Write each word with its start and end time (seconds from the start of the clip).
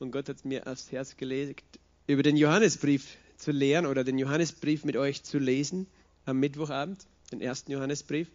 und 0.00 0.12
Gott 0.12 0.28
hat 0.30 0.44
mir 0.44 0.66
aufs 0.66 0.90
Herz 0.90 1.16
gelegt, 1.16 1.78
über 2.06 2.22
den 2.22 2.36
Johannesbrief 2.36 3.16
zu 3.36 3.52
lehren 3.52 3.84
oder 3.84 4.02
den 4.02 4.18
Johannesbrief 4.18 4.84
mit 4.84 4.96
euch 4.96 5.22
zu 5.22 5.38
lesen 5.38 5.86
am 6.24 6.38
Mittwochabend, 6.38 7.06
den 7.30 7.40
ersten 7.40 7.70
Johannesbrief. 7.70 8.28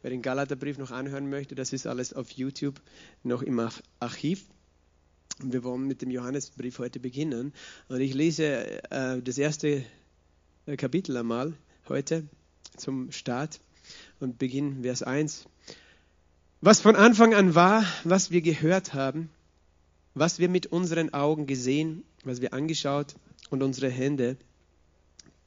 Wer 0.00 0.10
den 0.10 0.22
Galaterbrief 0.22 0.78
noch 0.78 0.90
anhören 0.90 1.28
möchte, 1.28 1.54
das 1.54 1.72
ist 1.72 1.86
alles 1.86 2.12
auf 2.14 2.30
YouTube 2.30 2.80
noch 3.22 3.42
im 3.42 3.60
Archiv. 4.00 4.44
Und 5.42 5.52
wir 5.52 5.62
wollen 5.64 5.86
mit 5.86 6.02
dem 6.02 6.10
Johannesbrief 6.10 6.78
heute 6.78 6.98
beginnen. 6.98 7.52
Und 7.88 8.00
ich 8.00 8.14
lese 8.14 8.82
äh, 8.90 9.20
das 9.22 9.38
erste 9.38 9.84
äh, 10.66 10.76
Kapitel 10.76 11.16
einmal 11.16 11.52
heute 11.88 12.24
zum 12.76 13.12
Start 13.12 13.60
und 14.18 14.38
beginne 14.38 14.82
Vers 14.82 15.02
1. 15.02 15.46
Was 16.62 16.80
von 16.80 16.96
Anfang 16.96 17.34
an 17.34 17.54
war, 17.54 17.84
was 18.04 18.30
wir 18.30 18.40
gehört 18.40 18.94
haben, 18.94 19.30
was 20.14 20.38
wir 20.38 20.48
mit 20.48 20.66
unseren 20.66 21.12
Augen 21.14 21.46
gesehen, 21.46 22.04
was 22.24 22.40
wir 22.40 22.52
angeschaut 22.52 23.14
und 23.50 23.62
unsere 23.62 23.90
Hände 23.90 24.36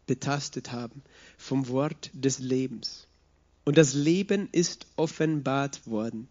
betastet 0.07 0.71
haben 0.71 1.01
vom 1.37 1.67
Wort 1.67 2.11
des 2.13 2.39
Lebens. 2.39 3.07
Und 3.63 3.77
das 3.77 3.93
Leben 3.93 4.47
ist 4.51 4.85
offenbart 4.95 5.87
worden. 5.87 6.27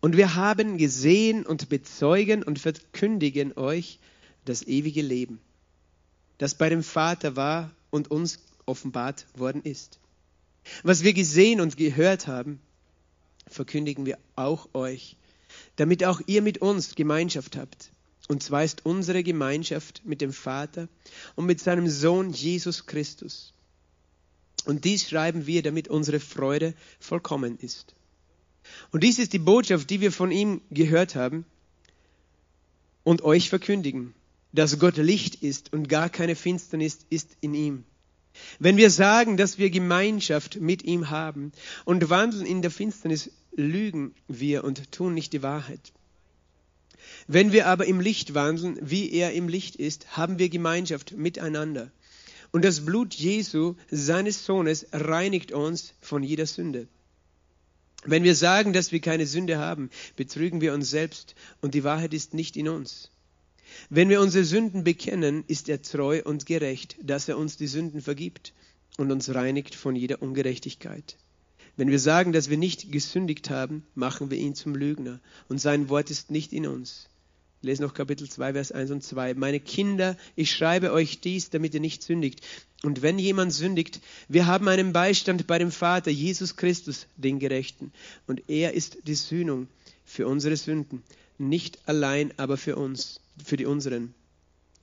Und 0.00 0.16
wir 0.16 0.34
haben 0.34 0.78
gesehen 0.78 1.44
und 1.44 1.68
bezeugen 1.68 2.42
und 2.42 2.58
verkündigen 2.58 3.52
euch 3.56 3.98
das 4.44 4.62
ewige 4.62 5.02
Leben, 5.02 5.40
das 6.38 6.56
bei 6.56 6.68
dem 6.68 6.82
Vater 6.82 7.36
war 7.36 7.70
und 7.90 8.10
uns 8.10 8.40
offenbart 8.66 9.26
worden 9.36 9.62
ist. 9.62 9.98
Was 10.82 11.02
wir 11.02 11.12
gesehen 11.12 11.60
und 11.60 11.76
gehört 11.76 12.26
haben, 12.26 12.60
verkündigen 13.46 14.06
wir 14.06 14.18
auch 14.34 14.68
euch, 14.74 15.16
damit 15.76 16.04
auch 16.04 16.20
ihr 16.26 16.42
mit 16.42 16.58
uns 16.58 16.94
Gemeinschaft 16.94 17.56
habt. 17.56 17.90
Und 18.28 18.42
zwar 18.42 18.64
ist 18.64 18.86
unsere 18.86 19.22
Gemeinschaft 19.22 20.02
mit 20.04 20.20
dem 20.20 20.32
Vater 20.32 20.88
und 21.34 21.46
mit 21.46 21.60
seinem 21.60 21.88
Sohn 21.88 22.30
Jesus 22.30 22.86
Christus. 22.86 23.52
Und 24.64 24.84
dies 24.84 25.08
schreiben 25.08 25.46
wir, 25.46 25.62
damit 25.62 25.88
unsere 25.88 26.20
Freude 26.20 26.74
vollkommen 27.00 27.58
ist. 27.58 27.94
Und 28.92 29.02
dies 29.02 29.18
ist 29.18 29.32
die 29.32 29.38
Botschaft, 29.38 29.90
die 29.90 30.00
wir 30.00 30.12
von 30.12 30.30
ihm 30.30 30.60
gehört 30.70 31.16
haben 31.16 31.44
und 33.02 33.22
euch 33.22 33.48
verkündigen, 33.48 34.14
dass 34.52 34.78
Gott 34.78 34.98
Licht 34.98 35.42
ist 35.42 35.72
und 35.72 35.88
gar 35.88 36.08
keine 36.08 36.36
Finsternis 36.36 37.00
ist 37.10 37.36
in 37.40 37.54
ihm. 37.54 37.84
Wenn 38.58 38.76
wir 38.76 38.90
sagen, 38.90 39.36
dass 39.36 39.58
wir 39.58 39.70
Gemeinschaft 39.70 40.60
mit 40.60 40.84
ihm 40.84 41.10
haben 41.10 41.52
und 41.84 42.08
wandeln 42.08 42.46
in 42.46 42.62
der 42.62 42.70
Finsternis, 42.70 43.30
lügen 43.54 44.14
wir 44.28 44.64
und 44.64 44.92
tun 44.92 45.14
nicht 45.14 45.32
die 45.32 45.42
Wahrheit. 45.42 45.92
Wenn 47.26 47.52
wir 47.52 47.66
aber 47.66 47.86
im 47.86 48.00
Licht 48.00 48.34
wandeln, 48.34 48.78
wie 48.80 49.12
er 49.12 49.32
im 49.32 49.48
Licht 49.48 49.76
ist, 49.76 50.16
haben 50.16 50.38
wir 50.38 50.48
Gemeinschaft 50.48 51.12
miteinander. 51.12 51.90
Und 52.50 52.64
das 52.64 52.84
Blut 52.84 53.14
Jesu, 53.14 53.74
seines 53.90 54.44
Sohnes, 54.44 54.86
reinigt 54.92 55.52
uns 55.52 55.94
von 56.00 56.22
jeder 56.22 56.46
Sünde. 56.46 56.86
Wenn 58.04 58.24
wir 58.24 58.34
sagen, 58.34 58.72
dass 58.72 58.92
wir 58.92 59.00
keine 59.00 59.26
Sünde 59.26 59.58
haben, 59.58 59.90
betrügen 60.16 60.60
wir 60.60 60.74
uns 60.74 60.90
selbst 60.90 61.34
und 61.60 61.74
die 61.74 61.84
Wahrheit 61.84 62.12
ist 62.12 62.34
nicht 62.34 62.56
in 62.56 62.68
uns. 62.68 63.10
Wenn 63.88 64.08
wir 64.08 64.20
unsere 64.20 64.44
Sünden 64.44 64.84
bekennen, 64.84 65.44
ist 65.46 65.68
er 65.68 65.82
treu 65.82 66.20
und 66.24 66.46
gerecht, 66.46 66.96
dass 67.02 67.28
er 67.28 67.38
uns 67.38 67.56
die 67.56 67.68
Sünden 67.68 68.02
vergibt 68.02 68.52
und 68.98 69.10
uns 69.12 69.34
reinigt 69.34 69.74
von 69.74 69.96
jeder 69.96 70.20
Ungerechtigkeit. 70.20 71.16
Wenn 71.76 71.90
wir 71.90 71.98
sagen, 71.98 72.32
dass 72.32 72.50
wir 72.50 72.58
nicht 72.58 72.92
gesündigt 72.92 73.48
haben, 73.48 73.84
machen 73.94 74.30
wir 74.30 74.38
ihn 74.38 74.54
zum 74.54 74.74
Lügner 74.74 75.20
und 75.48 75.58
sein 75.58 75.88
Wort 75.88 76.10
ist 76.10 76.30
nicht 76.30 76.52
in 76.52 76.66
uns. 76.66 77.08
Ich 77.62 77.66
lese 77.66 77.82
noch 77.82 77.94
Kapitel 77.94 78.28
2, 78.28 78.54
Vers 78.54 78.72
1 78.72 78.90
und 78.90 79.04
2. 79.04 79.34
Meine 79.34 79.60
Kinder, 79.60 80.16
ich 80.34 80.50
schreibe 80.50 80.92
euch 80.92 81.20
dies, 81.20 81.48
damit 81.48 81.72
ihr 81.74 81.80
nicht 81.80 82.02
sündigt. 82.02 82.40
Und 82.82 83.02
wenn 83.02 83.20
jemand 83.20 83.52
sündigt, 83.52 84.00
wir 84.28 84.46
haben 84.46 84.66
einen 84.68 84.92
Beistand 84.92 85.46
bei 85.46 85.58
dem 85.58 85.70
Vater, 85.70 86.10
Jesus 86.10 86.56
Christus, 86.56 87.06
den 87.16 87.38
Gerechten. 87.38 87.92
Und 88.26 88.42
er 88.48 88.74
ist 88.74 89.06
die 89.06 89.14
Sühnung 89.14 89.68
für 90.04 90.26
unsere 90.26 90.56
Sünden. 90.56 91.04
Nicht 91.38 91.78
allein, 91.88 92.36
aber 92.36 92.56
für 92.56 92.74
uns, 92.76 93.20
für 93.42 93.56
die 93.56 93.66
unseren 93.66 94.12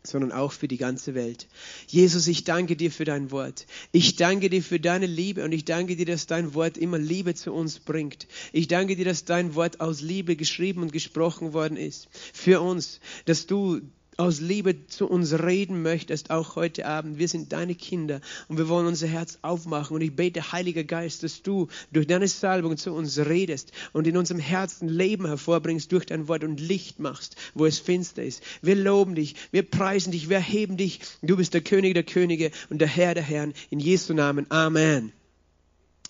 sondern 0.04 0.32
auch 0.32 0.52
für 0.52 0.68
die 0.68 0.78
ganze 0.78 1.14
Welt. 1.14 1.48
Jesus, 1.88 2.28
ich 2.28 2.44
danke 2.44 2.76
dir 2.76 2.92
für 2.92 3.06
dein 3.06 3.32
Wort. 3.32 3.66
Ich 3.92 4.16
danke 4.16 4.50
dir 4.50 4.64
für 4.64 4.80
deine 4.80 5.06
Liebe 5.06 5.44
und 5.44 5.52
ich 5.52 5.66
danke 5.66 5.96
dir, 5.96 6.06
dass 6.06 6.28
dein 6.28 6.54
Wort 6.54 6.78
immer 6.78 6.98
Liebe 6.98 7.36
zu 7.36 7.54
uns 7.54 7.80
bringt. 7.80 8.28
Ich 8.52 8.68
danke 8.68 8.96
dir, 8.96 9.06
dass 9.06 9.26
dein 9.26 9.56
Wort 9.56 9.82
aus 9.82 10.02
Liebe 10.02 10.36
geschrieben 10.36 10.82
und 10.82 10.94
gesprochen 10.94 11.54
worden 11.54 11.78
ist. 11.78 12.08
Für 12.34 12.62
uns, 12.62 13.00
dass 13.26 13.46
du 13.46 13.82
aus 14.20 14.42
Liebe 14.42 14.86
zu 14.88 15.08
uns 15.08 15.34
reden 15.34 15.82
möchtest, 15.82 16.30
auch 16.30 16.58
heute 16.58 16.86
Abend. 16.86 17.18
Wir 17.18 17.30
sind 17.30 17.54
deine 17.54 17.74
Kinder 17.74 18.20
und 18.50 18.58
wir 18.58 18.68
wollen 18.68 18.86
unser 18.86 19.08
Herz 19.08 19.40
aufmachen. 19.42 19.96
Und 19.96 20.02
ich 20.02 20.14
bete, 20.14 20.52
Heiliger 20.52 20.84
Geist, 20.84 21.24
dass 21.24 21.42
du 21.42 21.70
durch 21.94 22.06
deine 22.06 22.28
Salbung 22.28 22.76
zu 22.76 22.92
uns 22.92 23.18
redest 23.18 23.72
und 23.94 24.08
in 24.08 24.18
unserem 24.18 24.42
Herzen 24.42 24.90
Leben 24.90 25.26
hervorbringst 25.26 25.90
durch 25.92 26.06
dein 26.06 26.28
Wort 26.28 26.44
und 26.44 26.60
Licht 26.60 27.00
machst, 27.00 27.38
wo 27.54 27.66
es 27.66 27.80
finster 27.80 28.24
ist. 28.24 28.44
Wir 28.62 28.76
loben 28.76 29.16
dich, 29.16 29.36
wir 29.52 29.64
preisen 29.64 30.12
dich, 30.12 30.30
wir 30.30 30.40
heben 30.40 30.76
dich. 30.76 31.00
Du 31.22 31.38
bist 31.38 31.54
der 31.54 31.62
König 31.62 31.94
der 31.94 32.04
Könige 32.04 32.52
und 32.70 32.80
der 32.80 32.90
Herr 32.90 33.14
der 33.14 33.24
Herren. 33.24 33.54
In 33.70 33.80
Jesu 33.80 34.14
Namen. 34.14 34.46
Amen. 34.52 35.14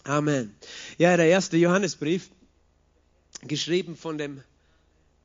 Amen. 0.04 0.56
Ja, 0.98 1.16
der 1.16 1.28
erste 1.28 1.58
Johannesbrief, 1.58 2.32
geschrieben 3.48 3.96
von 3.96 4.18
dem 4.18 4.42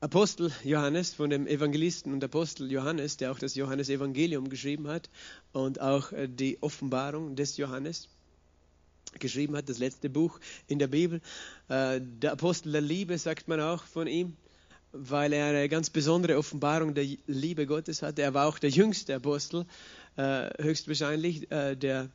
Apostel 0.04 0.52
Johannes, 0.64 1.14
von 1.14 1.30
dem 1.30 1.46
Evangelisten 1.46 2.12
und 2.12 2.22
Apostel 2.22 2.70
Johannes, 2.70 3.16
der 3.16 3.32
auch 3.32 3.38
das 3.38 3.54
Johannesevangelium 3.54 4.50
geschrieben 4.50 4.86
hat 4.86 5.08
und 5.52 5.80
auch 5.80 6.12
äh, 6.12 6.28
die 6.28 6.58
Offenbarung 6.60 7.36
des 7.36 7.56
Johannes 7.56 8.10
geschrieben 9.18 9.56
hat, 9.56 9.70
das 9.70 9.78
letzte 9.78 10.10
Buch 10.10 10.40
in 10.66 10.78
der 10.78 10.88
Bibel. 10.88 11.22
Äh, 11.70 12.02
der 12.02 12.32
Apostel 12.32 12.72
der 12.72 12.82
Liebe 12.82 13.16
sagt 13.16 13.48
man 13.48 13.62
auch 13.62 13.82
von 13.82 14.06
ihm, 14.06 14.36
weil 14.92 15.32
er 15.32 15.46
eine 15.46 15.70
ganz 15.70 15.88
besondere 15.88 16.36
Offenbarung 16.36 16.92
der 16.92 17.06
Liebe 17.26 17.64
Gottes 17.66 18.02
hatte. 18.02 18.20
Er 18.20 18.34
war 18.34 18.46
auch 18.46 18.58
der 18.58 18.68
jüngste 18.68 19.14
Apostel, 19.14 19.64
äh, 20.16 20.50
höchstwahrscheinlich, 20.62 21.48
der 21.48 22.10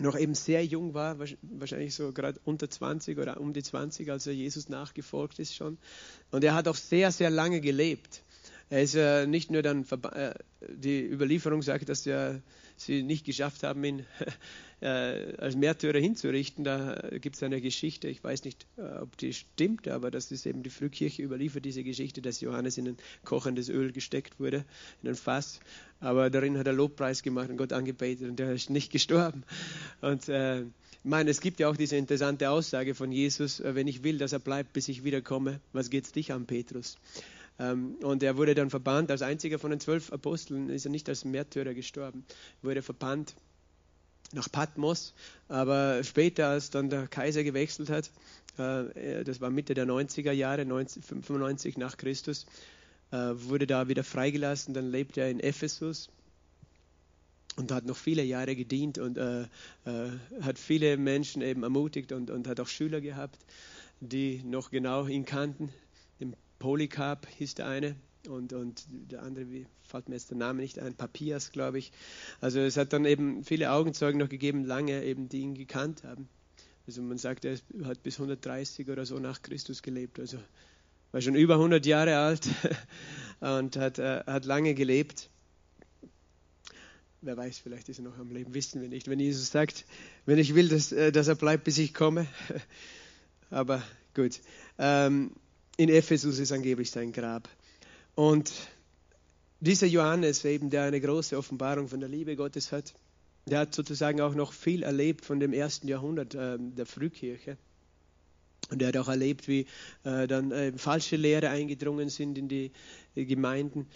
noch 0.00 0.18
eben 0.18 0.34
sehr 0.34 0.64
jung 0.64 0.94
war, 0.94 1.18
wahrscheinlich 1.18 1.94
so 1.94 2.12
gerade 2.12 2.40
unter 2.44 2.70
20 2.70 3.18
oder 3.18 3.40
um 3.40 3.52
die 3.52 3.62
20, 3.62 4.10
als 4.10 4.26
er 4.26 4.34
Jesus 4.34 4.68
nachgefolgt 4.68 5.38
ist 5.38 5.54
schon. 5.54 5.78
Und 6.30 6.44
er 6.44 6.54
hat 6.54 6.68
auch 6.68 6.76
sehr, 6.76 7.10
sehr 7.10 7.30
lange 7.30 7.60
gelebt. 7.60 8.22
Er 8.70 8.82
ist 8.82 8.94
äh, 8.94 9.26
nicht 9.26 9.50
nur 9.50 9.62
dann, 9.62 9.86
äh, 10.12 10.34
die 10.68 11.04
Überlieferung 11.04 11.62
sagt, 11.62 11.88
dass 11.88 12.06
er, 12.06 12.42
sie 12.80 13.02
nicht 13.02 13.24
geschafft 13.24 13.62
haben, 13.62 13.82
ihn 13.84 14.06
äh, 14.80 15.36
als 15.36 15.56
Märtyrer 15.56 15.98
hinzurichten. 15.98 16.64
Da 16.64 17.10
gibt 17.20 17.36
es 17.36 17.42
eine 17.42 17.60
Geschichte, 17.60 18.08
ich 18.08 18.22
weiß 18.22 18.44
nicht, 18.44 18.66
äh, 18.76 18.98
ob 18.98 19.16
die 19.18 19.32
stimmt, 19.32 19.88
aber 19.88 20.10
das 20.10 20.30
ist 20.30 20.46
eben 20.46 20.62
die 20.62 20.70
Frühkirche 20.70 21.22
überliefert, 21.22 21.64
diese 21.64 21.84
Geschichte, 21.84 22.22
dass 22.22 22.40
Johannes 22.40 22.78
in 22.78 22.88
ein 22.88 22.96
kochendes 23.24 23.68
Öl 23.68 23.92
gesteckt 23.92 24.38
wurde, 24.38 24.64
in 25.02 25.08
ein 25.08 25.14
Fass. 25.16 25.60
Aber 26.00 26.30
darin 26.30 26.58
hat 26.58 26.66
er 26.66 26.72
Lobpreis 26.72 27.22
gemacht 27.22 27.50
und 27.50 27.56
Gott 27.56 27.72
angebetet 27.72 28.28
und 28.28 28.40
er 28.40 28.52
ist 28.52 28.70
nicht 28.70 28.92
gestorben. 28.92 29.44
Und 30.00 30.28
äh, 30.28 30.60
ich 30.60 31.04
meine, 31.04 31.30
es 31.30 31.40
gibt 31.40 31.60
ja 31.60 31.68
auch 31.68 31.76
diese 31.76 31.96
interessante 31.96 32.50
Aussage 32.50 32.94
von 32.94 33.12
Jesus, 33.12 33.60
äh, 33.60 33.74
wenn 33.74 33.88
ich 33.88 34.02
will, 34.02 34.18
dass 34.18 34.32
er 34.32 34.40
bleibt, 34.40 34.72
bis 34.72 34.88
ich 34.88 35.04
wiederkomme, 35.04 35.60
was 35.72 35.90
geht's 35.90 36.12
dich 36.12 36.32
an, 36.32 36.46
Petrus? 36.46 36.96
Ähm, 37.58 37.96
und 38.02 38.22
er 38.22 38.36
wurde 38.36 38.54
dann 38.54 38.70
verbannt, 38.70 39.10
als 39.10 39.22
einziger 39.22 39.58
von 39.58 39.70
den 39.70 39.80
zwölf 39.80 40.12
Aposteln 40.12 40.70
ist 40.70 40.86
er 40.86 40.90
nicht 40.90 41.08
als 41.08 41.24
Märtyrer 41.24 41.74
gestorben, 41.74 42.24
wurde 42.62 42.82
verbannt 42.82 43.34
nach 44.32 44.50
Patmos, 44.50 45.14
aber 45.48 46.04
später, 46.04 46.48
als 46.48 46.70
dann 46.70 46.90
der 46.90 47.08
Kaiser 47.08 47.44
gewechselt 47.44 47.90
hat, 47.90 48.10
äh, 48.58 49.24
das 49.24 49.40
war 49.40 49.50
Mitte 49.50 49.74
der 49.74 49.86
90er 49.86 50.32
Jahre, 50.32 50.66
95 50.66 51.78
nach 51.78 51.96
Christus, 51.96 52.46
äh, 53.10 53.16
wurde 53.16 53.66
da 53.66 53.88
wieder 53.88 54.04
freigelassen, 54.04 54.74
dann 54.74 54.90
lebte 54.90 55.22
er 55.22 55.30
in 55.30 55.40
Ephesus 55.40 56.10
und 57.56 57.72
hat 57.72 57.86
noch 57.86 57.96
viele 57.96 58.22
Jahre 58.22 58.54
gedient 58.54 58.98
und 58.98 59.16
äh, 59.16 59.42
äh, 59.42 59.46
hat 60.42 60.58
viele 60.58 60.96
Menschen 60.96 61.42
eben 61.42 61.62
ermutigt 61.62 62.12
und, 62.12 62.30
und 62.30 62.46
hat 62.46 62.60
auch 62.60 62.68
Schüler 62.68 63.00
gehabt, 63.00 63.38
die 64.00 64.42
noch 64.44 64.70
genau 64.70 65.06
ihn 65.06 65.24
kannten. 65.24 65.72
Polycarp 66.58 67.26
hieß 67.26 67.54
der 67.54 67.68
eine 67.68 67.96
und, 68.28 68.52
und 68.52 68.84
der 68.88 69.22
andere, 69.22 69.50
wie 69.50 69.66
fällt 69.82 70.08
mir 70.08 70.16
jetzt 70.16 70.30
der 70.30 70.38
Name 70.38 70.60
nicht 70.60 70.78
ein, 70.78 70.94
Papias, 70.94 71.52
glaube 71.52 71.78
ich. 71.78 71.92
Also 72.40 72.60
es 72.60 72.76
hat 72.76 72.92
dann 72.92 73.04
eben 73.04 73.44
viele 73.44 73.72
Augenzeugen 73.72 74.18
noch 74.18 74.28
gegeben, 74.28 74.64
lange 74.64 75.02
eben, 75.04 75.28
die 75.28 75.40
ihn 75.40 75.54
gekannt 75.54 76.04
haben. 76.04 76.28
Also 76.86 77.02
man 77.02 77.18
sagt, 77.18 77.44
er 77.44 77.58
hat 77.84 78.02
bis 78.02 78.16
130 78.16 78.88
oder 78.88 79.04
so 79.04 79.18
nach 79.18 79.42
Christus 79.42 79.82
gelebt. 79.82 80.18
Also 80.18 80.38
war 81.12 81.20
schon 81.20 81.34
über 81.34 81.54
100 81.54 81.84
Jahre 81.86 82.16
alt 82.18 82.48
und 83.40 83.76
hat, 83.76 83.98
äh, 83.98 84.24
hat 84.26 84.44
lange 84.44 84.74
gelebt. 84.74 85.30
Wer 87.20 87.36
weiß, 87.36 87.58
vielleicht 87.58 87.88
ist 87.88 87.98
er 87.98 88.04
noch 88.04 88.18
am 88.18 88.30
Leben, 88.30 88.54
wissen 88.54 88.80
wir 88.80 88.88
nicht. 88.88 89.08
Wenn 89.08 89.18
Jesus 89.18 89.50
sagt, 89.50 89.84
wenn 90.24 90.38
ich 90.38 90.54
will, 90.54 90.68
dass, 90.68 90.92
äh, 90.92 91.10
dass 91.12 91.28
er 91.28 91.34
bleibt, 91.34 91.64
bis 91.64 91.78
ich 91.78 91.94
komme. 91.94 92.26
Aber 93.50 93.82
gut. 94.14 94.40
Ähm, 94.78 95.32
in 95.78 95.88
Ephesus 95.88 96.40
ist 96.40 96.52
angeblich 96.52 96.90
sein 96.90 97.12
Grab. 97.12 97.48
Und 98.16 98.52
dieser 99.60 99.86
Johannes 99.86 100.44
eben, 100.44 100.70
der 100.70 100.82
eine 100.82 101.00
große 101.00 101.38
Offenbarung 101.38 101.88
von 101.88 102.00
der 102.00 102.08
Liebe 102.08 102.34
Gottes 102.34 102.72
hat, 102.72 102.94
der 103.46 103.60
hat 103.60 103.74
sozusagen 103.74 104.20
auch 104.20 104.34
noch 104.34 104.52
viel 104.52 104.82
erlebt 104.82 105.24
von 105.24 105.38
dem 105.38 105.52
ersten 105.52 105.86
Jahrhundert 105.86 106.34
äh, 106.34 106.58
der 106.58 106.84
Frühkirche. 106.84 107.56
Und 108.70 108.82
er 108.82 108.88
hat 108.88 108.96
auch 108.96 109.08
erlebt, 109.08 109.46
wie 109.46 109.66
äh, 110.02 110.26
dann 110.26 110.50
äh, 110.50 110.72
falsche 110.76 111.16
Lehre 111.16 111.48
eingedrungen 111.48 112.08
sind 112.08 112.36
in 112.36 112.48
die 112.48 112.72
äh, 113.14 113.24
Gemeinden. 113.24 113.86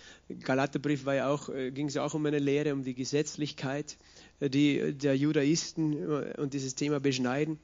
Galaterbrief 0.45 1.05
war 1.05 1.17
ja 1.17 1.29
auch, 1.29 1.49
äh, 1.49 1.73
ging 1.73 1.89
es 1.89 1.97
auch 1.97 2.15
um 2.15 2.25
eine 2.27 2.39
Lehre, 2.39 2.73
um 2.73 2.85
die 2.85 2.95
Gesetzlichkeit, 2.95 3.99
äh, 4.39 4.49
die 4.49 4.95
der 4.97 5.17
Judaisten 5.17 5.95
äh, 5.95 6.41
und 6.41 6.55
dieses 6.55 6.77
Thema 6.77 7.01
beschneiden. 7.01 7.59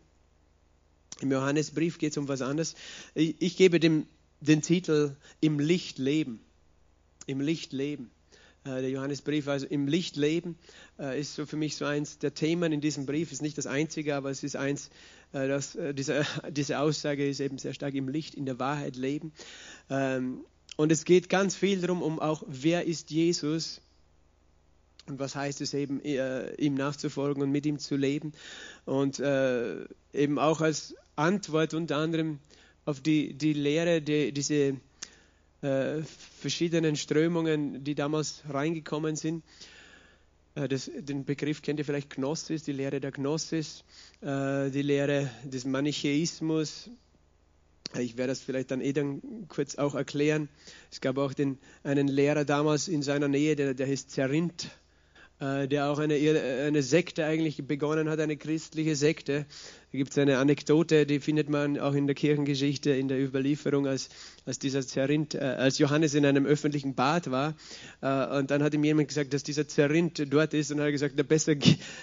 Im 1.21 1.33
Johannesbrief 1.33 1.99
geht 1.99 2.13
es 2.13 2.19
um 2.19 2.29
was 2.29 2.43
anderes. 2.43 2.75
Ich, 3.15 3.37
ich 3.41 3.57
gebe 3.57 3.81
dem 3.81 4.07
den 4.41 4.63
Titel 4.63 5.17
Im 5.41 5.59
Licht 5.59 5.99
leben. 5.99 6.41
Im 7.27 7.41
Licht 7.41 7.73
leben. 7.73 8.11
Äh, 8.65 8.81
der 8.81 8.91
Johannesbrief, 8.91 9.49
also 9.49 9.67
im 9.67 9.87
Licht 9.87 10.17
leben, 10.17 10.57
äh, 10.99 11.21
ist 11.21 11.35
so 11.35 11.47
für 11.47 11.57
mich 11.57 11.77
so 11.77 11.85
eins 11.85 12.19
der 12.19 12.35
Themen 12.35 12.73
in 12.73 12.81
diesem 12.81 13.07
Brief. 13.07 13.33
Ist 13.33 13.43
nicht 13.43 13.59
das 13.59 13.67
einzige, 13.67 14.15
aber 14.15 14.31
es 14.31 14.43
ist 14.43 14.57
eins, 14.57 14.91
äh, 15.33 15.49
das, 15.49 15.79
diese, 15.95 16.27
diese 16.51 16.79
Aussage 16.79 17.29
ist 17.29 17.41
eben 17.41 17.59
sehr 17.59 17.75
stark 17.75 17.95
im 17.95 18.09
Licht, 18.09 18.35
in 18.35 18.47
der 18.47 18.59
Wahrheit 18.59 18.97
leben. 18.97 19.33
Ähm, 19.91 20.45
und 20.77 20.93
es 20.93 21.05
geht 21.05 21.29
ganz 21.29 21.57
viel 21.57 21.81
darum, 21.81 22.03
um 22.03 22.21
auch, 22.21 22.43
wer 22.47 22.85
ist 22.85 23.11
Jesus 23.11 23.81
und 25.07 25.19
was 25.19 25.35
heißt 25.35 25.61
es 25.63 25.73
eben, 25.73 26.01
ihm 26.03 26.75
nachzufolgen 26.75 27.43
und 27.43 27.51
mit 27.51 27.65
ihm 27.65 27.79
zu 27.79 27.97
leben. 27.97 28.33
Und 28.85 29.19
eben 30.13 30.39
auch 30.39 30.61
als 30.61 30.95
Antwort 31.19 31.75
unter 31.75 31.97
anderem 31.97 32.39
auf 32.85 33.01
die, 33.01 33.35
die 33.35 33.53
Lehre, 33.53 34.01
die, 34.01 34.33
diese 34.33 34.77
äh, 35.63 36.03
verschiedenen 36.41 36.97
Strömungen, 36.97 37.85
die 37.85 37.95
damals 37.95 38.43
reingekommen 38.49 39.17
sind. 39.17 39.45
Äh, 40.55 40.69
das, 40.69 40.91
den 40.97 41.25
Begriff 41.25 41.61
kennt 41.63 41.79
ihr 41.81 41.85
vielleicht 41.85 42.11
Gnosis, 42.11 42.63
die 42.63 42.73
Lehre 42.73 43.01
der 43.01 43.11
Gnosis, 43.13 43.85
äh, 44.21 44.71
die 44.71 44.83
Lehre 44.83 45.31
des 45.45 45.65
Manichäismus. 45.65 46.91
Ich 47.99 48.17
werde 48.17 48.33
das 48.33 48.41
vielleicht 48.41 48.71
dann 48.71 48.81
eh 48.81 48.93
dann 48.93 49.21
kurz 49.49 49.77
auch 49.77 49.95
erklären. 49.95 50.49
Es 50.91 51.01
gab 51.01 51.19
auch 51.19 51.33
den, 51.35 51.59
einen 51.83 52.07
Lehrer 52.07 52.45
damals 52.45 52.87
in 52.87 53.03
seiner 53.03 53.29
Nähe, 53.29 53.57
der, 53.57 53.75
der 53.75 53.87
hieß 53.87 54.09
Zerinth 54.09 54.65
äh, 54.67 54.69
der 55.41 55.91
auch 55.91 55.99
eine, 55.99 56.15
eine 56.15 56.83
Sekte 56.83 57.25
eigentlich 57.25 57.65
begonnen 57.67 58.09
hat, 58.09 58.19
eine 58.19 58.37
christliche 58.37 58.97
Sekte. 58.97 59.47
Da 59.91 59.97
gibt 59.97 60.11
es 60.11 60.19
eine 60.19 60.37
Anekdote, 60.37 61.07
die 61.07 61.19
findet 61.19 61.49
man 61.49 61.79
auch 61.79 61.95
in 61.95 62.07
der 62.07 62.15
Kirchengeschichte, 62.15 62.91
in 62.91 63.09
der 63.09 63.19
Überlieferung, 63.19 63.87
als, 63.87 64.11
als 64.45 64.59
dieser 64.59 64.87
Zerint, 64.87 65.35
äh, 65.35 65.39
als 65.39 65.79
Johannes 65.79 66.13
in 66.13 66.27
einem 66.27 66.45
öffentlichen 66.45 66.95
Bad 66.95 67.31
war. 67.31 67.55
Äh, 68.03 68.39
und 68.39 68.51
dann 68.51 68.63
hat 68.63 68.75
ihm 68.75 68.85
jemand 68.85 69.09
gesagt, 69.09 69.33
dass 69.33 69.45
dieser 69.45 69.67
Zerint 69.67 70.23
dort 70.31 70.53
ist 70.53 70.71
und 70.71 70.79
er 70.79 70.87
hat 70.87 70.93
gesagt, 70.93 71.15
na 71.17 71.23
besser 71.23 71.55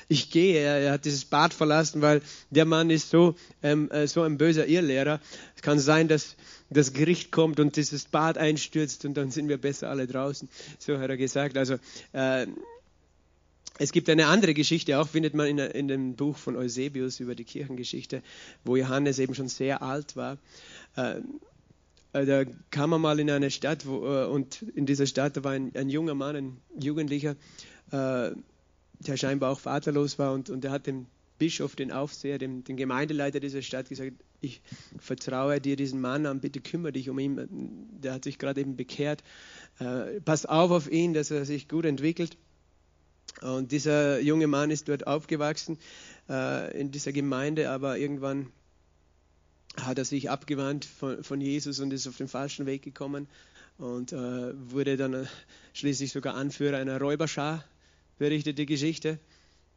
ich 0.08 0.32
gehe. 0.32 0.58
Er, 0.58 0.80
er, 0.80 0.92
hat 0.94 1.06
dieses 1.06 1.26
Bad 1.26 1.54
verlassen, 1.54 2.02
weil 2.02 2.24
der 2.50 2.66
Mann 2.66 2.90
ist 2.90 3.12
so, 3.12 3.36
ähm, 3.62 3.92
äh, 3.92 4.08
so 4.08 4.24
ein 4.24 4.40
böser 4.40 4.66
Irrlehrer. 4.66 5.20
Es 5.56 5.62
kann 5.62 5.78
sein, 5.78 6.08
dass 6.08 6.38
das 6.72 6.92
Gericht 6.92 7.32
kommt 7.32 7.60
und 7.60 7.76
dieses 7.76 8.06
Bad 8.06 8.40
einstürzt 8.40 9.06
und 9.06 9.14
dann 9.14 9.30
sind 9.30 9.48
wir 9.48 9.60
besser 9.60 9.92
alle 9.92 10.08
draußen. 10.08 10.50
So 10.80 10.98
hat 10.98 11.10
er 11.12 11.18
gesagt. 11.18 11.56
Also 11.56 11.76
äh, 12.14 12.48
es 13.78 13.92
gibt 13.92 14.10
eine 14.10 14.28
andere 14.28 14.54
Geschichte, 14.54 15.00
auch 15.00 15.08
findet 15.08 15.34
man 15.34 15.48
in, 15.48 15.58
in, 15.58 15.88
dem 15.88 16.16
Buch 16.16 16.38
von 16.38 16.56
Eusebius 16.56 17.20
über 17.20 17.36
die 17.36 17.44
Kirchengeschichte, 17.44 18.22
wo 18.64 18.76
Johannes 18.76 19.20
eben 19.20 19.36
schon 19.36 19.50
sehr 19.50 19.82
alt 19.82 20.16
war. 20.16 20.38
Äh, 20.96 21.20
äh 22.14 22.26
da 22.26 22.46
kam 22.72 22.94
er 22.94 23.00
mal 23.00 23.20
in 23.20 23.30
eine 23.30 23.52
Stadt 23.52 23.86
wo, 23.86 24.06
äh, 24.06 24.26
und 24.26 24.62
in 24.62 24.86
dieser 24.86 25.06
Stadt 25.06 25.44
war 25.44 25.52
ein, 25.52 25.72
ein, 25.76 25.90
junger 25.90 26.16
Mann, 26.16 26.36
ein 26.36 26.58
Jugendlicher, 26.80 27.36
äh, 27.92 28.32
der 29.00 29.18
scheinbar 29.18 29.52
auch 29.52 29.60
vaterlos 29.60 30.18
war 30.20 30.34
und, 30.34 30.50
und 30.50 30.64
der 30.64 30.72
hat 30.72 30.88
dem 30.88 31.08
Bischof, 31.38 31.76
den 31.76 31.92
Aufseher, 31.92 32.38
dem, 32.38 32.64
den 32.64 32.78
Gemeindeleiter 32.78 33.42
dieser 33.42 33.62
Stadt 33.62 33.90
gesagt, 33.90 34.14
ich 34.40 34.62
vertraue 35.00 35.60
dir 35.60 35.76
diesen 35.76 36.00
Mann 36.00 36.26
an, 36.26 36.40
bitte 36.40 36.62
kümmere 36.62 36.94
dich 36.94 37.10
um 37.10 37.20
ihn. 37.20 37.90
Der 38.02 38.14
hat 38.14 38.24
sich 38.24 38.40
gerade 38.40 38.62
eben 38.62 38.78
bekehrt. 38.78 39.22
Äh, 39.80 40.22
pass 40.22 40.46
auf 40.46 40.72
auf 40.72 40.90
ihn, 40.90 41.14
dass 41.14 41.32
er 41.32 41.44
sich 41.44 41.68
gut 41.68 41.84
entwickelt. 41.84 42.38
Und 43.42 43.72
dieser 43.72 44.20
junge 44.22 44.48
Mann 44.48 44.72
ist 44.72 44.88
dort 44.88 45.08
aufgewachsen 45.08 45.78
äh, 46.30 46.80
in 46.80 46.92
dieser 46.92 47.12
Gemeinde, 47.12 47.70
aber 47.70 47.98
irgendwann 47.98 48.48
hat 49.82 49.98
er 49.98 50.06
sich 50.06 50.30
abgewandt 50.30 50.86
von, 50.86 51.24
von 51.24 51.42
Jesus 51.42 51.80
und 51.80 51.92
ist 51.92 52.08
auf 52.08 52.18
den 52.18 52.28
falschen 52.28 52.66
Weg 52.66 52.82
gekommen 52.82 53.28
und 53.78 54.14
äh, 54.14 54.54
wurde 54.72 54.98
dann 54.98 55.14
äh, 55.14 55.26
schließlich 55.74 56.12
sogar 56.12 56.36
Anführer 56.36 56.78
einer 56.78 57.00
Räuberschar, 57.00 57.64
berichtet 58.18 58.58
die 58.58 58.66
Geschichte. 58.66 59.20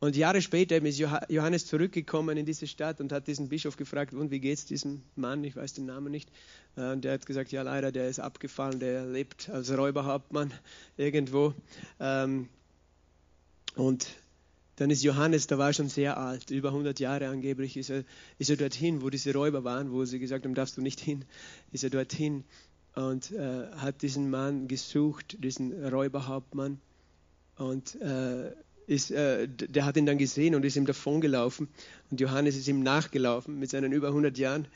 Und 0.00 0.14
Jahre 0.14 0.40
später 0.40 0.80
ist 0.80 0.98
Johannes 0.98 1.66
zurückgekommen 1.66 2.36
in 2.36 2.46
diese 2.46 2.68
Stadt 2.68 3.00
und 3.00 3.10
hat 3.10 3.26
diesen 3.26 3.48
Bischof 3.48 3.76
gefragt, 3.76 4.14
und 4.14 4.30
wie 4.30 4.38
geht 4.38 4.58
es 4.58 4.64
diesem 4.64 5.02
Mann? 5.16 5.42
Ich 5.42 5.56
weiß 5.56 5.74
den 5.74 5.86
Namen 5.86 6.12
nicht. 6.12 6.30
Äh, 6.76 6.92
und 6.92 7.04
der 7.04 7.14
hat 7.14 7.26
gesagt, 7.26 7.50
ja 7.50 7.62
leider, 7.62 7.90
der 7.90 8.08
ist 8.08 8.20
abgefallen, 8.20 8.78
der 8.78 9.04
lebt 9.06 9.50
als 9.50 9.76
Räuberhauptmann 9.76 10.52
irgendwo. 10.96 11.52
Ähm, 11.98 12.48
und 13.78 14.08
dann 14.74 14.90
ist 14.90 15.04
Johannes, 15.04 15.46
da 15.46 15.56
war 15.56 15.72
schon 15.72 15.88
sehr 15.88 16.18
alt, 16.18 16.50
über 16.50 16.70
100 16.70 16.98
Jahre 16.98 17.28
angeblich, 17.28 17.76
ist 17.76 17.90
er, 17.90 18.02
ist 18.38 18.50
er 18.50 18.56
dorthin, 18.56 19.02
wo 19.02 19.08
diese 19.08 19.32
Räuber 19.32 19.62
waren, 19.62 19.92
wo 19.92 20.04
sie 20.04 20.18
gesagt 20.18 20.44
haben, 20.44 20.54
darfst 20.54 20.76
du 20.76 20.82
nicht 20.82 20.98
hin, 20.98 21.24
ist 21.70 21.84
er 21.84 21.90
dorthin 21.90 22.42
und 22.96 23.30
äh, 23.30 23.68
hat 23.76 24.02
diesen 24.02 24.30
Mann 24.30 24.66
gesucht, 24.66 25.36
diesen 25.44 25.72
Räuberhauptmann. 25.84 26.80
Und 27.56 28.00
äh, 28.00 28.50
ist, 28.88 29.12
äh, 29.12 29.46
der 29.48 29.84
hat 29.84 29.96
ihn 29.96 30.06
dann 30.06 30.18
gesehen 30.18 30.56
und 30.56 30.64
ist 30.64 30.76
ihm 30.76 30.86
davongelaufen. 30.86 31.68
Und 32.10 32.20
Johannes 32.20 32.56
ist 32.56 32.66
ihm 32.66 32.82
nachgelaufen 32.82 33.60
mit 33.60 33.70
seinen 33.70 33.92
über 33.92 34.08
100 34.08 34.36
Jahren. 34.38 34.66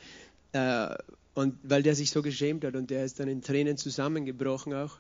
Äh, 0.53 0.95
und 1.35 1.57
weil 1.65 1.83
der 1.83 1.97
sich 1.97 2.11
so 2.11 2.23
geschämt 2.23 2.65
hat 2.65 2.77
und 2.77 2.91
der 2.91 3.05
ist 3.05 3.19
dann 3.19 3.27
in 3.27 3.43
Tränen 3.43 3.77
zusammengebrochen 3.77 4.75
auch. 4.75 4.99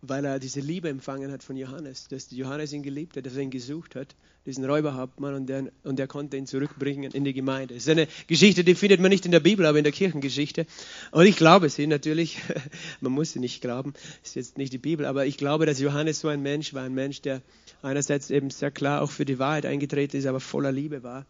Weil 0.00 0.24
er 0.24 0.38
diese 0.38 0.60
Liebe 0.60 0.88
empfangen 0.88 1.32
hat 1.32 1.42
von 1.42 1.56
Johannes, 1.56 2.06
dass 2.06 2.30
Johannes 2.30 2.72
ihn 2.72 2.84
geliebt 2.84 3.16
hat, 3.16 3.26
dass 3.26 3.34
er 3.34 3.42
ihn 3.42 3.50
gesucht 3.50 3.96
hat, 3.96 4.14
diesen 4.46 4.64
Räuberhauptmann, 4.64 5.34
und 5.34 5.46
der, 5.46 5.64
und 5.82 5.98
der 5.98 6.06
konnte 6.06 6.36
ihn 6.36 6.46
zurückbringen 6.46 7.10
in 7.10 7.24
die 7.24 7.32
Gemeinde. 7.32 7.74
Das 7.74 7.82
ist 7.82 7.90
eine 7.90 8.06
Geschichte, 8.28 8.62
die 8.62 8.76
findet 8.76 9.00
man 9.00 9.10
nicht 9.10 9.26
in 9.26 9.32
der 9.32 9.40
Bibel, 9.40 9.66
aber 9.66 9.76
in 9.76 9.84
der 9.84 9.92
Kirchengeschichte. 9.92 10.66
Und 11.10 11.26
ich 11.26 11.36
glaube 11.36 11.68
sie 11.68 11.86
natürlich, 11.86 12.38
man 13.00 13.12
muss 13.12 13.32
sie 13.32 13.40
nicht 13.40 13.60
glauben, 13.60 13.92
ist 14.22 14.36
jetzt 14.36 14.56
nicht 14.56 14.72
die 14.72 14.78
Bibel, 14.78 15.04
aber 15.04 15.26
ich 15.26 15.36
glaube, 15.36 15.66
dass 15.66 15.80
Johannes 15.80 16.20
so 16.20 16.28
ein 16.28 16.42
Mensch 16.42 16.72
war, 16.74 16.84
ein 16.84 16.94
Mensch, 16.94 17.20
der 17.20 17.42
einerseits 17.82 18.30
eben 18.30 18.50
sehr 18.50 18.70
klar 18.70 19.02
auch 19.02 19.10
für 19.10 19.24
die 19.24 19.38
Wahrheit 19.38 19.66
eingetreten 19.66 20.16
ist, 20.16 20.26
aber 20.26 20.40
voller 20.40 20.72
Liebe 20.72 21.02
war, 21.02 21.26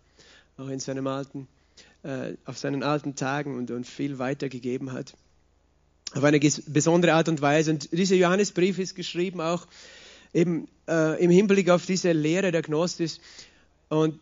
auch 0.58 0.68
in 0.68 0.78
seinem 0.78 1.06
alten, 1.06 1.48
äh, 2.02 2.34
auf 2.44 2.58
seinen 2.58 2.82
alten 2.82 3.16
Tagen 3.16 3.56
und, 3.56 3.70
und 3.70 3.86
viel 3.86 4.18
weitergegeben 4.18 4.92
hat 4.92 5.14
auf 6.14 6.24
eine 6.24 6.40
besondere 6.40 7.12
Art 7.12 7.28
und 7.28 7.40
Weise. 7.40 7.70
Und 7.70 7.92
dieser 7.92 8.16
Johannesbrief 8.16 8.78
ist 8.78 8.94
geschrieben 8.94 9.40
auch 9.40 9.66
eben 10.32 10.68
äh, 10.88 11.22
im 11.22 11.30
Hinblick 11.30 11.70
auf 11.70 11.86
diese 11.86 12.12
Lehre 12.12 12.52
der 12.52 12.62
Gnosis. 12.62 13.20
Und 13.88 14.20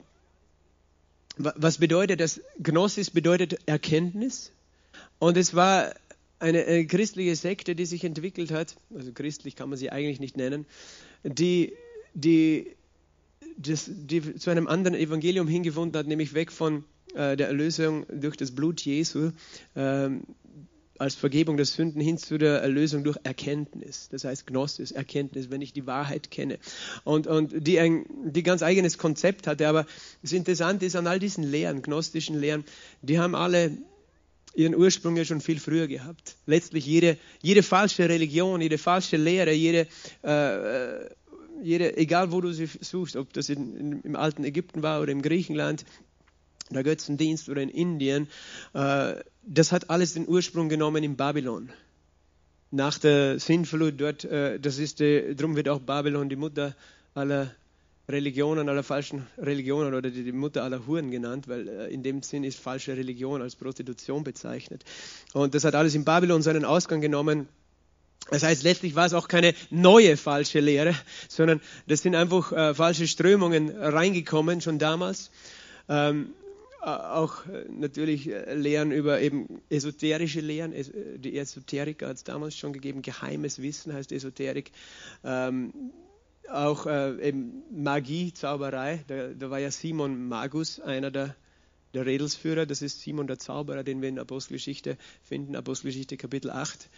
was 1.36 1.78
bedeutet 1.78 2.20
das? 2.20 2.40
Gnosis 2.58 3.10
bedeutet 3.10 3.58
Erkenntnis. 3.66 4.52
Und 5.18 5.36
es 5.36 5.54
war 5.54 5.94
eine, 6.38 6.64
eine, 6.64 6.86
christliche 6.86 7.36
Sekte, 7.36 7.74
die 7.74 7.86
sich 7.86 8.04
entwickelt 8.04 8.50
hat, 8.50 8.76
also 8.94 9.12
christlich 9.12 9.56
kann 9.56 9.68
man 9.68 9.78
sie 9.78 9.90
eigentlich 9.90 10.20
nicht 10.20 10.36
nennen, 10.36 10.66
die, 11.24 11.72
die, 12.14 12.76
das, 13.56 13.90
die 13.90 14.36
zu 14.36 14.50
einem 14.50 14.66
anderen 14.66 14.96
Evangelium 14.96 15.48
hingefunden 15.48 15.98
hat, 15.98 16.06
nämlich 16.06 16.34
weg 16.34 16.52
von 16.52 16.84
äh, 17.14 17.36
der 17.36 17.48
Erlösung 17.48 18.06
durch 18.08 18.36
das 18.36 18.50
Blut 18.50 18.82
Jesu, 18.82 19.30
ähm, 19.74 20.22
als 20.98 21.14
Vergebung 21.14 21.56
der 21.56 21.66
Sünden 21.66 22.00
hin 22.00 22.18
zu 22.18 22.38
der 22.38 22.60
Erlösung 22.60 23.04
durch 23.04 23.18
Erkenntnis. 23.22 24.08
Das 24.10 24.24
heißt 24.24 24.46
Gnosis, 24.46 24.92
Erkenntnis, 24.92 25.50
wenn 25.50 25.60
ich 25.60 25.72
die 25.72 25.86
Wahrheit 25.86 26.30
kenne. 26.30 26.58
Und, 27.04 27.26
und 27.26 27.66
die 27.66 27.78
ein 27.78 28.06
die 28.24 28.42
ganz 28.42 28.62
eigenes 28.62 28.98
Konzept 28.98 29.46
hatte. 29.46 29.68
Aber 29.68 29.86
das 30.22 30.32
Interessante 30.32 30.86
ist 30.86 30.96
an 30.96 31.06
all 31.06 31.18
diesen 31.18 31.44
Lehren, 31.44 31.82
gnostischen 31.82 32.38
Lehren, 32.38 32.64
die 33.02 33.18
haben 33.18 33.34
alle 33.34 33.72
ihren 34.54 34.74
Ursprung 34.74 35.16
ja 35.16 35.24
schon 35.24 35.40
viel 35.40 35.60
früher 35.60 35.86
gehabt. 35.86 36.36
Letztlich 36.46 36.86
jede, 36.86 37.18
jede 37.42 37.62
falsche 37.62 38.08
Religion, 38.08 38.60
jede 38.60 38.78
falsche 38.78 39.18
Lehre, 39.18 39.52
jede, 39.52 39.86
äh, 40.22 41.10
jede, 41.62 41.96
egal 41.96 42.32
wo 42.32 42.40
du 42.40 42.52
sie 42.52 42.68
suchst, 42.80 43.16
ob 43.16 43.32
das 43.32 43.48
in, 43.50 43.76
in, 43.76 44.00
im 44.02 44.16
alten 44.16 44.44
Ägypten 44.44 44.82
war 44.82 45.02
oder 45.02 45.12
im 45.12 45.22
Griechenland, 45.22 45.84
der 46.70 46.82
Götzendienst 46.82 47.48
oder 47.48 47.62
in 47.62 47.68
Indien, 47.68 48.28
äh, 48.74 49.14
das 49.46 49.72
hat 49.72 49.90
alles 49.90 50.14
den 50.14 50.28
Ursprung 50.28 50.68
genommen 50.68 51.04
in 51.04 51.16
Babylon. 51.16 51.70
Nach 52.70 52.98
der 52.98 53.38
Sintflut 53.38 53.94
dort, 54.00 54.24
äh, 54.24 54.58
das 54.58 54.78
ist, 54.78 55.00
äh, 55.00 55.34
darum 55.34 55.56
wird 55.56 55.68
auch 55.68 55.80
Babylon 55.80 56.28
die 56.28 56.36
Mutter 56.36 56.74
aller 57.14 57.54
Religionen, 58.08 58.68
aller 58.68 58.82
falschen 58.82 59.26
Religionen 59.38 59.94
oder 59.94 60.10
die 60.10 60.30
Mutter 60.32 60.62
aller 60.62 60.86
Huren 60.86 61.10
genannt, 61.10 61.48
weil 61.48 61.66
in 61.90 62.02
dem 62.02 62.22
Sinn 62.22 62.44
ist 62.44 62.58
falsche 62.58 62.96
Religion 62.96 63.42
als 63.42 63.56
Prostitution 63.56 64.22
bezeichnet. 64.22 64.84
Und 65.32 65.54
das 65.54 65.64
hat 65.64 65.74
alles 65.74 65.94
in 65.94 66.04
Babylon 66.04 66.42
seinen 66.42 66.64
Ausgang 66.64 67.00
genommen. 67.00 67.48
Das 68.30 68.42
heißt, 68.42 68.62
letztlich 68.62 68.94
war 68.94 69.06
es 69.06 69.14
auch 69.14 69.28
keine 69.28 69.54
neue 69.70 70.16
falsche 70.16 70.60
Lehre, 70.60 70.94
sondern 71.28 71.60
das 71.86 72.02
sind 72.02 72.14
einfach 72.14 72.52
äh, 72.52 72.74
falsche 72.74 73.06
Strömungen 73.06 73.70
reingekommen, 73.70 74.60
schon 74.60 74.78
damals. 74.78 75.30
Ähm, 75.88 76.30
auch 76.86 77.46
äh, 77.46 77.64
natürlich 77.68 78.28
äh, 78.30 78.54
Lehren 78.54 78.92
über 78.92 79.20
eben 79.20 79.60
esoterische 79.70 80.40
Lehren. 80.40 80.72
Die 81.16 81.36
Esoteriker 81.36 82.08
hat 82.08 82.16
es 82.16 82.24
damals 82.24 82.56
schon 82.56 82.72
gegeben. 82.72 83.02
Geheimes 83.02 83.60
Wissen 83.60 83.92
heißt 83.92 84.12
Esoterik. 84.12 84.70
Ähm, 85.24 85.72
auch 86.48 86.86
äh, 86.86 87.28
eben 87.28 87.64
Magie, 87.72 88.32
Zauberei. 88.32 89.04
Da, 89.08 89.28
da, 89.28 89.50
war 89.50 89.58
ja 89.58 89.72
Simon 89.72 90.28
Magus 90.28 90.78
einer 90.78 91.10
der, 91.10 91.34
der 91.92 92.06
Redelsführer. 92.06 92.66
Das 92.66 92.82
ist 92.82 93.00
Simon 93.00 93.26
der 93.26 93.40
Zauberer, 93.40 93.82
den 93.82 94.00
wir 94.00 94.08
in 94.08 94.20
Apostelgeschichte 94.20 94.96
finden, 95.24 95.56
Apostelgeschichte 95.56 96.16
Kapitel 96.16 96.50
8 96.50 96.88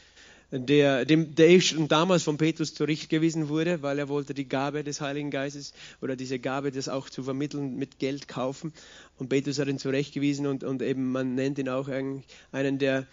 der, 0.51 1.05
dem, 1.05 1.35
der 1.35 1.61
schon 1.61 1.89
damals 1.89 2.23
von 2.23 2.39
Petrus 2.39 2.73
zurechtgewiesen 2.73 3.49
wurde, 3.49 3.83
weil 3.83 3.99
er 3.99 4.09
wollte 4.09 4.33
die 4.33 4.49
Gabe 4.49 4.83
des 4.83 5.01
Heiligen 5.01 5.31
Geistes 5.31 5.75
oder 6.01 6.17
diese 6.17 6.39
Gabe, 6.39 6.73
das 6.73 6.89
auch 6.89 7.11
zu 7.11 7.23
vermitteln, 7.23 7.77
mit 7.77 7.99
Geld 7.99 8.29
kaufen. 8.29 8.73
Und 9.19 9.29
Petrus 9.29 9.59
hat 9.59 9.69
ihn 9.69 9.79
zurechtgewiesen 9.79 10.47
und, 10.47 10.65
und 10.65 10.81
eben 10.81 11.13
man 11.13 11.35
nennt 11.35 11.59
ihn 11.59 11.69
auch 11.69 11.89
einen 11.89 12.79
der, 12.79 13.07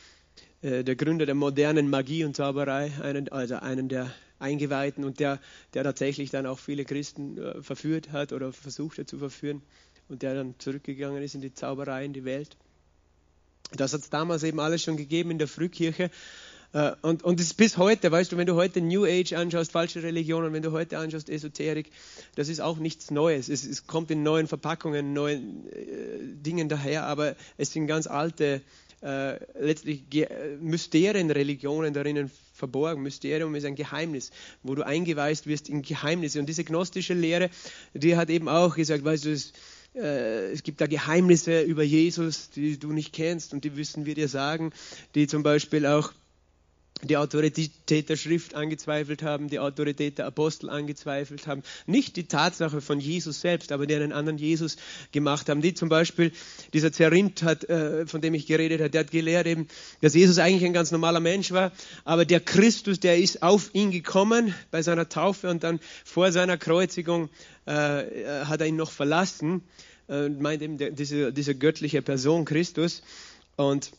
äh, 0.62 0.84
der 0.84 0.96
Gründer 0.96 1.26
der 1.26 1.36
modernen 1.36 1.90
Magie 1.90 2.24
und 2.24 2.36
Zauberei, 2.38 2.92
einen, 3.02 3.30
also 3.30 3.56
einen 3.56 3.90
der 3.90 4.14
Eingeweihten 4.40 5.04
und 5.04 5.20
der, 5.20 5.40
der 5.74 5.84
tatsächlich 5.84 6.30
dann 6.30 6.46
auch 6.46 6.60
viele 6.60 6.86
Christen 6.86 7.38
äh, 7.38 7.62
verführt 7.62 8.12
hat 8.12 8.32
oder 8.32 8.54
versucht 8.54 8.98
hat 8.98 9.10
zu 9.10 9.18
verführen 9.18 9.62
und 10.08 10.22
der 10.22 10.36
dann 10.36 10.56
zurückgegangen 10.58 11.22
ist 11.22 11.36
in 11.36 11.42
die 11.42 11.54
Zauberei, 11.54 12.06
in 12.06 12.14
die 12.14 12.24
Welt. 12.24 12.56
Das 13.76 13.94
hat 13.94 14.02
es 14.02 14.10
damals 14.10 14.44
eben 14.44 14.60
alles 14.60 14.84
schon 14.84 14.96
gegeben 14.96 15.32
in 15.32 15.40
der 15.40 15.48
Frühkirche. 15.48 16.12
Äh, 16.76 16.92
und, 17.02 17.24
und 17.24 17.40
es 17.40 17.48
ist 17.48 17.54
bis 17.54 17.78
heute, 17.78 18.12
weißt 18.12 18.34
du, 18.34 18.38
wenn 18.38 18.48
du 18.48 18.56
heute 18.56 18.82
New 18.82 19.06
Age 19.06 19.34
anschaust, 19.34 19.72
falsche 19.72 20.04
Religionen, 20.04 20.52
wenn 20.52 20.62
du 20.62 20.74
heute 20.74 20.98
anschaust 20.98 21.30
Esoterik, 21.30 21.90
das 22.36 22.50
ist 22.50 22.60
auch 22.60 22.78
nichts 22.78 23.12
Neues. 23.12 23.48
Es, 23.48 23.66
es 23.66 23.88
kommt 23.88 24.12
in 24.12 24.24
neuen 24.24 24.48
Verpackungen, 24.48 25.14
neuen 25.14 25.72
äh, 25.72 26.20
Dingen 26.44 26.68
daher, 26.68 27.06
aber 27.06 27.36
es 27.58 27.72
sind 27.72 27.88
ganz 27.88 28.08
alte, 28.08 28.62
äh, 29.02 29.40
letztlich 29.58 30.04
Mysterien-Religionen 30.60 31.94
darin 31.94 32.30
verborgen. 32.54 33.04
Mysterium 33.04 33.56
ist 33.56 33.66
ein 33.66 33.76
Geheimnis, 33.76 34.32
wo 34.62 34.76
du 34.76 34.86
eingeweist 34.86 35.48
wirst 35.48 35.70
in 35.70 35.82
Geheimnisse. 35.82 36.40
Und 36.40 36.48
diese 36.48 36.66
gnostische 36.66 37.14
Lehre, 37.14 37.50
die 37.94 38.18
hat 38.18 38.30
eben 38.30 38.50
auch 38.50 38.76
gesagt, 38.76 39.06
weißt 39.06 39.24
du, 39.24 39.32
es, 39.32 39.54
äh, 39.96 40.52
es 40.52 40.64
gibt 40.64 40.82
da 40.82 40.88
Geheimnisse 40.88 41.62
über 41.62 41.84
Jesus, 41.84 42.50
die 42.50 42.78
du 42.78 42.92
nicht 42.92 43.14
kennst 43.14 43.54
und 43.54 43.64
die 43.64 43.70
müssen 43.70 44.06
wir 44.06 44.16
dir 44.16 44.28
sagen, 44.28 44.74
die 45.14 45.28
zum 45.28 45.42
Beispiel 45.42 45.86
auch 45.86 46.12
die 47.04 47.18
Autorität 47.18 48.10
der 48.10 48.16
Schrift 48.16 48.56
angezweifelt 48.56 49.22
haben, 49.22 49.50
die 49.50 49.60
Autorität 49.60 50.18
der 50.18 50.28
Apostel 50.28 50.70
angezweifelt 50.70 51.46
haben. 51.46 51.62
Nicht 51.86 52.16
die 52.16 52.28
Tatsache 52.28 52.82
von 52.82 53.00
Jesus 53.00 53.42
selbst, 53.42 53.72
aber 53.72 53.86
die 53.86 53.96
einen 53.96 54.14
anderen 54.14 54.38
Jesus 54.38 54.78
gemacht 55.12 55.50
haben. 55.50 55.62
Die 55.62 55.74
zum 55.74 55.90
Beispiel, 55.90 56.32
dieser 56.74 56.92
Zerrinth 56.92 57.44
hat, 57.44 57.66
äh, 57.66 58.08
von 58.08 58.22
dem 58.22 58.34
ich 58.34 58.48
geredet 58.48 58.80
habe, 58.80 58.90
der 58.90 59.02
hat 59.02 59.12
gelehrt 59.12 59.46
eben, 59.46 59.68
dass 60.02 60.14
Jesus 60.14 60.40
eigentlich 60.40 60.66
ein 60.66 60.74
ganz 60.74 60.92
normaler 60.92 61.20
Mensch 61.20 61.52
war, 61.52 61.74
aber 62.06 62.26
der 62.26 62.40
Christus, 62.40 63.00
der 63.00 63.18
ist 63.18 63.44
auf 63.44 63.72
ihn 63.74 63.92
gekommen 63.92 64.56
bei 64.72 64.82
seiner 64.82 65.10
Taufe 65.10 65.50
und 65.50 65.64
dann 65.64 65.80
vor 66.06 66.32
seiner 66.32 66.58
Kreuzigung 66.58 67.30
äh, 67.68 67.72
äh 67.72 68.46
hat 68.46 68.62
er 68.62 68.68
ihn 68.68 68.78
noch 68.78 68.92
verlassen, 68.92 69.64
äh, 70.08 70.30
meint 70.30 70.62
eben 70.62 70.78
der, 70.78 70.92
diese, 70.92 71.34
diese 71.34 71.56
göttliche 71.56 72.02
Person 72.02 72.46
Christus 72.46 73.04
und 73.58 73.92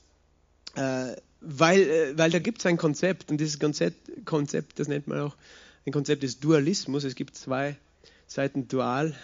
äh, 0.77 1.17
weil, 1.47 1.81
äh, 1.83 2.19
weil 2.19 2.31
da 2.31 2.39
gibt 2.39 2.59
es 2.59 2.67
ein 2.67 2.77
Konzept 2.77 3.31
und 3.31 3.39
dieses 3.39 3.59
Konzept, 3.59 4.27
Konzept, 4.27 4.79
das 4.79 4.89
nennt 4.89 5.07
man 5.07 5.21
auch 5.21 5.37
ein 5.87 5.93
Konzept 5.93 6.23
des 6.23 6.41
Dualismus. 6.41 7.05
Es 7.05 7.15
gibt 7.15 7.37
zwei 7.37 7.77
Seiten 8.27 8.69
dual. 8.69 9.15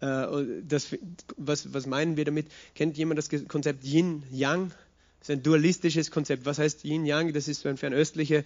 Äh, 0.00 0.26
das, 0.66 0.96
was, 1.36 1.74
was 1.74 1.86
meinen 1.86 2.16
wir 2.16 2.24
damit? 2.24 2.46
Kennt 2.74 2.96
jemand 2.96 3.18
das 3.18 3.28
Konzept 3.48 3.84
Yin-Yang? 3.84 4.68
Das 5.18 5.28
ist 5.28 5.30
ein 5.30 5.42
dualistisches 5.42 6.10
Konzept. 6.10 6.46
Was 6.46 6.58
heißt 6.58 6.84
Yin-Yang? 6.84 7.32
Das 7.32 7.48
ist 7.48 7.62
so 7.62 7.68
eine 7.68 7.78
fernöstliche 7.78 8.44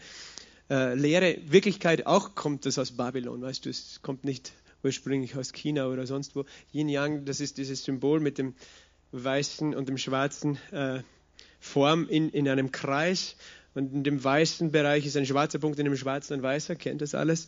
äh, 0.71 0.95
Lehre. 0.95 1.38
Wirklichkeit 1.47 2.07
auch 2.07 2.35
kommt 2.35 2.64
das 2.64 2.78
aus 2.78 2.92
Babylon, 2.92 3.42
weißt 3.42 3.66
du, 3.66 3.71
es 3.71 4.00
kommt 4.02 4.25
nicht 4.25 4.52
ursprünglich 4.83 5.37
aus 5.37 5.52
China 5.52 5.88
oder 5.88 6.07
sonst 6.07 6.37
wo. 6.37 6.45
Yin-Yang, 6.73 7.25
das 7.25 7.40
ist 7.40 7.59
dieses 7.59 7.85
Symbol 7.85 8.21
mit 8.21 8.38
dem 8.38 8.54
weißen 9.12 9.75
und 9.75 9.88
dem 9.88 9.99
schwarzen 9.99 10.59
äh, 10.71 11.02
Form 11.60 12.08
in, 12.08 12.30
in 12.30 12.48
einem 12.48 12.72
Kreis 12.72 13.36
und 13.74 13.92
in 13.92 14.02
dem 14.02 14.22
weißen 14.22 14.72
Bereich 14.72 15.06
ist 15.06 15.16
ein 15.16 15.26
schwarzer 15.26 15.58
Punkt, 15.58 15.78
in 15.78 15.84
dem 15.84 15.96
schwarzen 15.96 16.34
ein 16.34 16.42
weißer, 16.42 16.74
kennt 16.74 17.00
das 17.00 17.14
alles. 17.14 17.46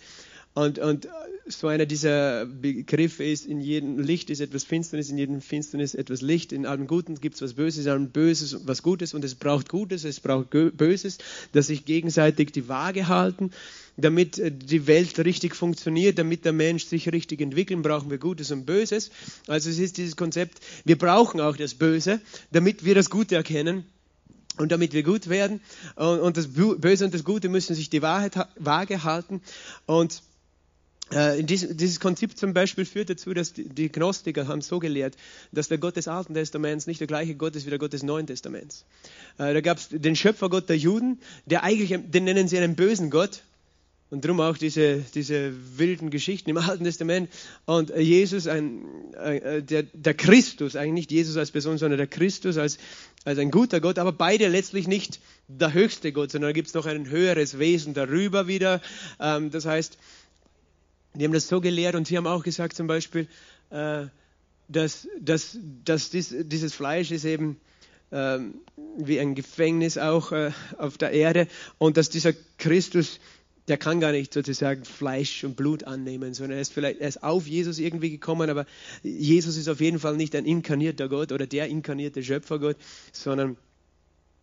Und, 0.52 0.80
und 0.80 1.08
so 1.46 1.68
einer 1.68 1.86
dieser 1.86 2.44
Begriffe 2.44 3.22
ist, 3.22 3.46
in 3.46 3.60
jedem 3.60 4.00
Licht 4.00 4.30
ist 4.30 4.40
etwas 4.40 4.64
Finsternis, 4.64 5.08
in 5.08 5.16
jedem 5.16 5.40
Finsternis 5.40 5.94
etwas 5.94 6.22
Licht, 6.22 6.52
in 6.52 6.66
allem 6.66 6.88
Guten 6.88 7.14
gibt 7.16 7.36
es 7.36 7.42
was 7.42 7.54
Böses, 7.54 7.84
in 7.84 7.90
allem 7.90 8.10
Böses 8.10 8.66
was 8.66 8.82
Gutes 8.82 9.14
und 9.14 9.24
es 9.24 9.36
braucht 9.36 9.68
Gutes, 9.68 10.04
es 10.04 10.18
braucht 10.18 10.50
Böses, 10.50 11.18
dass 11.52 11.68
sich 11.68 11.84
gegenseitig 11.84 12.50
die 12.50 12.68
Waage 12.68 13.06
halten. 13.06 13.52
Damit 13.96 14.38
äh, 14.38 14.50
die 14.50 14.86
Welt 14.86 15.18
richtig 15.20 15.54
funktioniert, 15.54 16.18
damit 16.18 16.44
der 16.44 16.52
Mensch 16.52 16.84
sich 16.84 17.12
richtig 17.12 17.40
entwickelt, 17.40 17.82
brauchen 17.82 18.10
wir 18.10 18.18
Gutes 18.18 18.50
und 18.50 18.66
Böses. 18.66 19.10
Also 19.46 19.70
es 19.70 19.78
ist 19.78 19.98
dieses 19.98 20.16
Konzept, 20.16 20.58
wir 20.84 20.98
brauchen 20.98 21.40
auch 21.40 21.56
das 21.56 21.74
Böse, 21.74 22.20
damit 22.50 22.84
wir 22.84 22.96
das 22.96 23.08
Gute 23.08 23.36
erkennen 23.36 23.84
und 24.60 24.70
damit 24.70 24.92
wir 24.92 25.02
gut 25.02 25.28
werden. 25.28 25.60
Und, 25.96 26.36
das 26.36 26.48
Böse 26.48 27.04
und 27.04 27.14
das 27.14 27.24
Gute 27.24 27.48
müssen 27.48 27.74
sich 27.74 27.90
die 27.90 28.02
Wahrheit 28.02 28.34
vage 28.56 29.02
halten. 29.02 29.40
Und 29.86 30.22
äh, 31.10 31.42
dieses, 31.42 31.76
dieses 31.76 31.98
Konzept 31.98 32.38
zum 32.38 32.54
Beispiel 32.54 32.84
führt 32.84 33.10
dazu, 33.10 33.34
dass 33.34 33.52
die, 33.52 33.68
die 33.68 33.90
Gnostiker 33.90 34.46
haben 34.46 34.60
so 34.60 34.78
gelehrt, 34.78 35.16
dass 35.50 35.68
der 35.68 35.78
Gott 35.78 35.96
des 35.96 36.06
Alten 36.06 36.34
Testaments 36.34 36.86
nicht 36.86 37.00
der 37.00 37.08
gleiche 37.08 37.34
Gott 37.34 37.56
ist 37.56 37.66
wie 37.66 37.70
der 37.70 37.78
Gott 37.78 37.92
des 37.92 38.02
Neuen 38.02 38.26
Testaments. 38.26 38.84
Äh, 39.38 39.54
da 39.54 39.60
gab 39.60 39.78
es 39.78 39.88
den 39.90 40.14
Schöpfergott 40.14 40.68
der 40.68 40.78
Juden, 40.78 41.20
der 41.46 41.64
eigentlich, 41.64 41.98
den 41.98 42.24
nennen 42.24 42.46
sie 42.46 42.58
einen 42.58 42.76
bösen 42.76 43.10
Gott, 43.10 43.42
und 44.10 44.24
darum 44.24 44.40
auch 44.40 44.58
diese, 44.58 45.04
diese 45.14 45.52
wilden 45.78 46.10
Geschichten 46.10 46.50
im 46.50 46.56
Alten 46.58 46.84
Testament. 46.84 47.30
Und 47.64 47.90
Jesus, 47.90 48.48
ein, 48.48 48.84
äh, 49.14 49.62
der, 49.62 49.84
der 49.84 50.14
Christus, 50.14 50.76
eigentlich 50.76 50.92
nicht 50.92 51.12
Jesus 51.12 51.36
als 51.36 51.52
Person, 51.52 51.78
sondern 51.78 51.98
der 51.98 52.08
Christus 52.08 52.58
als, 52.58 52.78
als 53.24 53.38
ein 53.38 53.50
guter 53.50 53.80
Gott, 53.80 53.98
aber 53.98 54.12
beide 54.12 54.48
letztlich 54.48 54.88
nicht 54.88 55.20
der 55.46 55.72
höchste 55.72 56.12
Gott, 56.12 56.32
sondern 56.32 56.48
da 56.48 56.52
gibt 56.52 56.68
es 56.68 56.74
noch 56.74 56.86
ein 56.86 57.08
höheres 57.08 57.58
Wesen 57.58 57.94
darüber 57.94 58.48
wieder. 58.48 58.80
Ähm, 59.20 59.50
das 59.50 59.64
heißt, 59.64 59.96
die 61.14 61.24
haben 61.24 61.32
das 61.32 61.48
so 61.48 61.60
gelehrt 61.60 61.94
und 61.94 62.06
sie 62.06 62.16
haben 62.16 62.26
auch 62.26 62.42
gesagt 62.42 62.76
zum 62.76 62.86
Beispiel, 62.88 63.28
äh, 63.70 64.06
dass, 64.68 65.08
dass, 65.20 65.58
dass 65.84 66.10
dies, 66.10 66.34
dieses 66.44 66.74
Fleisch 66.74 67.10
ist 67.10 67.24
eben 67.24 67.60
ähm, 68.12 68.54
wie 68.96 69.20
ein 69.20 69.34
Gefängnis 69.34 69.98
auch 69.98 70.32
äh, 70.32 70.50
auf 70.78 70.98
der 70.98 71.12
Erde 71.12 71.46
und 71.78 71.96
dass 71.96 72.10
dieser 72.10 72.32
Christus 72.58 73.20
der 73.68 73.78
kann 73.78 74.00
gar 74.00 74.12
nicht 74.12 74.32
sozusagen 74.32 74.84
Fleisch 74.84 75.44
und 75.44 75.56
Blut 75.56 75.84
annehmen, 75.84 76.34
sondern 76.34 76.56
er 76.56 76.62
ist 76.62 76.72
vielleicht 76.72 77.00
er 77.00 77.08
ist 77.08 77.22
auf 77.22 77.46
Jesus 77.46 77.78
irgendwie 77.78 78.10
gekommen, 78.10 78.50
aber 78.50 78.66
Jesus 79.02 79.56
ist 79.56 79.68
auf 79.68 79.80
jeden 79.80 79.98
Fall 79.98 80.16
nicht 80.16 80.34
ein 80.34 80.44
inkarnierter 80.44 81.08
Gott 81.08 81.32
oder 81.32 81.46
der 81.46 81.68
inkarnierte 81.68 82.22
Schöpfergott, 82.22 82.76
sondern 83.12 83.56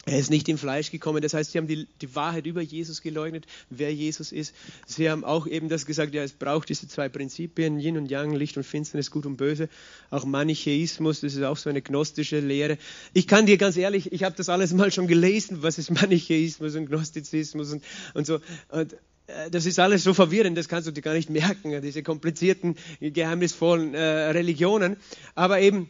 er 0.07 0.19
ist 0.19 0.29
nicht 0.29 0.47
im 0.47 0.57
Fleisch 0.57 0.89
gekommen. 0.89 1.21
Das 1.21 1.33
heißt, 1.33 1.51
sie 1.51 1.57
haben 1.57 1.67
die, 1.67 1.85
die 2.01 2.15
Wahrheit 2.15 2.45
über 2.45 2.61
Jesus 2.61 3.01
geleugnet, 3.01 3.45
wer 3.69 3.93
Jesus 3.93 4.31
ist. 4.31 4.55
Sie 4.85 5.09
haben 5.09 5.25
auch 5.25 5.47
eben 5.47 5.67
das 5.67 5.85
gesagt, 5.85 6.13
ja, 6.13 6.23
es 6.23 6.31
braucht 6.31 6.69
diese 6.69 6.87
zwei 6.87 7.09
Prinzipien, 7.09 7.77
Yin 7.77 7.97
und 7.97 8.09
Yang, 8.09 8.33
Licht 8.33 8.55
und 8.55 8.63
Finsternis, 8.63 9.11
Gut 9.11 9.25
und 9.25 9.35
Böse. 9.35 9.67
Auch 10.09 10.23
Manichäismus, 10.23 11.19
das 11.19 11.35
ist 11.35 11.43
auch 11.43 11.57
so 11.57 11.69
eine 11.69 11.81
gnostische 11.81 12.39
Lehre. 12.39 12.77
Ich 13.13 13.27
kann 13.27 13.45
dir 13.45 13.57
ganz 13.57 13.75
ehrlich, 13.75 14.13
ich 14.13 14.23
habe 14.23 14.33
das 14.37 14.47
alles 14.47 14.73
mal 14.73 14.93
schon 14.93 15.07
gelesen, 15.07 15.61
was 15.61 15.77
ist 15.77 15.91
Manichäismus 15.91 16.75
und 16.75 16.85
Gnostizismus 16.85 17.73
und, 17.73 17.83
und 18.13 18.25
so. 18.25 18.39
Und 18.69 18.93
äh, 19.27 19.51
das 19.51 19.65
ist 19.65 19.77
alles 19.77 20.03
so 20.05 20.13
verwirrend, 20.13 20.57
das 20.57 20.69
kannst 20.69 20.87
du 20.87 20.91
dir 20.91 21.01
gar 21.01 21.15
nicht 21.15 21.29
merken, 21.29 21.81
diese 21.81 22.01
komplizierten, 22.01 22.77
geheimnisvollen 23.01 23.93
äh, 23.93 23.99
Religionen. 24.31 24.95
Aber 25.35 25.59
eben, 25.59 25.89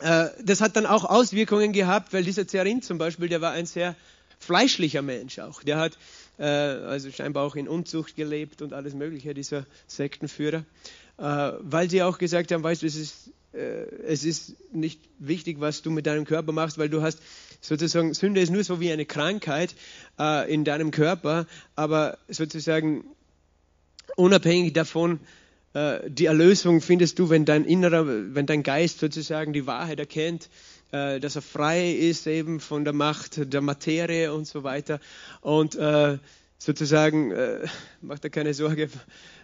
das 0.00 0.60
hat 0.60 0.76
dann 0.76 0.86
auch 0.86 1.04
Auswirkungen 1.04 1.72
gehabt, 1.72 2.12
weil 2.12 2.24
dieser 2.24 2.46
Zerin 2.46 2.82
zum 2.82 2.98
Beispiel, 2.98 3.28
der 3.28 3.40
war 3.40 3.52
ein 3.52 3.66
sehr 3.66 3.94
fleischlicher 4.38 5.02
Mensch 5.02 5.38
auch. 5.38 5.62
Der 5.62 5.78
hat 5.78 5.98
äh, 6.38 6.44
also 6.44 7.10
scheinbar 7.10 7.44
auch 7.44 7.54
in 7.54 7.68
Unzucht 7.68 8.16
gelebt 8.16 8.62
und 8.62 8.72
alles 8.72 8.94
Mögliche, 8.94 9.34
dieser 9.34 9.66
Sektenführer. 9.86 10.64
Äh, 11.18 11.22
weil 11.60 11.90
sie 11.90 12.02
auch 12.02 12.18
gesagt 12.18 12.50
haben, 12.50 12.62
weißt 12.62 12.82
du, 12.82 12.86
es 12.86 12.96
ist, 12.96 13.30
äh, 13.52 13.84
es 14.06 14.24
ist 14.24 14.56
nicht 14.72 15.00
wichtig, 15.18 15.60
was 15.60 15.82
du 15.82 15.90
mit 15.90 16.06
deinem 16.06 16.24
Körper 16.24 16.52
machst, 16.52 16.78
weil 16.78 16.88
du 16.88 17.02
hast 17.02 17.20
sozusagen, 17.60 18.14
Sünde 18.14 18.40
ist 18.40 18.50
nur 18.50 18.64
so 18.64 18.80
wie 18.80 18.90
eine 18.90 19.04
Krankheit 19.04 19.74
äh, 20.18 20.52
in 20.52 20.64
deinem 20.64 20.90
Körper, 20.90 21.46
aber 21.76 22.16
sozusagen 22.28 23.04
unabhängig 24.16 24.72
davon, 24.72 25.16
äh, 25.16 25.39
die 25.72 26.26
Erlösung 26.26 26.80
findest 26.80 27.20
du, 27.20 27.30
wenn 27.30 27.44
dein 27.44 27.64
innerer, 27.64 28.04
wenn 28.34 28.46
dein 28.46 28.64
Geist 28.64 28.98
sozusagen 28.98 29.52
die 29.52 29.66
Wahrheit 29.66 30.00
erkennt, 30.00 30.48
äh, 30.92 31.20
dass 31.20 31.36
er 31.36 31.42
frei 31.42 31.92
ist 31.92 32.26
eben 32.26 32.60
von 32.60 32.84
der 32.84 32.92
Macht 32.92 33.52
der 33.52 33.60
Materie 33.60 34.32
und 34.32 34.46
so 34.46 34.64
weiter. 34.64 35.00
Und 35.40 35.76
äh, 35.76 36.18
sozusagen, 36.58 37.30
äh, 37.30 37.66
macht 38.00 38.24
er 38.24 38.30
keine 38.30 38.54
Sorge, 38.54 38.90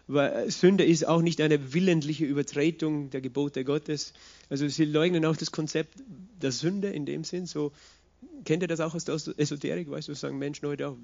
weil 0.07 0.51
Sünde 0.51 0.85
ist 0.85 1.07
auch 1.07 1.23
nicht 1.23 1.41
eine 1.41 1.73
willentliche 1.73 2.25
Übertretung 2.25 3.11
der 3.11 3.21
Gebote 3.21 3.65
Gottes. 3.65 4.13
Also 4.51 4.69
sie 4.69 4.85
leugnen 4.85 5.25
auch 5.25 5.37
das 5.37 5.53
Konzept 5.53 5.95
der 6.43 6.53
Sünde 6.53 6.89
in 6.89 7.07
dem 7.07 7.25
Sinn. 7.25 7.47
So 7.47 7.73
kennt 8.45 8.63
ihr 8.63 8.69
das 8.69 8.81
auch 8.81 8.95
aus 8.95 9.05
der 9.05 9.15
Esoterik? 9.15 9.91
Weißt 9.91 10.09
du, 10.09 10.15
sagen 10.15 10.39
Menschen 10.39 10.69
heute 10.69 10.89
auch, 10.89 10.97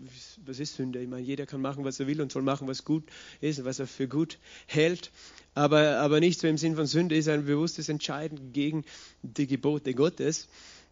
was 0.45 0.59
ist 0.59 0.77
Sünde? 0.77 1.01
Ich 1.01 1.09
meine, 1.09 1.23
jeder 1.25 1.47
kann 1.47 1.61
machen, 1.61 1.85
was 1.85 2.01
er 2.01 2.07
will 2.07 2.21
und 2.21 2.33
soll 2.33 2.43
machen, 2.43 2.69
was 2.69 2.85
gut 2.85 3.05
ist 3.41 3.59
und 3.59 3.65
was 3.65 3.79
er 3.79 3.87
für 3.87 4.09
gut 4.09 4.39
hält. 4.67 5.11
Aber, 5.55 5.99
aber 5.99 6.21
nicht 6.21 6.41
so 6.41 6.47
im 6.47 6.57
Sinn 6.57 6.77
von 6.77 6.87
Sünde 6.87 7.17
ist 7.17 7.29
ein 7.29 7.45
bewusstes 7.45 7.89
Entscheiden 7.89 8.53
gegen 8.53 8.85
die 9.23 9.47
Gebote 9.47 9.95
Gottes. 9.95 10.49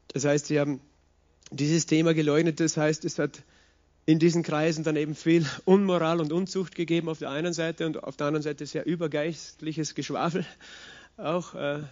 Das 0.08 0.24
heißt, 0.24 0.46
sie 0.46 0.60
haben 0.60 0.80
dieses 1.50 1.86
Thema 1.86 2.14
geleugnet. 2.14 2.60
Das 2.60 2.76
heißt, 2.76 3.04
es 3.04 3.18
hat 3.18 3.42
in 4.06 4.18
diesen 4.18 4.42
Kreisen 4.42 4.84
dann 4.84 4.96
eben 4.96 5.14
viel 5.14 5.46
Unmoral 5.64 6.20
und 6.20 6.32
Unzucht 6.32 6.74
gegeben 6.74 7.08
auf 7.08 7.18
der 7.18 7.30
einen 7.30 7.52
Seite 7.52 7.86
und 7.86 8.02
auf 8.02 8.16
der 8.16 8.26
anderen 8.26 8.42
Seite 8.42 8.66
sehr 8.66 8.86
übergeistliches 8.86 9.94
Geschwafel 9.94 10.44
auch. 11.16 11.54
Äh, 11.54 11.82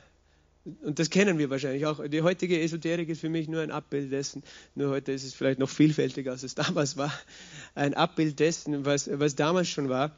und 0.83 0.99
das 0.99 1.11
kennen 1.11 1.39
wir 1.39 1.51
wahrscheinlich 1.51 1.87
auch. 1.87 2.07
Die 2.07 2.23
heutige 2.23 2.61
Esoterik 2.61 3.09
ist 3.09 3.21
für 3.21 3.29
mich 3.29 3.49
nur 3.49 3.63
ein 3.63 3.71
Abbild 3.71 4.13
dessen. 4.13 4.43
Nur 4.75 4.91
heute 4.91 5.13
ist 5.13 5.25
es 5.25 5.35
vielleicht 5.35 5.59
noch 5.59 5.69
vielfältiger, 5.69 6.33
als 6.33 6.43
es 6.43 6.55
damals 6.57 6.97
war. 6.97 7.13
Ein 7.75 7.95
Abbild 7.95 8.39
dessen, 8.41 8.85
was, 8.85 9.09
was 9.13 9.35
damals 9.35 9.69
schon 9.69 9.89
war. 9.89 10.17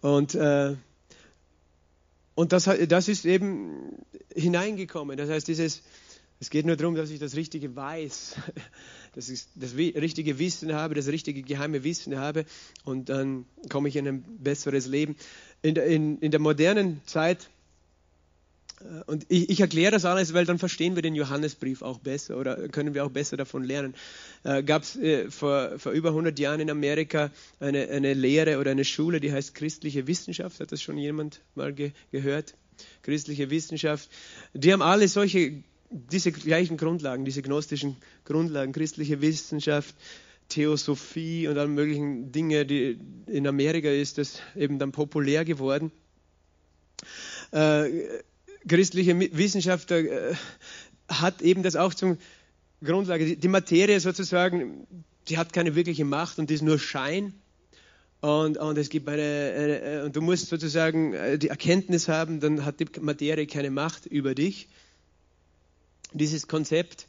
Und, 0.00 0.34
äh, 0.34 0.76
und 2.34 2.52
das, 2.52 2.68
das 2.88 3.08
ist 3.08 3.24
eben 3.24 4.04
hineingekommen. 4.34 5.16
Das 5.16 5.28
heißt, 5.28 5.48
dieses, 5.48 5.82
es 6.40 6.50
geht 6.50 6.66
nur 6.66 6.76
darum, 6.76 6.94
dass 6.94 7.10
ich 7.10 7.18
das 7.18 7.34
Richtige 7.34 7.74
weiß, 7.74 8.36
dass 9.14 9.28
ich 9.28 9.44
das 9.56 9.74
richtige 9.74 10.38
Wissen 10.38 10.72
habe, 10.72 10.94
das 10.94 11.08
richtige 11.08 11.42
geheime 11.42 11.82
Wissen 11.82 12.16
habe 12.16 12.44
und 12.84 13.08
dann 13.08 13.46
komme 13.68 13.88
ich 13.88 13.96
in 13.96 14.06
ein 14.06 14.24
besseres 14.38 14.86
Leben. 14.86 15.16
In 15.62 15.74
in, 15.76 16.18
in 16.18 16.30
der 16.30 16.40
modernen 16.40 17.00
Zeit, 17.06 17.50
und 19.06 19.26
ich, 19.28 19.50
ich, 19.50 19.60
erkläre 19.60 19.90
das 19.90 20.04
alles, 20.04 20.34
weil 20.34 20.44
dann 20.44 20.58
verstehen 20.58 20.94
wir 20.94 21.02
den 21.02 21.14
Johannesbrief 21.14 21.82
auch 21.82 21.98
besser 21.98 22.36
oder 22.36 22.68
können 22.68 22.94
wir 22.94 23.04
auch 23.04 23.10
besser 23.10 23.36
davon 23.36 23.64
lernen. 23.64 23.94
Äh, 24.44 24.62
Gab 24.62 24.82
es 24.82 24.96
äh, 24.96 25.30
vor, 25.30 25.78
vor 25.78 25.92
über 25.92 26.10
100 26.10 26.38
Jahren 26.38 26.60
in 26.60 26.70
Amerika 26.70 27.30
eine, 27.58 27.88
eine 27.88 28.14
Lehre 28.14 28.58
oder 28.58 28.70
eine 28.70 28.84
Schule, 28.84 29.20
die 29.20 29.32
heißt 29.32 29.54
christliche 29.54 30.06
Wissenschaft. 30.06 30.60
Hat 30.60 30.70
das 30.70 30.80
schon 30.80 30.96
jemand 30.96 31.40
mal 31.54 31.72
ge 31.72 31.92
gehört? 32.12 32.54
Christliche 33.02 33.50
Wissenschaft. 33.50 34.08
Die 34.54 34.72
haben 34.72 34.82
alle 34.82 35.08
solche 35.08 35.64
diese 35.90 36.32
gleichen 36.32 36.76
Grundlagen, 36.76 37.24
diese 37.24 37.42
gnostischen 37.42 37.96
Grundlagen, 38.24 38.72
christliche 38.72 39.20
Wissenschaft, 39.20 39.94
Theosophie 40.48 41.48
und 41.48 41.58
alle 41.58 41.68
möglichen 41.68 42.30
Dinge, 42.30 42.66
die 42.66 42.98
in 43.26 43.46
Amerika 43.46 43.88
ist 43.88 44.18
das 44.18 44.40
eben 44.54 44.78
dann 44.78 44.92
populär 44.92 45.44
geworden. 45.44 45.90
Äh, 47.52 48.20
christliche 48.66 49.18
Wissenschaft 49.18 49.90
äh, 49.90 50.34
hat 51.08 51.42
eben 51.42 51.62
das 51.62 51.76
auch 51.76 51.94
zum 51.94 52.18
Grundlage. 52.82 53.36
Die, 53.36 53.48
Materie 53.48 54.00
sozusagen, 54.00 54.86
die 55.28 55.38
hat 55.38 55.52
keine 55.52 55.74
wirkliche 55.74 56.04
Macht 56.04 56.38
und 56.38 56.50
die 56.50 56.54
ist 56.54 56.62
nur 56.62 56.78
Schein. 56.78 57.34
Und, 58.20 58.56
und 58.58 58.76
es 58.78 58.88
gibt 58.88 59.08
eine, 59.08 59.22
eine, 59.22 60.04
und 60.04 60.16
du 60.16 60.20
musst 60.20 60.48
sozusagen 60.48 61.12
äh, 61.12 61.38
die 61.38 61.48
Erkenntnis 61.48 62.08
haben, 62.08 62.40
dann 62.40 62.64
hat 62.64 62.80
die 62.80 62.86
Materie 63.00 63.46
keine 63.46 63.70
Macht 63.70 64.06
über 64.06 64.34
dich 64.34 64.68
dieses 66.12 66.48
Konzept 66.48 67.06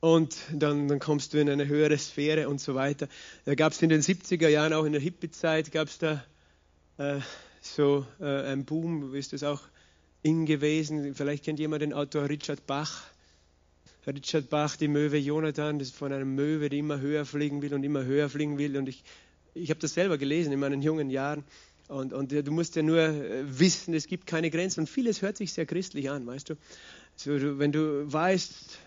und 0.00 0.36
dann, 0.52 0.88
dann, 0.88 0.98
kommst 0.98 1.32
du 1.32 1.40
in 1.40 1.48
eine 1.48 1.66
höhere 1.66 1.96
Sphäre 1.98 2.48
und 2.48 2.60
so 2.60 2.74
weiter. 2.74 3.08
Da 3.44 3.54
gab 3.54 3.72
es 3.72 3.82
in 3.82 3.88
den 3.88 4.02
70er 4.02 4.48
Jahren, 4.48 4.72
auch 4.72 4.84
in 4.84 4.92
der 4.92 5.00
Hippie-Zeit, 5.00 5.72
gab 5.72 5.88
es 5.88 5.98
da 5.98 6.22
äh, 6.98 7.20
so 7.60 8.06
äh, 8.20 8.24
einen 8.24 8.64
Boom, 8.64 9.14
ist 9.14 9.32
das 9.32 9.42
auch 9.42 9.62
in 10.26 10.44
gewesen. 10.44 11.14
Vielleicht 11.14 11.44
kennt 11.44 11.60
jemand 11.60 11.82
den 11.82 11.92
Autor 11.92 12.28
Richard 12.28 12.66
Bach. 12.66 13.04
Richard 14.06 14.50
Bach, 14.50 14.76
die 14.76 14.88
Möwe 14.88 15.16
Jonathan, 15.16 15.78
das 15.78 15.88
ist 15.88 15.96
von 15.96 16.12
einem 16.12 16.34
Möwe, 16.34 16.68
die 16.68 16.78
immer 16.78 17.00
höher 17.00 17.24
fliegen 17.24 17.62
will 17.62 17.74
und 17.74 17.82
immer 17.84 18.04
höher 18.04 18.28
fliegen 18.28 18.58
will. 18.58 18.76
Und 18.76 18.88
ich, 18.88 19.02
ich 19.54 19.70
habe 19.70 19.80
das 19.80 19.94
selber 19.94 20.18
gelesen 20.18 20.52
in 20.52 20.60
meinen 20.60 20.82
jungen 20.82 21.10
Jahren. 21.10 21.44
Und, 21.88 22.12
und 22.12 22.32
du 22.32 22.50
musst 22.50 22.74
ja 22.74 22.82
nur 22.82 23.00
äh, 23.00 23.44
wissen, 23.46 23.94
es 23.94 24.08
gibt 24.08 24.26
keine 24.26 24.50
Grenzen. 24.50 24.80
Und 24.80 24.86
vieles 24.88 25.22
hört 25.22 25.36
sich 25.36 25.52
sehr 25.52 25.66
christlich 25.66 26.10
an, 26.10 26.26
weißt 26.26 26.50
du. 26.50 26.54
So, 27.14 27.58
wenn 27.58 27.72
du 27.72 28.12
weißt, 28.12 28.78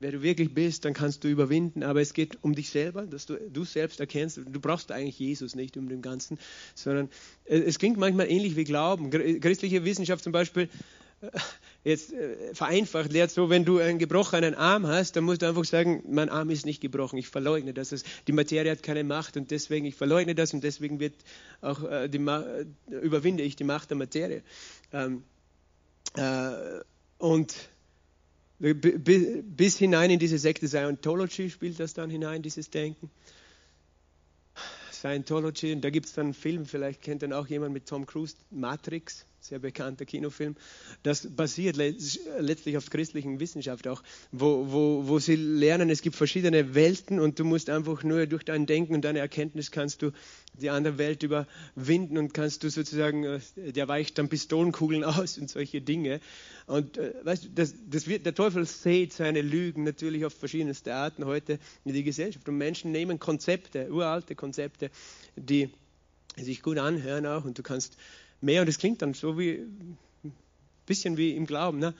wer 0.00 0.12
du 0.12 0.22
wirklich 0.22 0.52
bist, 0.52 0.84
dann 0.84 0.92
kannst 0.92 1.24
du 1.24 1.28
überwinden. 1.28 1.82
Aber 1.82 2.00
es 2.00 2.14
geht 2.14 2.38
um 2.42 2.54
dich 2.54 2.70
selber, 2.70 3.06
dass 3.06 3.26
du 3.26 3.36
du 3.36 3.64
selbst 3.64 4.00
erkennst. 4.00 4.38
Du 4.38 4.60
brauchst 4.60 4.92
eigentlich 4.92 5.18
Jesus 5.18 5.54
nicht 5.54 5.76
um 5.76 5.88
den 5.88 6.02
Ganzen, 6.02 6.38
sondern 6.74 7.08
es 7.44 7.78
klingt 7.78 7.96
manchmal 7.96 8.30
ähnlich 8.30 8.56
wie 8.56 8.64
Glauben. 8.64 9.10
Christliche 9.40 9.84
Wissenschaft 9.84 10.24
zum 10.24 10.32
Beispiel 10.32 10.68
äh, 11.20 11.30
jetzt 11.84 12.12
äh, 12.12 12.54
vereinfacht 12.54 13.12
lehrt 13.12 13.30
so, 13.30 13.50
wenn 13.50 13.64
du 13.64 13.78
einen 13.78 13.98
gebrochenen 13.98 14.54
Arm 14.54 14.86
hast, 14.86 15.16
dann 15.16 15.24
musst 15.24 15.42
du 15.42 15.46
einfach 15.46 15.64
sagen, 15.64 16.02
mein 16.08 16.30
Arm 16.30 16.50
ist 16.50 16.64
nicht 16.64 16.80
gebrochen, 16.80 17.18
ich 17.18 17.28
verleugne 17.28 17.74
das. 17.74 17.94
Die 18.26 18.32
Materie 18.32 18.70
hat 18.70 18.82
keine 18.82 19.04
Macht 19.04 19.36
und 19.36 19.50
deswegen 19.50 19.84
ich 19.84 19.94
verleugne 19.94 20.34
das 20.34 20.54
und 20.54 20.64
deswegen 20.64 21.00
wird 21.00 21.14
auch 21.60 21.82
äh, 21.84 22.08
die, 22.08 22.18
überwinde 22.88 23.42
ich 23.42 23.56
die 23.56 23.64
Macht 23.64 23.90
der 23.90 23.98
Materie. 23.98 24.42
Ähm, 24.92 25.24
äh, 26.16 26.80
und 27.18 27.54
bis 28.72 29.76
hinein 29.76 30.10
in 30.10 30.18
diese 30.18 30.38
Sekte 30.38 30.68
Scientology 30.68 31.50
spielt 31.50 31.78
das 31.78 31.92
dann 31.92 32.08
hinein, 32.08 32.40
dieses 32.42 32.70
Denken. 32.70 33.10
Scientology, 34.90 35.72
und 35.72 35.82
da 35.82 35.90
gibt 35.90 36.06
es 36.06 36.14
dann 36.14 36.26
einen 36.26 36.34
Film, 36.34 36.64
vielleicht 36.64 37.02
kennt 37.02 37.22
dann 37.22 37.34
auch 37.34 37.46
jemand 37.46 37.74
mit 37.74 37.86
Tom 37.86 38.06
Cruise, 38.06 38.36
Matrix 38.50 39.26
sehr 39.44 39.58
bekannter 39.58 40.06
Kinofilm. 40.06 40.56
Das 41.02 41.28
basiert 41.36 41.76
letztlich 41.76 42.78
auf 42.78 42.88
christlichen 42.88 43.40
Wissenschaft 43.40 43.86
auch, 43.86 44.02
wo, 44.32 44.72
wo, 44.72 45.06
wo 45.06 45.18
sie 45.18 45.36
lernen, 45.36 45.90
es 45.90 46.00
gibt 46.00 46.16
verschiedene 46.16 46.74
Welten 46.74 47.20
und 47.20 47.38
du 47.38 47.44
musst 47.44 47.68
einfach 47.68 48.02
nur 48.04 48.26
durch 48.26 48.44
dein 48.44 48.64
Denken 48.64 48.94
und 48.94 49.04
deine 49.04 49.18
Erkenntnis 49.18 49.70
kannst 49.70 50.00
du 50.00 50.12
die 50.54 50.70
andere 50.70 50.96
Welt 50.96 51.22
überwinden 51.22 52.16
und 52.16 52.32
kannst 52.32 52.62
du 52.62 52.70
sozusagen, 52.70 53.24
äh, 53.24 53.40
der 53.56 53.86
weicht 53.86 54.16
dann 54.16 54.30
Pistolenkugeln 54.30 55.04
aus 55.04 55.36
und 55.36 55.50
solche 55.50 55.82
Dinge. 55.82 56.20
Und 56.66 56.96
äh, 56.96 57.12
weißt 57.22 57.44
du, 57.44 57.48
das, 57.50 57.74
das 57.86 58.06
wird, 58.06 58.24
der 58.24 58.34
Teufel 58.34 58.64
sät 58.64 59.12
seine 59.12 59.42
Lügen 59.42 59.84
natürlich 59.84 60.24
auf 60.24 60.32
verschiedenste 60.32 60.94
Arten 60.94 61.26
heute 61.26 61.58
in 61.84 61.92
die 61.92 62.02
Gesellschaft. 62.02 62.48
Und 62.48 62.56
Menschen 62.56 62.92
nehmen 62.92 63.18
Konzepte, 63.18 63.92
uralte 63.92 64.34
Konzepte, 64.34 64.90
die 65.36 65.68
sich 66.36 66.62
gut 66.62 66.78
anhören 66.78 67.26
auch 67.26 67.44
und 67.44 67.58
du 67.58 67.62
kannst 67.62 67.96
mehr 68.44 68.62
und 68.62 68.68
es 68.68 68.78
klingt 68.78 69.02
dann 69.02 69.14
so 69.14 69.38
wie 69.38 69.66
ein 70.24 70.32
bisschen 70.86 71.16
wie 71.16 71.34
im 71.34 71.46
Glauben. 71.46 71.78
Ne? 71.78 71.94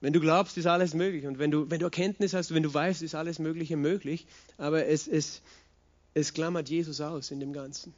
Wenn 0.00 0.12
du 0.12 0.20
glaubst, 0.20 0.58
ist 0.58 0.66
alles 0.66 0.92
möglich. 0.92 1.26
Und 1.26 1.38
wenn 1.38 1.50
du, 1.50 1.70
wenn 1.70 1.78
du 1.78 1.86
Erkenntnis 1.86 2.34
hast, 2.34 2.52
wenn 2.52 2.62
du 2.62 2.74
weißt, 2.74 3.02
ist 3.02 3.14
alles 3.14 3.38
Mögliche 3.38 3.76
möglich. 3.76 4.26
Aber 4.58 4.86
es, 4.86 5.08
es, 5.08 5.40
es 6.12 6.34
klammert 6.34 6.68
Jesus 6.68 7.00
aus 7.00 7.30
in 7.30 7.40
dem 7.40 7.52
Ganzen. 7.52 7.94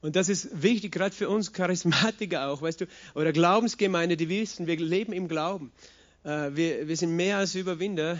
Und 0.00 0.16
das 0.16 0.28
ist 0.28 0.62
wichtig, 0.62 0.92
gerade 0.92 1.14
für 1.14 1.28
uns 1.28 1.52
Charismatiker 1.52 2.48
auch, 2.48 2.62
weißt 2.62 2.82
du, 2.82 2.86
oder 3.14 3.32
Glaubensgemeinde, 3.32 4.16
die 4.16 4.28
wissen, 4.28 4.66
wir 4.66 4.76
leben 4.76 5.12
im 5.12 5.28
Glauben. 5.28 5.72
Äh, 6.24 6.50
wir, 6.54 6.88
wir 6.88 6.96
sind 6.96 7.16
mehr 7.16 7.38
als 7.38 7.54
Überwinder 7.54 8.18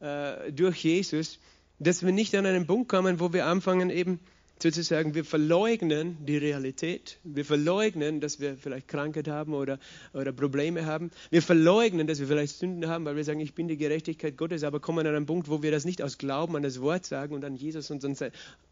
äh, 0.00 0.52
durch 0.52 0.82
Jesus, 0.84 1.38
dass 1.78 2.04
wir 2.04 2.12
nicht 2.12 2.34
an 2.34 2.46
einen 2.46 2.66
Punkt 2.66 2.88
kommen, 2.88 3.20
wo 3.20 3.32
wir 3.32 3.46
anfangen 3.46 3.90
eben 3.90 4.20
sozusagen, 4.62 5.14
wir 5.14 5.24
verleugnen 5.24 6.16
die 6.24 6.36
Realität. 6.36 7.18
Wir 7.24 7.44
verleugnen, 7.44 8.20
dass 8.20 8.40
wir 8.40 8.56
vielleicht 8.56 8.88
Krankheit 8.88 9.28
haben 9.28 9.54
oder, 9.54 9.78
oder 10.12 10.32
Probleme 10.32 10.86
haben. 10.86 11.10
Wir 11.30 11.42
verleugnen, 11.42 12.06
dass 12.06 12.20
wir 12.20 12.26
vielleicht 12.26 12.56
Sünden 12.56 12.88
haben, 12.88 13.04
weil 13.04 13.16
wir 13.16 13.24
sagen, 13.24 13.40
ich 13.40 13.54
bin 13.54 13.68
die 13.68 13.76
Gerechtigkeit 13.76 14.36
Gottes, 14.36 14.64
aber 14.64 14.80
kommen 14.80 15.06
an 15.06 15.14
einen 15.14 15.26
Punkt, 15.26 15.48
wo 15.48 15.62
wir 15.62 15.70
das 15.70 15.84
nicht 15.84 16.02
aus 16.02 16.18
Glauben 16.18 16.56
an 16.56 16.62
das 16.62 16.80
Wort 16.80 17.06
sagen 17.06 17.34
und 17.34 17.44
an 17.44 17.56
Jesus 17.56 17.90
und, 17.90 18.04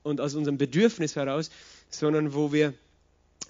und 0.02 0.20
aus 0.20 0.34
unserem 0.34 0.58
Bedürfnis 0.58 1.16
heraus, 1.16 1.50
sondern 1.90 2.34
wo 2.34 2.52
wir 2.52 2.74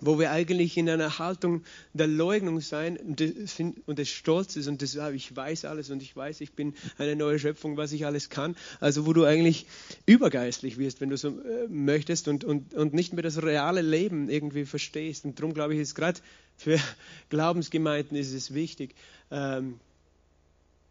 wo 0.00 0.18
wir 0.18 0.30
eigentlich 0.30 0.76
in 0.76 0.88
einer 0.88 1.18
Haltung 1.18 1.62
der 1.92 2.06
Leugnung 2.06 2.60
sein 2.60 2.96
und 2.96 3.98
des 3.98 4.08
Stolzes 4.08 4.66
und 4.66 4.82
des, 4.82 4.98
ah, 4.98 5.10
ich 5.10 5.34
weiß 5.34 5.64
alles 5.64 5.90
und 5.90 6.02
ich 6.02 6.14
weiß, 6.14 6.40
ich 6.40 6.52
bin 6.52 6.74
eine 6.98 7.16
neue 7.16 7.38
Schöpfung, 7.38 7.76
was 7.76 7.92
ich 7.92 8.04
alles 8.04 8.28
kann. 8.28 8.56
Also 8.80 9.06
wo 9.06 9.12
du 9.12 9.24
eigentlich 9.24 9.66
übergeistlich 10.04 10.78
wirst, 10.78 11.00
wenn 11.00 11.10
du 11.10 11.16
so 11.16 11.28
äh, 11.28 11.68
möchtest 11.68 12.28
und, 12.28 12.44
und, 12.44 12.74
und 12.74 12.94
nicht 12.94 13.12
mehr 13.12 13.22
das 13.22 13.42
reale 13.42 13.82
Leben 13.82 14.28
irgendwie 14.28 14.64
verstehst. 14.64 15.24
Und 15.24 15.38
darum 15.38 15.54
glaube 15.54 15.74
ich, 15.74 15.80
ist 15.80 15.94
gerade 15.94 16.20
für 16.56 16.78
Glaubensgemeinden 17.30 18.16
ist 18.16 18.32
es 18.32 18.54
wichtig, 18.54 18.94
ähm, 19.30 19.80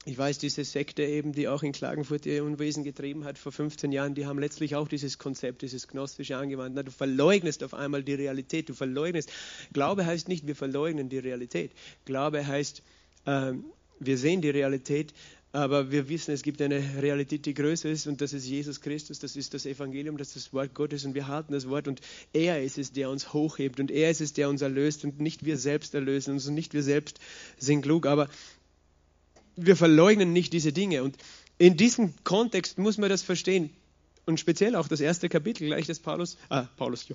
ich 0.06 0.18
weiß, 0.18 0.38
diese 0.38 0.64
Sekte 0.64 1.04
eben, 1.04 1.34
die 1.34 1.48
auch 1.48 1.64
in 1.64 1.72
Klagenfurt 1.72 2.26
ihr 2.26 2.44
Unwesen 2.44 2.84
getrieben 2.84 3.26
hat 3.26 3.38
vor 3.38 3.52
15 3.52 3.92
Jahren, 3.92 4.14
die 4.14 4.26
haben 4.26 4.40
letztlich 4.40 4.76
auch 4.76 4.88
dieses 4.88 5.18
Konzept, 5.18 5.64
dieses 5.64 5.88
Gnostische 5.88 6.38
angewandt. 6.38 6.78
du 6.78 6.92
verleugnest 6.92 7.64
auf 7.64 7.74
einmal 7.74 8.04
die 8.04 8.14
Realität, 8.14 8.70
du 8.70 8.74
verleugnest. 8.74 9.32
Glaube 9.74 10.06
heißt 10.06 10.28
nicht, 10.28 10.46
wir 10.46 10.56
verleugnen 10.56 11.10
die 11.10 11.18
Realität. 11.18 11.72
Glaube 12.06 12.46
heißt, 12.46 12.84
äh, 13.26 13.54
wir 14.00 14.18
sehen 14.18 14.42
die 14.42 14.52
Realität 14.52 15.14
aber 15.56 15.90
wir 15.90 16.10
wissen, 16.10 16.34
es 16.34 16.44
gibt 16.44 16.62
eine 16.62 16.84
Realität, 17.02 17.46
die 17.46 17.54
größer 17.54 17.90
ist 17.90 18.08
und 18.08 18.20
das 18.20 18.34
ist 18.34 18.46
Jesus 18.46 18.82
Christus, 18.82 19.20
das 19.20 19.38
ist 19.38 19.54
das 19.54 19.66
Evangelium, 19.66 20.18
das 20.18 20.36
ist 20.36 20.48
das 20.48 20.54
Wort 20.54 20.74
Gottes 20.74 21.06
und 21.06 21.16
wir 21.16 21.30
halten 21.30 21.54
das 21.54 21.70
Wort 21.70 21.88
und 21.88 22.02
er 22.34 22.62
ist 22.62 22.78
es, 22.78 22.92
der 22.92 23.10
uns 23.10 23.32
hochhebt 23.32 23.80
und 23.80 23.90
er 23.90 24.12
ist 24.12 24.20
es, 24.20 24.34
der 24.34 24.50
uns 24.50 24.62
erlöst 24.62 25.06
und 25.06 25.22
nicht 25.22 25.46
wir 25.46 25.58
selbst 25.58 25.96
erlösen 25.96 26.34
uns 26.34 26.46
und 26.46 26.56
nicht 26.56 26.74
wir 26.74 26.84
selbst 26.84 27.22
sind 27.58 27.84
klug, 27.84 28.06
aber 28.06 28.28
wir 29.56 29.76
verleugnen 29.76 30.34
nicht 30.34 30.54
diese 30.54 30.74
Dinge 30.74 31.04
und 31.04 31.18
in 31.58 31.78
diesem 31.78 32.14
Kontext 32.24 32.78
muss 32.78 32.98
man 32.98 33.10
das 33.10 33.24
verstehen 33.24 33.70
und 34.26 34.40
speziell 34.40 34.76
auch 34.76 34.88
das 34.88 35.00
erste 35.00 35.30
Kapitel 35.30 35.68
gleich 35.68 35.86
des 35.86 36.00
Paulus, 36.00 36.38
ah, 36.50 36.66
Paulus, 36.78 37.08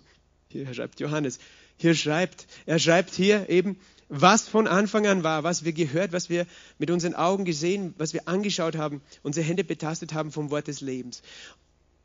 hier 0.48 0.74
schreibt 0.74 1.00
Johannes, 1.00 1.38
hier 1.76 1.94
schreibt, 1.94 2.46
er 2.66 2.78
schreibt 2.78 3.14
hier 3.14 3.48
eben, 3.48 3.76
was 4.08 4.48
von 4.48 4.66
Anfang 4.66 5.06
an 5.06 5.22
war, 5.22 5.44
was 5.44 5.64
wir 5.64 5.72
gehört, 5.72 6.12
was 6.12 6.28
wir 6.28 6.46
mit 6.78 6.90
unseren 6.90 7.14
Augen 7.14 7.44
gesehen, 7.44 7.94
was 7.96 8.12
wir 8.12 8.26
angeschaut 8.26 8.76
haben, 8.76 9.00
unsere 9.22 9.46
Hände 9.46 9.62
betastet 9.62 10.12
haben 10.12 10.32
vom 10.32 10.50
Wort 10.50 10.66
des 10.66 10.80
Lebens. 10.80 11.22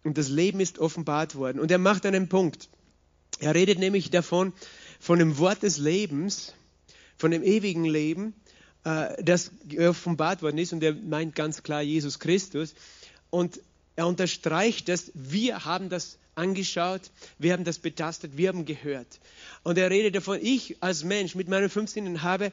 Und 0.04 0.19
das 0.19 0.30
Leben 0.30 0.60
ist 0.60 0.78
offenbart 0.78 1.34
worden. 1.34 1.60
Und 1.60 1.71
er 1.71 1.80
macht 1.80 2.06
einen 2.06 2.30
Punkt. 2.30 2.69
Er 3.39 3.56
redet 3.56 3.80
nämlich 3.80 4.12
davon, 4.12 4.54
von 5.00 5.17
dem 5.17 5.39
Wort 5.39 5.63
des 5.63 5.80
Lebens, 5.80 6.54
von 7.17 7.32
dem 7.32 7.41
ewigen 7.41 7.86
Leben, 7.86 8.36
äh, 8.86 9.21
das 9.21 9.52
offenbart 9.78 10.41
worden 10.41 10.58
ist. 10.58 10.71
Und 10.71 10.82
er 10.82 10.93
meint 10.93 11.36
ganz 11.36 11.63
klar 11.63 11.82
Jesus 11.82 12.19
Christus. 12.19 12.74
Und 13.30 13.60
er 13.98 14.08
unterstreicht 14.08 14.88
dass 14.88 15.12
wir 15.13 15.65
haben 15.65 15.89
das 15.89 16.17
angeschaut, 16.36 17.02
wir 17.39 17.54
haben 17.54 17.63
das 17.63 17.80
betastet, 17.80 18.38
wir 18.38 18.50
haben 18.50 18.65
gehört. 18.65 19.19
Und 19.63 19.78
er 19.78 19.89
redet 19.89 20.15
davon, 20.15 20.39
ich 20.41 20.82
als 20.82 21.04
Mensch 21.04 21.36
mit 21.36 21.48
meinen 21.48 21.69
fünf 21.69 21.89
Sinnen 21.89 22.21
habe 22.21 22.52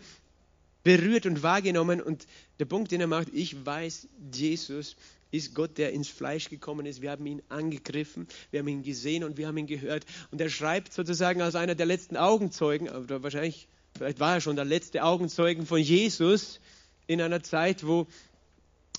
berührt 0.82 1.26
und 1.26 1.42
wahrgenommen. 1.42 2.00
Und 2.00 2.26
der 2.58 2.64
Punkt, 2.64 2.92
den 2.92 3.00
er 3.00 3.06
macht, 3.06 3.28
ich 3.32 3.64
weiß, 3.64 4.08
Jesus 4.32 4.96
ist 5.30 5.54
Gott, 5.54 5.78
der 5.78 5.92
ins 5.92 6.08
Fleisch 6.08 6.48
gekommen 6.48 6.86
ist. 6.86 7.02
Wir 7.02 7.10
haben 7.10 7.26
ihn 7.26 7.42
angegriffen, 7.48 8.28
wir 8.50 8.60
haben 8.60 8.68
ihn 8.68 8.82
gesehen 8.82 9.24
und 9.24 9.36
wir 9.36 9.48
haben 9.48 9.56
ihn 9.56 9.66
gehört. 9.66 10.04
Und 10.30 10.40
er 10.40 10.50
schreibt 10.50 10.92
sozusagen 10.92 11.42
als 11.42 11.54
einer 11.54 11.74
der 11.74 11.86
letzten 11.86 12.16
Augenzeugen, 12.16 12.88
oder 12.88 13.22
wahrscheinlich, 13.22 13.66
vielleicht 13.96 14.20
war 14.20 14.34
er 14.34 14.40
schon 14.40 14.56
der 14.56 14.64
letzte 14.64 15.04
Augenzeugen 15.04 15.66
von 15.66 15.78
Jesus 15.78 16.60
in 17.06 17.20
einer 17.20 17.42
Zeit, 17.42 17.86
wo 17.86 18.06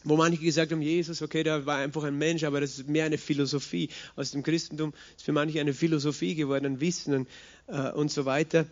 wo 0.06 0.18
manche 0.18 0.44
gesagt 0.44 0.72
haben, 0.72 0.82
Jesus, 0.82 1.22
okay, 1.22 1.44
der 1.44 1.66
war 1.66 1.78
einfach 1.78 2.04
ein 2.04 2.18
Mensch, 2.18 2.44
aber 2.44 2.60
das 2.60 2.80
ist 2.80 2.90
mehr 2.90 3.06
eine 3.06 3.18
Philosophie. 3.18 3.90
Aus 4.16 4.32
dem 4.32 4.44
Christentum 4.44 4.94
ist 5.16 5.24
für 5.24 5.32
manche 5.32 5.60
eine 5.62 5.74
Philosophie 5.74 6.36
geworden, 6.36 6.66
ein 6.66 6.82
Wissen 6.82 7.28
äh, 7.68 7.92
und 7.92 8.12
so 8.12 8.26
weiter. 8.26 8.66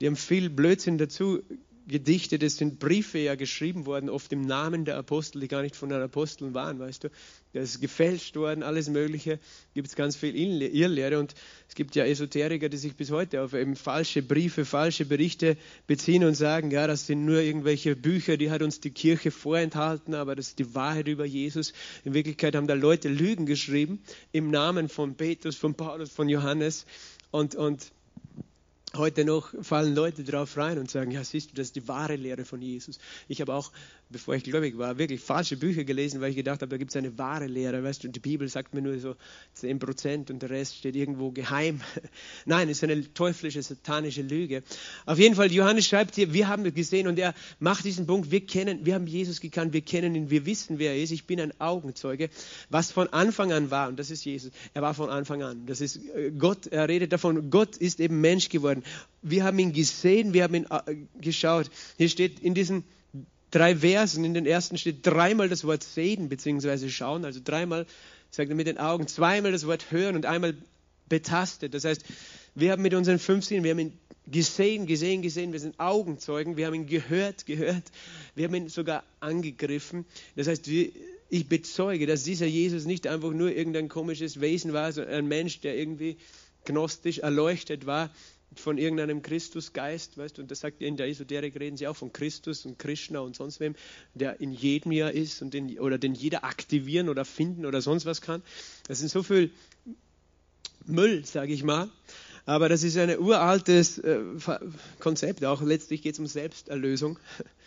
Die 0.00 0.06
haben 0.06 0.16
viel 0.16 0.50
Blödsinn 0.50 0.98
dazu 0.98 1.42
gedichtet. 1.86 2.42
Es 2.42 2.56
sind 2.56 2.78
Briefe 2.78 3.18
ja 3.18 3.34
geschrieben 3.34 3.86
worden, 3.86 4.08
oft 4.08 4.32
im 4.32 4.42
Namen 4.42 4.84
der 4.84 4.96
Apostel, 4.96 5.40
die 5.40 5.48
gar 5.48 5.62
nicht 5.62 5.76
von 5.76 5.88
den 5.88 6.00
Aposteln 6.00 6.54
waren, 6.54 6.78
weißt 6.78 7.04
du. 7.04 7.08
Das 7.52 7.70
ist 7.70 7.80
gefälscht 7.80 8.36
worden, 8.36 8.62
alles 8.62 8.88
Mögliche. 8.88 9.38
Gibt 9.74 9.88
es 9.88 9.94
ganz 9.94 10.16
viel 10.16 10.34
Irrlehre 10.34 11.18
und 11.18 11.34
es 11.68 11.74
gibt 11.74 11.94
ja 11.94 12.04
Esoteriker, 12.04 12.68
die 12.68 12.76
sich 12.76 12.96
bis 12.96 13.10
heute 13.10 13.42
auf 13.42 13.52
eben 13.52 13.76
falsche 13.76 14.22
Briefe, 14.22 14.64
falsche 14.64 15.04
Berichte 15.04 15.56
beziehen 15.86 16.24
und 16.24 16.34
sagen, 16.34 16.70
ja, 16.70 16.86
das 16.86 17.06
sind 17.06 17.24
nur 17.24 17.40
irgendwelche 17.40 17.94
Bücher, 17.94 18.36
die 18.36 18.50
hat 18.50 18.62
uns 18.62 18.80
die 18.80 18.90
Kirche 18.90 19.30
vorenthalten, 19.30 20.14
aber 20.14 20.34
das 20.34 20.48
ist 20.48 20.58
die 20.58 20.74
Wahrheit 20.74 21.06
über 21.06 21.24
Jesus. 21.24 21.72
In 22.04 22.14
Wirklichkeit 22.14 22.56
haben 22.56 22.66
da 22.66 22.74
Leute 22.74 23.08
Lügen 23.08 23.46
geschrieben 23.46 24.02
im 24.32 24.50
Namen 24.50 24.88
von 24.88 25.14
Petrus, 25.14 25.56
von 25.56 25.74
Paulus, 25.74 26.10
von 26.10 26.28
Johannes 26.28 26.86
und, 27.30 27.54
und 27.54 27.92
Heute 28.96 29.24
noch 29.24 29.52
fallen 29.62 29.92
Leute 29.92 30.22
drauf 30.22 30.56
rein 30.56 30.78
und 30.78 30.88
sagen, 30.88 31.10
ja, 31.10 31.24
siehst 31.24 31.50
du, 31.50 31.56
das 31.56 31.68
ist 31.68 31.76
die 31.76 31.88
wahre 31.88 32.14
Lehre 32.14 32.44
von 32.44 32.62
Jesus. 32.62 33.00
Ich 33.26 33.40
habe 33.40 33.52
auch, 33.52 33.72
bevor 34.08 34.36
ich 34.36 34.44
gläubig 34.44 34.78
war, 34.78 34.98
wirklich 34.98 35.20
falsche 35.20 35.56
Bücher 35.56 35.82
gelesen, 35.82 36.20
weil 36.20 36.30
ich 36.30 36.36
gedacht 36.36 36.62
habe, 36.62 36.68
da 36.68 36.76
gibt 36.76 36.92
es 36.92 36.96
eine 36.96 37.18
wahre 37.18 37.46
Lehre, 37.46 37.82
weißt 37.82 38.04
du, 38.04 38.08
die 38.08 38.20
Bibel 38.20 38.48
sagt 38.48 38.72
mir 38.72 38.82
nur 38.82 38.96
so 39.00 39.16
10 39.54 39.80
Prozent 39.80 40.30
und 40.30 40.42
der 40.42 40.50
Rest 40.50 40.76
steht 40.76 40.94
irgendwo 40.94 41.32
geheim. 41.32 41.80
Nein, 42.46 42.68
es 42.68 42.78
ist 42.78 42.84
eine 42.84 43.12
teuflische, 43.12 43.64
satanische 43.64 44.22
Lüge. 44.22 44.62
Auf 45.06 45.18
jeden 45.18 45.34
Fall, 45.34 45.50
Johannes 45.50 45.86
schreibt 45.86 46.14
hier, 46.14 46.32
wir 46.32 46.46
haben 46.46 46.62
gesehen 46.72 47.08
und 47.08 47.18
er 47.18 47.34
macht 47.58 47.84
diesen 47.84 48.06
Punkt, 48.06 48.30
wir 48.30 48.46
kennen, 48.46 48.86
wir 48.86 48.94
haben 48.94 49.08
Jesus 49.08 49.40
gekannt, 49.40 49.72
wir 49.72 49.82
kennen 49.82 50.14
ihn, 50.14 50.30
wir 50.30 50.46
wissen, 50.46 50.78
wer 50.78 50.92
er 50.92 51.02
ist. 51.02 51.10
Ich 51.10 51.26
bin 51.26 51.40
ein 51.40 51.52
Augenzeuge, 51.60 52.30
was 52.70 52.92
von 52.92 53.08
Anfang 53.08 53.52
an 53.52 53.72
war, 53.72 53.88
und 53.88 53.98
das 53.98 54.12
ist 54.12 54.24
Jesus. 54.24 54.52
Er 54.72 54.82
war 54.82 54.94
von 54.94 55.10
Anfang 55.10 55.42
an. 55.42 55.66
Das 55.66 55.80
ist 55.80 55.96
äh, 55.96 56.30
Gott, 56.30 56.68
er 56.68 56.88
redet 56.88 57.12
davon, 57.12 57.50
Gott 57.50 57.76
ist 57.76 57.98
eben 57.98 58.20
Mensch 58.20 58.50
geworden 58.50 58.83
wir 59.22 59.44
haben 59.44 59.58
ihn 59.58 59.72
gesehen, 59.72 60.34
wir 60.34 60.44
haben 60.44 60.54
ihn 60.54 60.66
äh, 60.70 60.96
geschaut. 61.20 61.70
Hier 61.96 62.08
steht 62.08 62.40
in 62.40 62.54
diesen 62.54 62.84
drei 63.50 63.76
Versen, 63.76 64.24
in 64.24 64.34
den 64.34 64.46
ersten 64.46 64.78
steht 64.78 65.06
dreimal 65.06 65.48
das 65.48 65.64
Wort 65.64 65.82
sehen 65.82 66.28
bzw. 66.28 66.88
schauen, 66.88 67.24
also 67.24 67.40
dreimal 67.42 67.86
sagt 68.30 68.50
er 68.50 68.56
mit 68.56 68.66
den 68.66 68.78
Augen, 68.78 69.06
zweimal 69.06 69.52
das 69.52 69.66
Wort 69.66 69.92
hören 69.92 70.16
und 70.16 70.26
einmal 70.26 70.56
betastet. 71.08 71.72
Das 71.74 71.84
heißt, 71.84 72.04
wir 72.54 72.72
haben 72.72 72.82
mit 72.82 72.94
unseren 72.94 73.18
fünf 73.18 73.44
Sinnen, 73.44 73.64
wir 73.64 73.70
haben 73.70 73.78
ihn 73.78 73.98
gesehen, 74.26 74.86
gesehen, 74.86 75.22
gesehen, 75.22 75.52
wir 75.52 75.60
sind 75.60 75.78
Augenzeugen, 75.78 76.56
wir 76.56 76.66
haben 76.66 76.74
ihn 76.74 76.86
gehört, 76.86 77.46
gehört, 77.46 77.84
wir 78.34 78.46
haben 78.46 78.54
ihn 78.54 78.68
sogar 78.68 79.04
angegriffen. 79.20 80.04
Das 80.34 80.48
heißt, 80.48 80.68
ich 80.68 81.48
bezeuge, 81.48 82.06
dass 82.06 82.24
dieser 82.24 82.46
Jesus 82.46 82.86
nicht 82.86 83.06
einfach 83.06 83.32
nur 83.32 83.52
irgendein 83.52 83.88
komisches 83.88 84.40
Wesen 84.40 84.72
war, 84.72 84.92
sondern 84.92 85.14
ein 85.14 85.28
Mensch, 85.28 85.60
der 85.60 85.76
irgendwie 85.76 86.16
gnostisch 86.64 87.18
erleuchtet 87.18 87.86
war, 87.86 88.10
von 88.60 88.78
irgendeinem 88.78 89.22
Christusgeist, 89.22 90.18
weißt 90.18 90.38
du, 90.38 90.42
und 90.42 90.50
das 90.50 90.60
sagt 90.60 90.82
in 90.82 90.96
der 90.96 91.08
Esoterik 91.08 91.58
reden 91.58 91.76
sie 91.76 91.86
auch 91.86 91.96
von 91.96 92.12
Christus 92.12 92.64
und 92.66 92.78
Krishna 92.78 93.20
und 93.20 93.36
sonst 93.36 93.60
wem, 93.60 93.74
der 94.14 94.40
in 94.40 94.52
jedem 94.52 94.92
ja 94.92 95.08
ist 95.08 95.42
und 95.42 95.54
den, 95.54 95.78
oder 95.78 95.98
den 95.98 96.14
jeder 96.14 96.44
aktivieren 96.44 97.08
oder 97.08 97.24
finden 97.24 97.66
oder 97.66 97.80
sonst 97.80 98.06
was 98.06 98.20
kann. 98.20 98.42
Das 98.86 98.98
sind 98.98 99.10
so 99.10 99.22
viel 99.22 99.50
Müll, 100.86 101.24
sage 101.24 101.52
ich 101.52 101.62
mal. 101.62 101.90
Aber 102.46 102.68
das 102.68 102.82
ist 102.82 102.96
ein 102.98 103.18
uraltes 103.18 103.98
äh, 103.98 104.20
Konzept. 104.98 105.44
Auch 105.44 105.62
letztlich 105.62 106.02
geht 106.02 106.14
es 106.14 106.18
um 106.18 106.26
Selbsterlösung, 106.26 107.18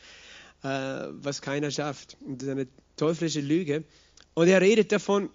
äh, 0.63 0.67
was 0.67 1.41
keiner 1.41 1.71
schafft. 1.71 2.17
Und 2.25 2.41
das 2.41 2.47
ist 2.47 2.51
eine 2.51 2.67
teuflische 2.95 3.41
Lüge. 3.41 3.83
Und 4.35 4.47
er 4.47 4.61
redet 4.61 4.91
davon, 4.91 5.29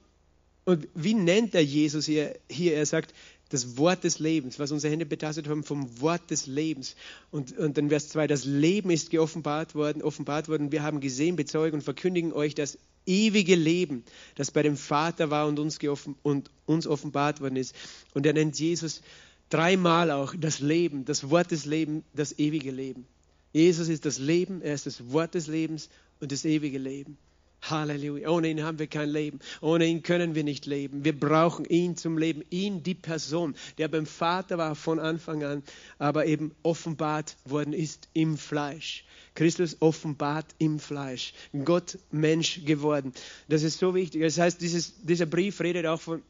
und 0.64 0.86
wie 0.94 1.14
nennt 1.14 1.56
er 1.56 1.64
Jesus 1.64 2.06
hier? 2.06 2.38
hier? 2.48 2.76
Er 2.76 2.86
sagt, 2.86 3.14
das 3.52 3.76
Wort 3.76 4.04
des 4.04 4.18
Lebens, 4.18 4.58
was 4.58 4.72
unsere 4.72 4.90
Hände 4.92 5.04
betastet 5.04 5.48
haben 5.48 5.62
vom 5.62 6.00
Wort 6.00 6.30
des 6.30 6.46
Lebens. 6.46 6.96
Und, 7.30 7.56
und 7.58 7.76
dann 7.76 7.90
Vers 7.90 8.08
2, 8.08 8.26
das 8.26 8.44
Leben 8.44 8.90
ist 8.90 9.10
geoffenbart 9.10 9.74
worden, 9.74 10.02
offenbart 10.02 10.48
worden. 10.48 10.72
Wir 10.72 10.82
haben 10.82 11.00
gesehen, 11.00 11.36
bezeugen 11.36 11.76
und 11.76 11.82
verkündigen 11.82 12.32
euch 12.32 12.54
das 12.54 12.78
ewige 13.04 13.54
Leben, 13.54 14.04
das 14.36 14.50
bei 14.50 14.62
dem 14.62 14.76
Vater 14.76 15.30
war 15.30 15.46
und 15.46 15.58
uns, 15.58 15.78
geoffen, 15.78 16.14
und 16.22 16.50
uns 16.66 16.86
offenbart 16.86 17.40
worden 17.40 17.56
ist. 17.56 17.74
Und 18.14 18.24
er 18.24 18.32
nennt 18.32 18.58
Jesus 18.58 19.02
dreimal 19.50 20.10
auch 20.10 20.34
das 20.38 20.60
Leben, 20.60 21.04
das 21.04 21.28
Wort 21.28 21.50
des 21.50 21.66
Lebens, 21.66 22.04
das 22.14 22.38
ewige 22.38 22.70
Leben. 22.70 23.06
Jesus 23.52 23.88
ist 23.88 24.06
das 24.06 24.18
Leben, 24.18 24.62
er 24.62 24.74
ist 24.74 24.86
das 24.86 25.12
Wort 25.12 25.34
des 25.34 25.46
Lebens 25.46 25.90
und 26.20 26.32
das 26.32 26.46
ewige 26.46 26.78
Leben. 26.78 27.18
Halleluja. 27.62 28.28
Ohne 28.28 28.48
ihn 28.48 28.62
haben 28.62 28.78
wir 28.78 28.86
kein 28.86 29.08
Leben. 29.08 29.38
Ohne 29.60 29.86
ihn 29.86 30.02
können 30.02 30.34
wir 30.34 30.44
nicht 30.44 30.66
leben. 30.66 31.04
Wir 31.04 31.18
brauchen 31.18 31.64
ihn 31.64 31.96
zum 31.96 32.18
Leben. 32.18 32.42
Ihn, 32.50 32.82
die 32.82 32.94
Person, 32.94 33.54
der 33.78 33.88
beim 33.88 34.06
Vater 34.06 34.58
war 34.58 34.74
von 34.74 34.98
Anfang 34.98 35.42
an, 35.44 35.62
aber 35.98 36.26
eben 36.26 36.52
offenbart 36.62 37.36
worden 37.44 37.72
ist 37.72 38.08
im 38.12 38.36
Fleisch. 38.36 39.04
Christus 39.34 39.76
offenbart 39.80 40.46
im 40.58 40.78
Fleisch. 40.78 41.32
Gott 41.64 41.98
Mensch 42.10 42.64
geworden. 42.64 43.12
Das 43.48 43.62
ist 43.62 43.78
so 43.78 43.94
wichtig. 43.94 44.22
Das 44.22 44.38
heißt, 44.38 44.60
dieses, 44.60 45.02
dieser 45.02 45.26
Brief 45.26 45.60
redet 45.60 45.86
auch 45.86 46.00
von 46.00 46.22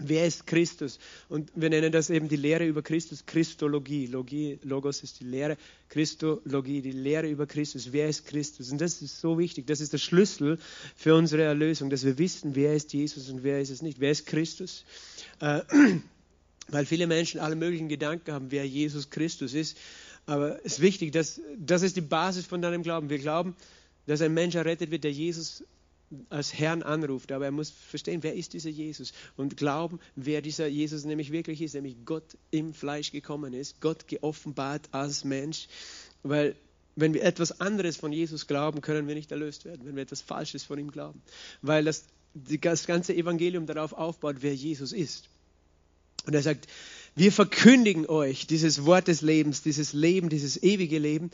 Wer 0.00 0.26
ist 0.26 0.46
Christus? 0.46 1.00
Und 1.28 1.50
wir 1.56 1.70
nennen 1.70 1.90
das 1.90 2.08
eben 2.08 2.28
die 2.28 2.36
Lehre 2.36 2.64
über 2.64 2.82
Christus, 2.82 3.26
Christologie. 3.26 4.06
Logie, 4.06 4.58
Logos 4.62 5.02
ist 5.02 5.18
die 5.18 5.24
Lehre, 5.24 5.56
Christologie, 5.88 6.82
die 6.82 6.92
Lehre 6.92 7.28
über 7.28 7.46
Christus. 7.46 7.92
Wer 7.92 8.08
ist 8.08 8.24
Christus? 8.26 8.70
Und 8.70 8.80
das 8.80 9.02
ist 9.02 9.20
so 9.20 9.38
wichtig. 9.38 9.66
Das 9.66 9.80
ist 9.80 9.92
der 9.92 9.98
Schlüssel 9.98 10.58
für 10.94 11.16
unsere 11.16 11.42
Erlösung, 11.42 11.90
dass 11.90 12.04
wir 12.04 12.16
wissen, 12.16 12.54
wer 12.54 12.74
ist 12.74 12.92
Jesus 12.92 13.28
und 13.28 13.42
wer 13.42 13.60
ist 13.60 13.70
es 13.70 13.82
nicht. 13.82 13.98
Wer 13.98 14.12
ist 14.12 14.26
Christus? 14.26 14.84
Äh, 15.40 15.62
weil 16.68 16.86
viele 16.86 17.08
Menschen 17.08 17.40
alle 17.40 17.56
möglichen 17.56 17.88
Gedanken 17.88 18.32
haben, 18.32 18.50
wer 18.52 18.66
Jesus 18.66 19.10
Christus 19.10 19.52
ist. 19.52 19.76
Aber 20.26 20.58
es 20.64 20.74
ist 20.74 20.80
wichtig, 20.80 21.10
dass, 21.10 21.40
das 21.58 21.82
ist 21.82 21.96
die 21.96 22.02
Basis 22.02 22.46
von 22.46 22.62
deinem 22.62 22.84
Glauben. 22.84 23.10
Wir 23.10 23.18
glauben, 23.18 23.56
dass 24.06 24.20
ein 24.20 24.32
Mensch 24.32 24.54
errettet 24.54 24.92
wird, 24.92 25.02
der 25.02 25.12
Jesus 25.12 25.64
als 26.30 26.54
Herrn 26.54 26.82
anruft, 26.82 27.32
aber 27.32 27.46
er 27.46 27.50
muss 27.50 27.70
verstehen, 27.70 28.22
wer 28.22 28.34
ist 28.34 28.52
dieser 28.52 28.70
Jesus? 28.70 29.12
Und 29.36 29.56
glauben, 29.56 30.00
wer 30.16 30.42
dieser 30.42 30.66
Jesus 30.66 31.04
nämlich 31.04 31.32
wirklich 31.32 31.60
ist, 31.60 31.74
nämlich 31.74 31.96
Gott 32.04 32.36
im 32.50 32.72
Fleisch 32.72 33.12
gekommen 33.12 33.52
ist, 33.52 33.80
Gott 33.80 34.08
geoffenbart 34.08 34.88
als 34.92 35.24
Mensch, 35.24 35.68
weil 36.22 36.56
wenn 36.96 37.14
wir 37.14 37.22
etwas 37.22 37.60
anderes 37.60 37.96
von 37.96 38.12
Jesus 38.12 38.46
glauben, 38.46 38.80
können 38.80 39.06
wir 39.06 39.14
nicht 39.14 39.30
erlöst 39.30 39.64
werden, 39.64 39.86
wenn 39.86 39.94
wir 39.94 40.02
etwas 40.02 40.20
Falsches 40.20 40.64
von 40.64 40.78
ihm 40.78 40.90
glauben, 40.90 41.22
weil 41.62 41.84
das, 41.84 42.04
das 42.34 42.86
ganze 42.86 43.14
Evangelium 43.14 43.66
darauf 43.66 43.92
aufbaut, 43.92 44.36
wer 44.40 44.54
Jesus 44.54 44.92
ist. 44.92 45.28
Und 46.26 46.34
er 46.34 46.42
sagt, 46.42 46.66
wir 47.14 47.32
verkündigen 47.32 48.06
euch 48.06 48.46
dieses 48.46 48.84
Wort 48.84 49.08
des 49.08 49.22
Lebens, 49.22 49.62
dieses 49.62 49.92
Leben, 49.92 50.28
dieses 50.28 50.62
ewige 50.62 50.98
Leben, 50.98 51.30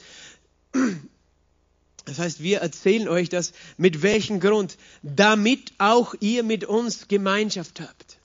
Das 2.04 2.18
heißt, 2.18 2.42
wir 2.42 2.58
erzählen 2.58 3.08
euch 3.08 3.28
das 3.28 3.52
mit 3.78 4.02
welchem 4.02 4.40
Grund? 4.40 4.76
Damit 5.02 5.72
auch 5.78 6.14
ihr 6.20 6.42
mit 6.42 6.64
uns 6.64 7.08
Gemeinschaft 7.08 7.80
habt. 7.80 8.18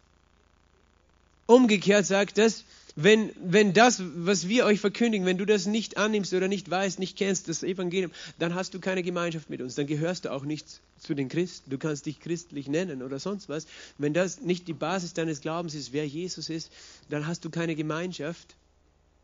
Umgekehrt 1.46 2.06
sagt 2.06 2.38
das, 2.38 2.64
wenn, 2.96 3.32
wenn 3.42 3.74
das, 3.74 4.02
was 4.18 4.50
wir 4.50 4.66
euch 4.66 4.82
verkündigen, 4.82 5.26
wenn 5.26 5.38
du 5.38 5.46
das 5.46 5.66
nicht 5.66 5.98
annimmst 5.98 6.34
oder 6.34 6.50
nicht 6.50 6.70
weißt, 6.70 7.00
nicht 7.00 7.18
kennst, 7.18 7.48
das 7.48 7.64
Evangelium, 7.64 8.12
dann 8.40 8.56
hast 8.56 8.74
du 8.74 8.80
keine 8.80 9.04
Gemeinschaft 9.04 9.50
mit 9.50 9.62
uns. 9.62 9.76
Dann 9.76 9.88
gehörst 9.88 10.26
du 10.26 10.34
auch 10.34 10.44
nicht 10.44 10.68
zu 11.00 11.14
den 11.14 11.30
Christen. 11.30 11.70
Du 11.70 11.78
kannst 11.78 12.06
dich 12.06 12.20
christlich 12.20 12.68
nennen 12.68 13.02
oder 13.02 13.20
sonst 13.20 13.48
was. 13.48 13.68
Wenn 13.98 14.14
das 14.14 14.42
nicht 14.42 14.68
die 14.68 14.74
Basis 14.74 15.14
deines 15.14 15.40
Glaubens 15.40 15.76
ist, 15.76 15.94
wer 15.94 16.06
Jesus 16.06 16.50
ist, 16.50 16.72
dann 17.10 17.26
hast 17.26 17.46
du 17.46 17.50
keine 17.50 17.76
Gemeinschaft 17.76 18.56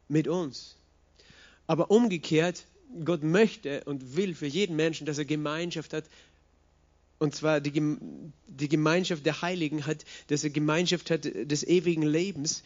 mit 0.08 0.30
uns. 0.30 0.78
Aber 1.68 1.92
umgekehrt, 1.92 2.64
Gott 3.04 3.24
möchte 3.24 3.84
und 3.86 4.16
will 4.16 4.34
für 4.36 4.46
jeden 4.46 4.76
Menschen, 4.76 5.06
dass 5.06 5.18
er 5.18 5.26
Gemeinschaft 5.26 5.94
hat. 5.94 6.06
Und 7.18 7.36
zwar 7.36 7.62
die, 7.62 7.98
die 8.48 8.70
Gemeinschaft 8.70 9.26
der 9.26 9.42
Heiligen 9.42 9.86
hat, 9.86 10.06
dass 10.28 10.44
er 10.44 10.50
Gemeinschaft 10.50 11.10
hat 11.10 11.26
des 11.26 11.64
ewigen 11.64 12.04
Lebens. 12.04 12.64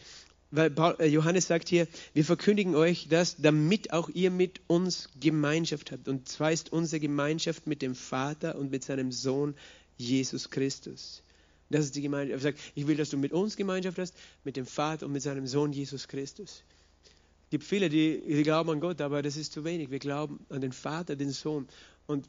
Weil 0.50 0.72
äh, 0.98 1.06
Johannes 1.06 1.46
sagt 1.46 1.68
hier, 1.68 1.86
wir 2.12 2.24
verkündigen 2.24 2.74
euch 2.74 3.06
das, 3.08 3.36
damit 3.36 3.92
auch 3.92 4.08
ihr 4.08 4.30
mit 4.30 4.60
uns 4.66 5.08
Gemeinschaft 5.20 5.92
habt. 5.92 6.08
Und 6.08 6.28
zwar 6.28 6.50
ist 6.52 6.72
unsere 6.72 7.00
Gemeinschaft 7.00 7.66
mit 7.66 7.82
dem 7.82 7.94
Vater 7.94 8.56
und 8.56 8.70
mit 8.70 8.82
seinem 8.82 9.12
Sohn 9.12 9.54
Jesus 9.96 10.50
Christus. 10.50 11.22
Das 11.68 11.84
ist 11.84 11.94
die 11.94 12.02
Gemeinschaft. 12.02 12.40
Er 12.40 12.52
sagt, 12.52 12.58
ich 12.74 12.88
will, 12.88 12.96
dass 12.96 13.10
du 13.10 13.16
mit 13.16 13.32
uns 13.32 13.56
Gemeinschaft 13.56 13.98
hast, 13.98 14.14
mit 14.42 14.56
dem 14.56 14.66
Vater 14.66 15.06
und 15.06 15.12
mit 15.12 15.22
seinem 15.22 15.46
Sohn 15.46 15.72
Jesus 15.72 16.08
Christus. 16.08 16.64
Es 17.50 17.52
gibt 17.52 17.64
viele, 17.64 17.88
die, 17.88 18.22
die 18.24 18.44
glauben 18.44 18.70
an 18.70 18.78
Gott, 18.78 19.00
aber 19.00 19.22
das 19.22 19.36
ist 19.36 19.52
zu 19.52 19.64
wenig. 19.64 19.90
Wir 19.90 19.98
glauben 19.98 20.38
an 20.50 20.60
den 20.60 20.70
Vater, 20.70 21.16
den 21.16 21.30
Sohn. 21.30 21.66
Und 22.06 22.28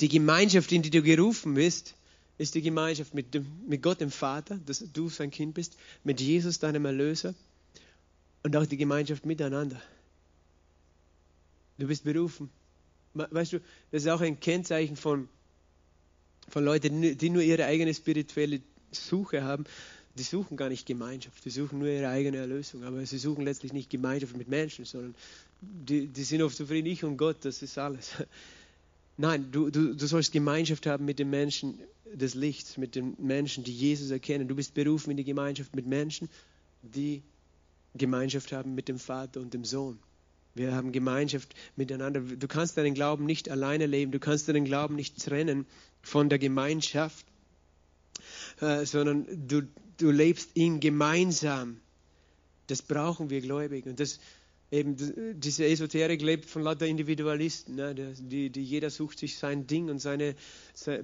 die 0.00 0.08
Gemeinschaft, 0.08 0.72
in 0.72 0.80
die 0.80 0.88
du 0.88 1.02
gerufen 1.02 1.52
bist, 1.52 1.94
ist 2.38 2.54
die 2.54 2.62
Gemeinschaft 2.62 3.12
mit, 3.12 3.34
dem, 3.34 3.46
mit 3.68 3.82
Gott, 3.82 4.00
dem 4.00 4.10
Vater, 4.10 4.58
dass 4.64 4.78
du 4.90 5.10
sein 5.10 5.30
Kind 5.30 5.52
bist, 5.52 5.76
mit 6.02 6.18
Jesus, 6.22 6.58
deinem 6.58 6.86
Erlöser 6.86 7.34
und 8.42 8.56
auch 8.56 8.64
die 8.64 8.78
Gemeinschaft 8.78 9.26
miteinander. 9.26 9.82
Du 11.76 11.86
bist 11.86 12.02
berufen. 12.02 12.48
Weißt 13.12 13.52
du, 13.52 13.58
das 13.90 14.04
ist 14.04 14.08
auch 14.08 14.22
ein 14.22 14.40
Kennzeichen 14.40 14.96
von, 14.96 15.28
von 16.48 16.64
Leuten, 16.64 17.18
die 17.18 17.28
nur 17.28 17.42
ihre 17.42 17.66
eigene 17.66 17.92
spirituelle 17.92 18.62
Suche 18.92 19.42
haben. 19.42 19.64
Die 20.16 20.22
suchen 20.22 20.56
gar 20.56 20.68
nicht 20.68 20.86
Gemeinschaft, 20.86 21.44
die 21.44 21.50
suchen 21.50 21.78
nur 21.78 21.88
ihre 21.88 22.08
eigene 22.08 22.36
Erlösung, 22.36 22.84
aber 22.84 23.04
sie 23.06 23.18
suchen 23.18 23.44
letztlich 23.44 23.72
nicht 23.72 23.88
Gemeinschaft 23.88 24.36
mit 24.36 24.48
Menschen, 24.48 24.84
sondern 24.84 25.14
die, 25.60 26.06
die 26.06 26.24
sind 26.24 26.42
oft 26.42 26.56
zufrieden, 26.56 26.86
ich 26.86 27.02
und 27.02 27.16
Gott, 27.16 27.44
das 27.44 27.62
ist 27.62 27.78
alles. 27.78 28.10
Nein, 29.16 29.50
du, 29.52 29.70
du, 29.70 29.94
du 29.94 30.06
sollst 30.06 30.32
Gemeinschaft 30.32 30.86
haben 30.86 31.04
mit 31.04 31.18
den 31.18 31.30
Menschen 31.30 31.78
des 32.12 32.34
Lichts, 32.34 32.76
mit 32.76 32.94
den 32.94 33.14
Menschen, 33.18 33.64
die 33.64 33.72
Jesus 33.72 34.10
erkennen. 34.10 34.48
Du 34.48 34.54
bist 34.54 34.74
berufen 34.74 35.10
in 35.10 35.16
die 35.16 35.24
Gemeinschaft 35.24 35.74
mit 35.74 35.86
Menschen, 35.86 36.28
die 36.82 37.22
Gemeinschaft 37.94 38.52
haben 38.52 38.74
mit 38.74 38.88
dem 38.88 38.98
Vater 38.98 39.40
und 39.40 39.54
dem 39.54 39.64
Sohn. 39.64 39.98
Wir 40.54 40.74
haben 40.74 40.92
Gemeinschaft 40.92 41.54
miteinander. 41.76 42.20
Du 42.20 42.48
kannst 42.48 42.76
deinen 42.76 42.94
Glauben 42.94 43.24
nicht 43.24 43.48
alleine 43.48 43.86
leben. 43.86 44.12
Du 44.12 44.18
kannst 44.18 44.48
deinen 44.48 44.64
Glauben 44.64 44.96
nicht 44.96 45.22
trennen 45.22 45.66
von 46.02 46.28
der 46.28 46.38
Gemeinschaft, 46.38 47.24
äh, 48.62 48.86
sondern 48.86 49.26
du, 49.48 49.62
du 49.98 50.10
lebst 50.10 50.50
ihn 50.54 50.78
gemeinsam. 50.78 51.80
Das 52.68 52.80
brauchen 52.80 53.28
wir 53.28 53.40
gläubig. 53.40 53.86
Und 53.86 53.98
das, 53.98 54.20
eben 54.70 54.96
diese 55.40 55.66
Esoterik 55.66 56.22
lebt 56.22 56.48
von 56.48 56.62
lauter 56.62 56.86
Individualisten, 56.86 57.74
ne? 57.74 57.94
die, 57.94 58.50
die 58.50 58.62
jeder 58.62 58.88
sucht 58.90 59.18
sich 59.18 59.36
sein 59.36 59.66
Ding 59.66 59.90
und 59.90 59.98
seine, 59.98 60.36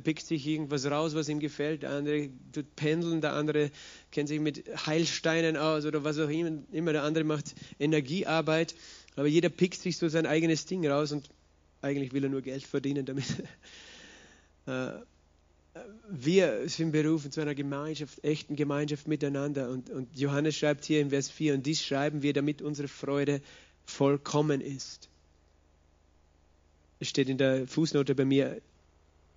pickt 0.05 0.25
sich 0.25 0.47
irgendwas 0.47 0.87
raus, 0.87 1.17
was 1.17 1.29
ihm 1.29 1.41
gefällt. 1.41 1.83
Der 1.83 1.91
andere 1.91 2.31
tut 2.53 2.77
pendeln, 2.77 3.21
der 3.21 3.33
andere 3.33 3.73
kennt 4.13 4.29
sich 4.29 4.39
mit 4.41 4.65
Heilsteinen 4.87 5.57
aus 5.57 5.85
oder 5.85 6.05
was 6.05 6.19
auch 6.21 6.31
immer. 6.31 6.93
Der 6.93 7.03
andere 7.03 7.25
macht 7.25 7.57
Energiearbeit, 7.81 8.77
aber 9.17 9.27
jeder 9.27 9.49
pickt 9.49 9.81
sich 9.81 9.97
so 9.99 10.09
sein 10.09 10.27
eigenes 10.27 10.65
Ding 10.65 10.87
raus 10.87 11.11
und 11.11 11.29
eigentlich 11.83 12.13
will 12.13 12.23
er 12.23 12.31
nur 12.31 12.43
Geld 12.43 12.63
verdienen 12.63 13.05
damit. 13.05 13.27
Wir 16.11 16.69
sind 16.69 16.93
berufen 16.93 17.31
zu 17.31 17.41
einer 17.41 17.55
Gemeinschaft, 17.55 18.25
echten 18.25 18.57
Gemeinschaft 18.57 19.07
miteinander. 19.07 19.71
Und, 19.71 19.91
und 19.91 20.17
Johannes 20.17 20.57
schreibt 20.57 20.85
hier 20.85 21.01
in 21.01 21.11
Vers 21.11 21.31
4, 21.31 21.55
und 21.55 21.67
dies 21.67 21.85
schreiben 21.85 22.23
wir, 22.23 22.33
damit 22.33 22.63
unsere 22.63 22.89
Freude 22.89 23.41
vollkommen 23.85 24.61
ist. 24.61 25.09
Es 27.01 27.09
steht 27.09 27.29
in 27.29 27.39
der 27.39 27.67
Fußnote 27.69 28.15
bei 28.15 28.25
mir, 28.25 28.61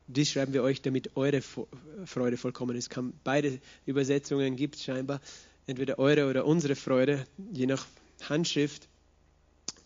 dies 0.08 0.32
schreiben 0.32 0.54
wir 0.54 0.64
euch, 0.64 0.82
damit 0.82 1.16
eure 1.16 1.42
Freude 2.06 2.38
vollkommen 2.38 2.76
ist. 2.76 2.90
Beide 3.24 3.60
Übersetzungen 3.86 4.56
gibt 4.56 4.76
es 4.76 4.84
scheinbar, 4.84 5.22
entweder 5.68 6.00
eure 6.00 6.30
oder 6.30 6.46
unsere 6.46 6.76
Freude, 6.76 7.26
je 7.54 7.66
nach 7.66 7.86
Handschrift 8.28 8.88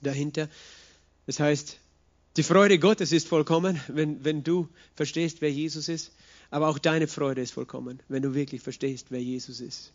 dahinter. 0.02 0.50
Das 1.26 1.40
heißt, 1.40 1.80
die 2.38 2.44
Freude 2.44 2.80
Gottes 2.80 3.12
ist 3.12 3.28
vollkommen, 3.28 3.80
wenn, 3.88 4.24
wenn 4.24 4.44
du 4.44 4.68
verstehst, 4.96 5.42
wer 5.42 5.52
Jesus 5.52 5.90
ist. 5.90 6.12
Aber 6.52 6.68
auch 6.68 6.80
deine 6.80 7.08
Freude 7.08 7.42
ist 7.42 7.52
vollkommen, 7.52 8.02
wenn 8.08 8.22
du 8.22 8.34
wirklich 8.34 8.62
verstehst, 8.62 9.08
wer 9.10 9.22
Jesus 9.22 9.60
ist. 9.60 9.92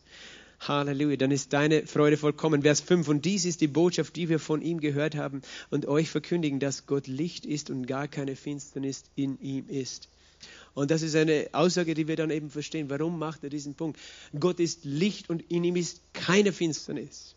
Halleluja, 0.61 1.17
dann 1.17 1.31
ist 1.31 1.53
deine 1.53 1.87
Freude 1.87 2.17
vollkommen. 2.17 2.63
Vers 2.63 2.81
5, 2.81 3.09
und 3.09 3.25
dies 3.25 3.47
ist 3.47 3.63
die 3.63 3.67
Botschaft, 3.67 4.17
die 4.17 4.29
wir 4.29 4.39
von 4.39 4.61
ihm 4.61 4.81
gehört 4.81 5.15
haben 5.15 5.41
und 5.71 5.87
euch 5.87 6.11
verkündigen, 6.11 6.61
dass 6.61 6.87
Gott 6.87 7.07
Licht 7.07 7.47
ist 7.47 7.71
und 7.71 7.87
gar 7.87 8.09
keine 8.09 8.37
Finsternis 8.37 9.05
in 9.17 9.41
ihm 9.41 9.69
ist. 9.69 10.09
Und 10.75 10.91
das 10.91 11.03
ist 11.03 11.17
eine 11.17 11.49
Aussage, 11.53 11.95
die 11.95 12.09
wir 12.09 12.17
dann 12.17 12.31
eben 12.31 12.51
verstehen. 12.51 12.91
Warum 12.91 13.19
macht 13.19 13.43
er 13.43 13.51
diesen 13.51 13.75
Punkt? 13.75 13.99
Gott 14.39 14.61
ist 14.61 14.85
Licht 14.85 15.31
und 15.31 15.43
in 15.51 15.65
ihm 15.65 15.77
ist 15.77 16.03
keine 16.13 16.53
Finsternis. 16.53 17.35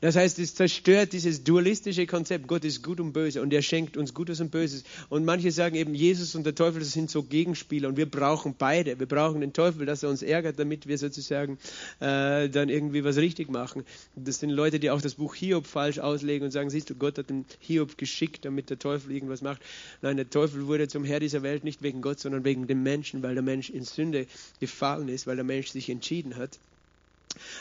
Das 0.00 0.16
heißt, 0.16 0.38
es 0.38 0.54
zerstört 0.54 1.12
dieses 1.12 1.44
dualistische 1.44 2.06
Konzept, 2.06 2.46
Gott 2.46 2.64
ist 2.64 2.82
gut 2.82 3.00
und 3.00 3.12
böse 3.12 3.42
und 3.42 3.52
er 3.52 3.60
schenkt 3.60 3.98
uns 3.98 4.14
Gutes 4.14 4.40
und 4.40 4.50
Böses. 4.50 4.84
Und 5.10 5.24
manche 5.24 5.52
sagen 5.52 5.76
eben, 5.76 5.94
Jesus 5.94 6.34
und 6.34 6.44
der 6.44 6.54
Teufel, 6.54 6.82
sind 6.84 7.10
so 7.10 7.22
Gegenspieler 7.22 7.88
und 7.88 7.96
wir 7.96 8.10
brauchen 8.10 8.54
beide. 8.58 8.98
Wir 8.98 9.06
brauchen 9.06 9.42
den 9.42 9.52
Teufel, 9.52 9.84
dass 9.84 10.02
er 10.02 10.08
uns 10.08 10.22
ärgert, 10.22 10.58
damit 10.58 10.86
wir 10.86 10.96
sozusagen 10.96 11.58
äh, 12.00 12.48
dann 12.48 12.70
irgendwie 12.70 13.04
was 13.04 13.16
richtig 13.16 13.50
machen. 13.50 13.84
Das 14.16 14.40
sind 14.40 14.50
Leute, 14.50 14.80
die 14.80 14.90
auch 14.90 15.02
das 15.02 15.16
Buch 15.16 15.34
Hiob 15.34 15.66
falsch 15.66 15.98
auslegen 15.98 16.46
und 16.46 16.50
sagen, 16.50 16.70
siehst 16.70 16.88
du, 16.88 16.94
Gott 16.94 17.18
hat 17.18 17.28
den 17.28 17.44
Hiob 17.60 17.98
geschickt, 17.98 18.44
damit 18.44 18.70
der 18.70 18.78
Teufel 18.78 19.12
irgendwas 19.12 19.42
macht. 19.42 19.60
Nein, 20.00 20.16
der 20.16 20.30
Teufel 20.30 20.66
wurde 20.66 20.88
zum 20.88 21.04
Herr 21.04 21.20
dieser 21.20 21.42
Welt 21.42 21.64
nicht 21.64 21.82
wegen 21.82 22.00
Gott, 22.00 22.20
sondern 22.20 22.44
wegen 22.44 22.66
dem 22.66 22.82
Menschen, 22.82 23.22
weil 23.22 23.34
der 23.34 23.42
Mensch 23.42 23.68
in 23.68 23.84
Sünde 23.84 24.26
gefallen 24.60 25.08
ist, 25.08 25.26
weil 25.26 25.36
der 25.36 25.44
Mensch 25.44 25.68
sich 25.68 25.90
entschieden 25.90 26.36
hat. 26.36 26.58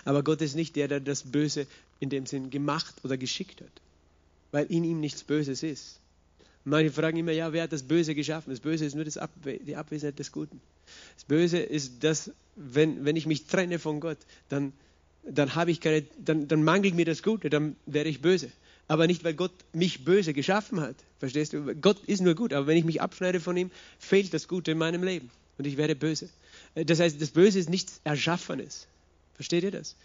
Aber 0.05 0.23
Gott 0.23 0.41
ist 0.41 0.55
nicht 0.55 0.75
der, 0.75 0.87
der 0.87 0.99
das 0.99 1.23
Böse 1.23 1.67
in 1.99 2.09
dem 2.09 2.25
Sinn 2.25 2.49
gemacht 2.49 2.95
oder 3.03 3.17
geschickt 3.17 3.61
hat, 3.61 3.81
weil 4.51 4.65
in 4.67 4.83
ihm 4.83 4.99
nichts 4.99 5.23
Böses 5.23 5.63
ist. 5.63 5.99
Manche 6.65 6.91
fragen 6.91 7.17
immer, 7.17 7.31
ja, 7.31 7.53
wer 7.53 7.63
hat 7.63 7.71
das 7.71 7.83
Böse 7.83 8.15
geschaffen? 8.15 8.51
Das 8.51 8.59
Böse 8.59 8.85
ist 8.85 8.95
nur 8.95 9.05
Abwe 9.17 9.59
die 9.59 9.75
Abwesenheit 9.75 10.19
des 10.19 10.31
Guten. 10.31 10.61
Das 11.15 11.25
Böse 11.25 11.59
ist 11.59 12.03
das, 12.03 12.31
wenn, 12.55 13.05
wenn 13.05 13.15
ich 13.15 13.25
mich 13.25 13.45
trenne 13.45 13.79
von 13.79 13.99
Gott, 13.99 14.17
dann, 14.49 14.73
dann, 15.23 15.55
habe 15.55 15.71
ich 15.71 15.79
keine, 15.79 16.03
dann, 16.23 16.47
dann 16.47 16.63
mangelt 16.63 16.95
mir 16.95 17.05
das 17.05 17.23
Gute, 17.23 17.49
dann 17.49 17.75
werde 17.85 18.09
ich 18.09 18.21
böse. 18.21 18.51
Aber 18.87 19.07
nicht, 19.07 19.23
weil 19.23 19.35
Gott 19.35 19.53
mich 19.71 20.03
böse 20.03 20.33
geschaffen 20.33 20.81
hat. 20.81 20.95
Verstehst 21.19 21.53
du? 21.53 21.75
Gott 21.75 22.03
ist 22.05 22.21
nur 22.21 22.35
gut, 22.35 22.53
aber 22.53 22.67
wenn 22.67 22.77
ich 22.77 22.85
mich 22.85 23.01
abschneide 23.01 23.39
von 23.39 23.55
ihm, 23.55 23.71
fehlt 23.99 24.33
das 24.33 24.47
Gute 24.47 24.71
in 24.71 24.77
meinem 24.77 25.03
Leben 25.03 25.29
und 25.57 25.65
ich 25.65 25.77
werde 25.77 25.95
böse. 25.95 26.29
Das 26.75 26.99
heißt, 26.99 27.21
das 27.21 27.29
Böse 27.29 27.59
ist 27.59 27.69
nichts 27.69 28.01
Erschaffenes. 28.03 28.87
Versteht 29.39 29.63
ihr 29.63 29.71
das? 29.71 29.95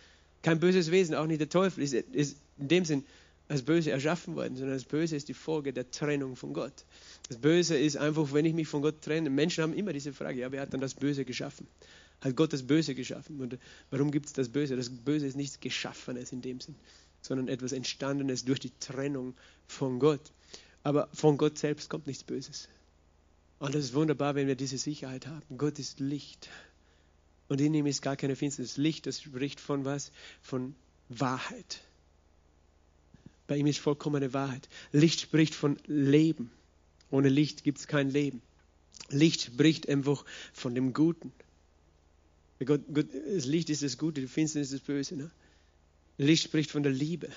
Kein 0.42 0.60
böses 0.60 0.92
Wesen, 0.92 1.16
auch 1.16 1.26
nicht 1.26 1.40
der 1.40 1.48
Teufel 1.48 1.82
ist, 1.82 1.92
ist 1.92 2.36
in 2.56 2.68
dem 2.68 2.84
Sinn 2.84 3.04
als 3.48 3.62
böse 3.62 3.90
erschaffen 3.90 4.36
worden, 4.36 4.54
sondern 4.54 4.76
das 4.76 4.84
Böse 4.84 5.16
ist 5.16 5.28
die 5.28 5.34
Folge 5.34 5.72
der 5.72 5.90
Trennung 5.90 6.36
von 6.36 6.52
Gott. 6.52 6.84
Das 7.26 7.38
Böse 7.38 7.76
ist 7.76 7.96
einfach, 7.96 8.32
wenn 8.32 8.44
ich 8.44 8.54
mich 8.54 8.68
von 8.68 8.80
Gott 8.80 9.02
trenne. 9.02 9.30
Menschen 9.30 9.64
haben 9.64 9.74
immer 9.74 9.92
diese 9.92 10.12
Frage, 10.12 10.38
ja, 10.38 10.52
wer 10.52 10.60
hat 10.60 10.72
dann 10.72 10.80
das 10.80 10.94
Böse 10.94 11.24
geschaffen? 11.24 11.66
Hat 12.20 12.36
Gott 12.36 12.52
das 12.52 12.62
Böse 12.62 12.94
geschaffen? 12.94 13.40
Und 13.40 13.58
warum 13.90 14.12
gibt 14.12 14.26
es 14.26 14.34
das 14.34 14.50
Böse? 14.50 14.76
Das 14.76 14.88
Böse 14.88 15.26
ist 15.26 15.34
nichts 15.34 15.58
Geschaffenes 15.58 16.30
in 16.30 16.40
dem 16.40 16.60
Sinn, 16.60 16.76
sondern 17.20 17.48
etwas 17.48 17.72
Entstandenes 17.72 18.44
durch 18.44 18.60
die 18.60 18.70
Trennung 18.78 19.34
von 19.66 19.98
Gott. 19.98 20.30
Aber 20.84 21.08
von 21.12 21.38
Gott 21.38 21.58
selbst 21.58 21.90
kommt 21.90 22.06
nichts 22.06 22.22
Böses. 22.22 22.68
Und 23.58 23.74
das 23.74 23.86
ist 23.86 23.94
wunderbar, 23.94 24.36
wenn 24.36 24.46
wir 24.46 24.54
diese 24.54 24.78
Sicherheit 24.78 25.26
haben. 25.26 25.58
Gott 25.58 25.80
ist 25.80 25.98
Licht. 25.98 26.48
Und 27.48 27.60
in 27.60 27.74
ihm 27.74 27.86
ist 27.86 28.02
gar 28.02 28.16
keine 28.16 28.36
Finsternis. 28.36 28.76
Licht, 28.76 29.06
das 29.06 29.20
spricht 29.20 29.60
von 29.60 29.84
was? 29.84 30.12
Von 30.40 30.74
Wahrheit. 31.08 31.80
Bei 33.46 33.56
ihm 33.56 33.66
ist 33.66 33.78
vollkommene 33.78 34.32
Wahrheit. 34.32 34.68
Licht 34.92 35.20
spricht 35.20 35.54
von 35.54 35.78
Leben. 35.86 36.50
Ohne 37.10 37.28
Licht 37.28 37.64
gibt 37.64 37.78
es 37.78 37.86
kein 37.86 38.10
Leben. 38.10 38.40
Licht 39.10 39.42
spricht 39.42 39.88
einfach 39.88 40.24
von 40.52 40.74
dem 40.74 40.94
Guten. 40.94 41.32
Gott, 42.64 42.82
Gott, 42.92 43.08
das 43.12 43.44
Licht 43.44 43.68
ist 43.68 43.82
das 43.82 43.98
Gute, 43.98 44.22
die 44.22 44.26
Finsternis 44.26 44.72
ist 44.72 44.80
das 44.80 44.86
Böse. 44.86 45.16
Ne? 45.16 45.30
Licht 46.16 46.44
spricht 46.44 46.70
von 46.70 46.82
der 46.82 46.92
Liebe. 46.92 47.28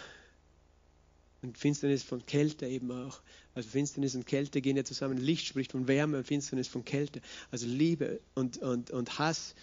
Und 1.41 1.57
Finsternis 1.57 2.03
von 2.03 2.25
Kälte 2.25 2.65
eben 2.65 2.91
auch. 2.91 3.21
Also 3.53 3.69
Finsternis 3.69 4.15
und 4.15 4.25
Kälte 4.25 4.61
gehen 4.61 4.75
ja 4.75 4.83
zusammen. 4.83 5.17
Licht 5.17 5.45
spricht 5.45 5.71
von 5.71 5.87
Wärme 5.87 6.17
und 6.17 6.23
Finsternis 6.25 6.67
von 6.67 6.83
Kälte. 6.83 7.21
Also 7.51 7.67
Liebe 7.67 8.19
und, 8.33 8.57
und, 8.57 8.91
und 8.91 9.19
Hass. 9.19 9.53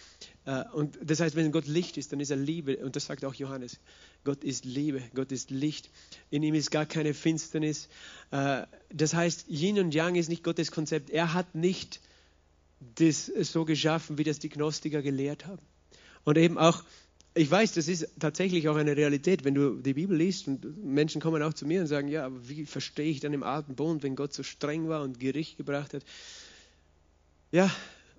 Äh, 0.45 0.63
und 0.73 0.97
das 1.03 1.19
heißt, 1.19 1.35
wenn 1.35 1.51
Gott 1.51 1.67
Licht 1.67 1.97
ist, 1.97 2.11
dann 2.11 2.19
ist 2.19 2.29
er 2.29 2.37
Liebe. 2.37 2.77
Und 2.77 2.95
das 2.95 3.05
sagt 3.05 3.25
auch 3.25 3.33
Johannes. 3.33 3.79
Gott 4.23 4.43
ist 4.43 4.65
Liebe, 4.65 5.01
Gott 5.13 5.31
ist 5.31 5.51
Licht. 5.51 5.89
In 6.29 6.43
ihm 6.43 6.55
ist 6.55 6.71
gar 6.71 6.85
keine 6.85 7.13
Finsternis. 7.13 7.89
Äh, 8.31 8.63
das 8.89 9.13
heißt, 9.13 9.45
Yin 9.49 9.79
und 9.79 9.93
Yang 9.93 10.15
ist 10.15 10.29
nicht 10.29 10.43
Gottes 10.43 10.71
Konzept. 10.71 11.09
Er 11.09 11.33
hat 11.33 11.55
nicht 11.55 11.99
das 12.95 13.25
so 13.25 13.65
geschaffen, 13.65 14.17
wie 14.17 14.23
das 14.23 14.39
die 14.39 14.49
Gnostiker 14.49 15.01
gelehrt 15.01 15.45
haben. 15.45 15.61
Und 16.23 16.37
eben 16.37 16.57
auch 16.57 16.83
ich 17.37 17.51
weiß, 17.51 17.73
das 17.73 17.89
ist 17.89 18.07
tatsächlich 18.17 18.69
auch 18.69 18.77
eine 18.77 18.95
Realität, 18.95 19.43
wenn 19.43 19.55
du 19.55 19.81
die 19.81 19.93
Bibel 19.93 20.15
liest 20.17 20.47
und 20.47 20.83
Menschen 20.85 21.19
kommen 21.19 21.43
auch 21.43 21.53
zu 21.53 21.67
mir 21.67 21.81
und 21.81 21.87
sagen, 21.87 22.07
ja, 22.07 22.25
aber 22.25 22.47
wie 22.47 22.65
verstehe 22.65 23.11
ich 23.11 23.19
dann 23.19 23.33
im 23.33 23.43
alten 23.43 23.75
Bund, 23.75 24.03
wenn 24.03 24.15
Gott 24.15 24.33
so 24.33 24.41
streng 24.41 24.87
war 24.87 25.03
und 25.03 25.19
Gericht 25.19 25.57
gebracht 25.57 25.93
hat? 25.93 26.05
Ja, 27.51 27.69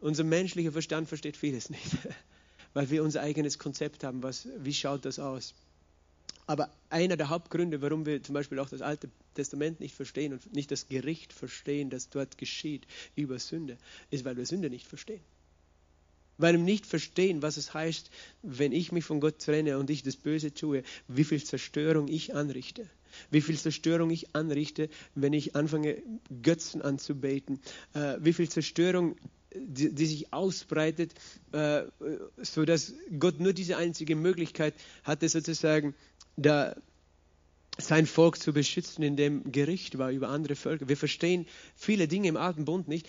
unser 0.03 0.23
menschlicher 0.23 0.71
Verstand 0.71 1.09
versteht 1.09 1.39
vieles 1.39 1.71
nicht, 1.71 1.97
weil 2.75 2.91
wir 2.91 3.03
unser 3.03 3.23
eigenes 3.23 3.59
Konzept 3.59 4.05
haben, 4.05 4.23
was, 4.23 4.49
wie 4.59 4.75
schaut 4.75 5.07
das 5.07 5.19
aus? 5.19 5.55
Aber 6.47 6.71
einer 6.91 7.17
der 7.17 7.31
Hauptgründe, 7.31 7.81
warum 7.81 8.05
wir 8.05 8.23
zum 8.23 8.35
Beispiel 8.35 8.59
auch 8.59 8.69
das 8.69 8.83
Alte 8.83 9.09
Testament 9.35 9.81
nicht 9.81 9.95
verstehen 9.95 10.35
und 10.35 10.55
nicht 10.55 10.71
das 10.71 10.89
Gericht 10.89 11.33
verstehen, 11.33 11.89
das 11.89 12.11
dort 12.11 12.37
geschieht 12.37 12.87
über 13.17 13.39
Sünde, 13.39 13.79
ist, 14.11 14.27
weil 14.27 14.37
wir 14.37 14.45
Sünde 14.45 14.69
nicht 14.69 14.87
verstehen 14.87 15.23
weil 16.39 16.55
wir 16.55 16.61
nicht 16.61 16.87
verstehen, 16.87 17.43
was 17.43 17.57
es 17.57 17.75
heißt, 17.75 18.11
wenn 18.43 18.73
ich 18.73 18.93
mich 18.93 19.05
von 19.05 19.21
Gott 19.21 19.39
trenne 19.39 19.79
und 19.79 19.91
ich 19.91 20.03
das 20.03 20.17
Böse 20.17 20.53
tue, 20.53 20.83
wie 21.09 21.25
viel 21.25 21.43
Zerstörung 21.43 22.09
ich 22.09 22.35
anrichte. 22.35 22.89
Wie 23.31 23.41
viel 23.41 23.57
Zerstörung 23.59 24.11
ich 24.11 24.35
anrichte, 24.35 24.91
wenn 25.15 25.33
ich 25.33 25.57
anfange, 25.57 26.03
Götzen 26.43 26.83
anzubeten. 26.83 27.61
Äh, 27.95 28.19
wie 28.21 28.35
viel 28.35 28.49
Zerstörung, 28.49 29.17
die, 29.55 29.95
die 29.95 30.07
sich 30.07 30.33
ausbreitet, 30.33 31.15
äh, 31.53 31.85
sodass 32.37 32.93
Gott 33.19 33.41
nur 33.41 33.55
diese 33.55 33.79
einzige 33.79 34.17
Möglichkeit 34.17 34.75
hatte, 35.05 35.29
sozusagen, 35.29 35.95
da 36.37 36.77
sein 37.79 38.07
Volk 38.07 38.39
zu 38.39 38.53
beschützen, 38.53 39.03
in 39.03 39.17
dem 39.17 39.53
Gericht 39.53 39.99
war 39.99 40.11
über 40.11 40.29
andere 40.29 40.57
Völker. 40.57 40.89
Wir 40.89 40.97
verstehen 40.97 41.47
viele 41.75 42.09
Dinge 42.09 42.29
im 42.29 42.37
Alten 42.37 42.65
Bund 42.65 42.89
nicht. 42.89 43.09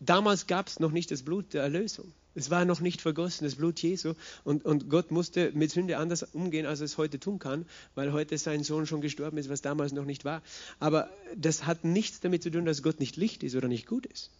Damals 0.00 0.46
gab 0.46 0.68
es 0.68 0.80
noch 0.80 0.90
nicht 0.90 1.10
das 1.10 1.22
Blut 1.22 1.54
der 1.54 1.62
Erlösung. 1.62 2.12
Es 2.34 2.50
war 2.50 2.64
noch 2.64 2.80
nicht 2.80 3.00
vergossen, 3.00 3.44
das 3.44 3.56
Blut 3.56 3.80
Jesu. 3.80 4.14
Und, 4.44 4.64
und 4.64 4.88
Gott 4.88 5.10
musste 5.10 5.50
mit 5.54 5.70
Sünde 5.70 5.98
anders 5.98 6.22
umgehen, 6.22 6.66
als 6.66 6.80
er 6.80 6.84
es 6.84 6.98
heute 6.98 7.18
tun 7.18 7.38
kann, 7.38 7.66
weil 7.94 8.12
heute 8.12 8.38
sein 8.38 8.62
Sohn 8.62 8.86
schon 8.86 9.00
gestorben 9.00 9.38
ist, 9.38 9.48
was 9.48 9.62
damals 9.62 9.92
noch 9.92 10.04
nicht 10.04 10.24
war. 10.24 10.42
Aber 10.78 11.10
das 11.36 11.66
hat 11.66 11.84
nichts 11.84 12.20
damit 12.20 12.42
zu 12.42 12.50
tun, 12.50 12.64
dass 12.64 12.82
Gott 12.82 13.00
nicht 13.00 13.16
Licht 13.16 13.42
ist 13.42 13.56
oder 13.56 13.68
nicht 13.68 13.86
gut 13.86 14.06
ist. 14.06 14.30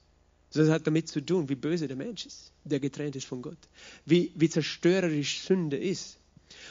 Sondern 0.50 0.70
es 0.70 0.74
hat 0.74 0.86
damit 0.86 1.08
zu 1.08 1.20
tun, 1.20 1.48
wie 1.48 1.54
böse 1.54 1.88
der 1.88 1.96
Mensch 1.96 2.26
ist, 2.26 2.52
der 2.64 2.80
getrennt 2.80 3.16
ist 3.16 3.26
von 3.26 3.42
Gott. 3.42 3.58
Wie, 4.04 4.32
wie 4.34 4.48
zerstörerisch 4.48 5.42
Sünde 5.42 5.76
ist. 5.76 6.18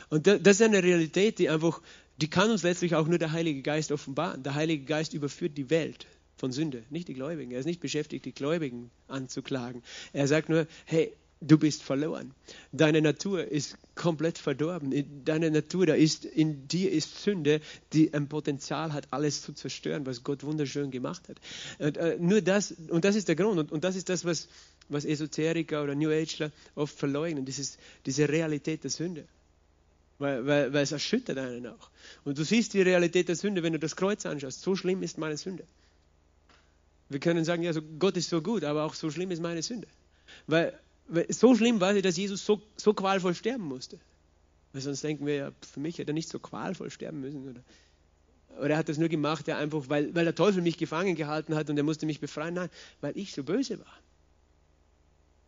Und 0.09 0.27
das 0.27 0.39
ist 0.41 0.61
eine 0.61 0.83
Realität, 0.83 1.39
die 1.39 1.49
einfach, 1.49 1.81
die 2.17 2.29
kann 2.29 2.51
uns 2.51 2.63
letztlich 2.63 2.95
auch 2.95 3.07
nur 3.07 3.17
der 3.17 3.31
Heilige 3.31 3.61
Geist 3.61 3.91
offenbaren. 3.91 4.43
Der 4.43 4.55
Heilige 4.55 4.83
Geist 4.83 5.13
überführt 5.13 5.57
die 5.57 5.69
Welt 5.69 6.05
von 6.39 6.51
Sünde, 6.51 6.83
nicht 6.89 7.07
die 7.07 7.13
Gläubigen. 7.13 7.51
Er 7.51 7.59
ist 7.59 7.65
nicht 7.65 7.81
beschäftigt, 7.81 8.25
die 8.25 8.33
Gläubigen 8.33 8.89
anzuklagen. 9.07 9.83
Er 10.13 10.27
sagt 10.27 10.49
nur, 10.49 10.67
hey, 10.85 11.13
du 11.41 11.57
bist 11.57 11.83
verloren. 11.83 12.33
Deine 12.71 13.01
Natur 13.01 13.45
ist 13.45 13.77
komplett 13.95 14.37
verdorben. 14.37 15.23
Deine 15.25 15.51
Natur, 15.51 15.85
da 15.85 15.93
ist, 15.93 16.25
in 16.25 16.67
dir 16.67 16.91
ist 16.91 17.23
Sünde, 17.23 17.61
die 17.93 18.13
ein 18.13 18.27
Potenzial 18.27 18.93
hat, 18.93 19.07
alles 19.11 19.41
zu 19.41 19.53
zerstören, 19.53 20.05
was 20.05 20.23
Gott 20.23 20.43
wunderschön 20.43 20.91
gemacht 20.91 21.29
hat. 21.29 21.39
Und, 21.79 21.97
äh, 21.97 22.17
nur 22.19 22.41
das, 22.41 22.71
und 22.71 23.05
das 23.05 23.15
ist 23.15 23.27
der 23.27 23.35
Grund. 23.35 23.59
Und, 23.59 23.71
und 23.71 23.83
das 23.83 23.95
ist 23.95 24.09
das, 24.09 24.25
was, 24.25 24.47
was 24.89 25.05
Esoteriker 25.05 25.83
oder 25.83 25.95
New 25.95 26.09
Ageler 26.09 26.51
oft 26.75 26.97
verleugnen. 26.97 27.45
Das 27.45 27.59
ist 27.59 27.79
diese 28.05 28.27
Realität 28.27 28.83
der 28.83 28.91
Sünde. 28.91 29.25
Weil, 30.17 30.45
weil, 30.45 30.73
weil 30.73 30.83
es 30.83 30.91
erschüttert 30.91 31.37
einen 31.37 31.67
auch. 31.67 31.89
Und 32.25 32.37
du 32.37 32.43
siehst 32.43 32.73
die 32.73 32.81
Realität 32.81 33.29
der 33.29 33.37
Sünde, 33.37 33.63
wenn 33.63 33.71
du 33.71 33.79
das 33.79 33.95
Kreuz 33.95 34.25
anschaust. 34.25 34.61
So 34.61 34.75
schlimm 34.75 35.01
ist 35.01 35.17
meine 35.17 35.37
Sünde. 35.37 35.63
Wir 37.09 37.19
können 37.19 37.43
sagen, 37.43 37.63
ja, 37.63 37.73
so 37.73 37.81
Gott 37.81 38.17
ist 38.17 38.29
so 38.29 38.41
gut, 38.41 38.63
aber 38.63 38.83
auch 38.83 38.93
so 38.93 39.09
schlimm 39.09 39.31
ist 39.31 39.41
meine 39.41 39.63
Sünde. 39.63 39.87
Weil, 40.47 40.79
weil 41.07 41.31
so 41.33 41.55
schlimm 41.55 41.81
war 41.81 41.93
sie, 41.93 42.01
dass 42.01 42.17
Jesus 42.17 42.45
so, 42.45 42.61
so 42.77 42.93
qualvoll 42.93 43.33
sterben 43.33 43.65
musste. 43.65 43.99
Weil 44.73 44.81
sonst 44.81 45.03
denken 45.03 45.25
wir 45.25 45.35
ja, 45.35 45.51
für 45.61 45.79
mich 45.79 45.97
hätte 45.97 46.11
er 46.11 46.13
nicht 46.13 46.29
so 46.29 46.37
qualvoll 46.37 46.91
sterben 46.91 47.21
müssen. 47.21 47.49
Oder, 47.49 47.61
oder 48.59 48.69
er 48.69 48.77
hat 48.77 48.89
das 48.89 48.99
nur 48.99 49.09
gemacht, 49.09 49.47
ja, 49.47 49.57
einfach, 49.57 49.89
weil, 49.89 50.13
weil 50.13 50.25
der 50.25 50.35
Teufel 50.35 50.61
mich 50.61 50.77
gefangen 50.77 51.15
gehalten 51.15 51.55
hat 51.55 51.69
und 51.69 51.77
er 51.77 51.83
musste 51.83 52.05
mich 52.05 52.19
befreien. 52.19 52.53
Nein, 52.53 52.69
weil 53.01 53.17
ich 53.17 53.33
so 53.33 53.43
böse 53.43 53.79
war. 53.79 53.99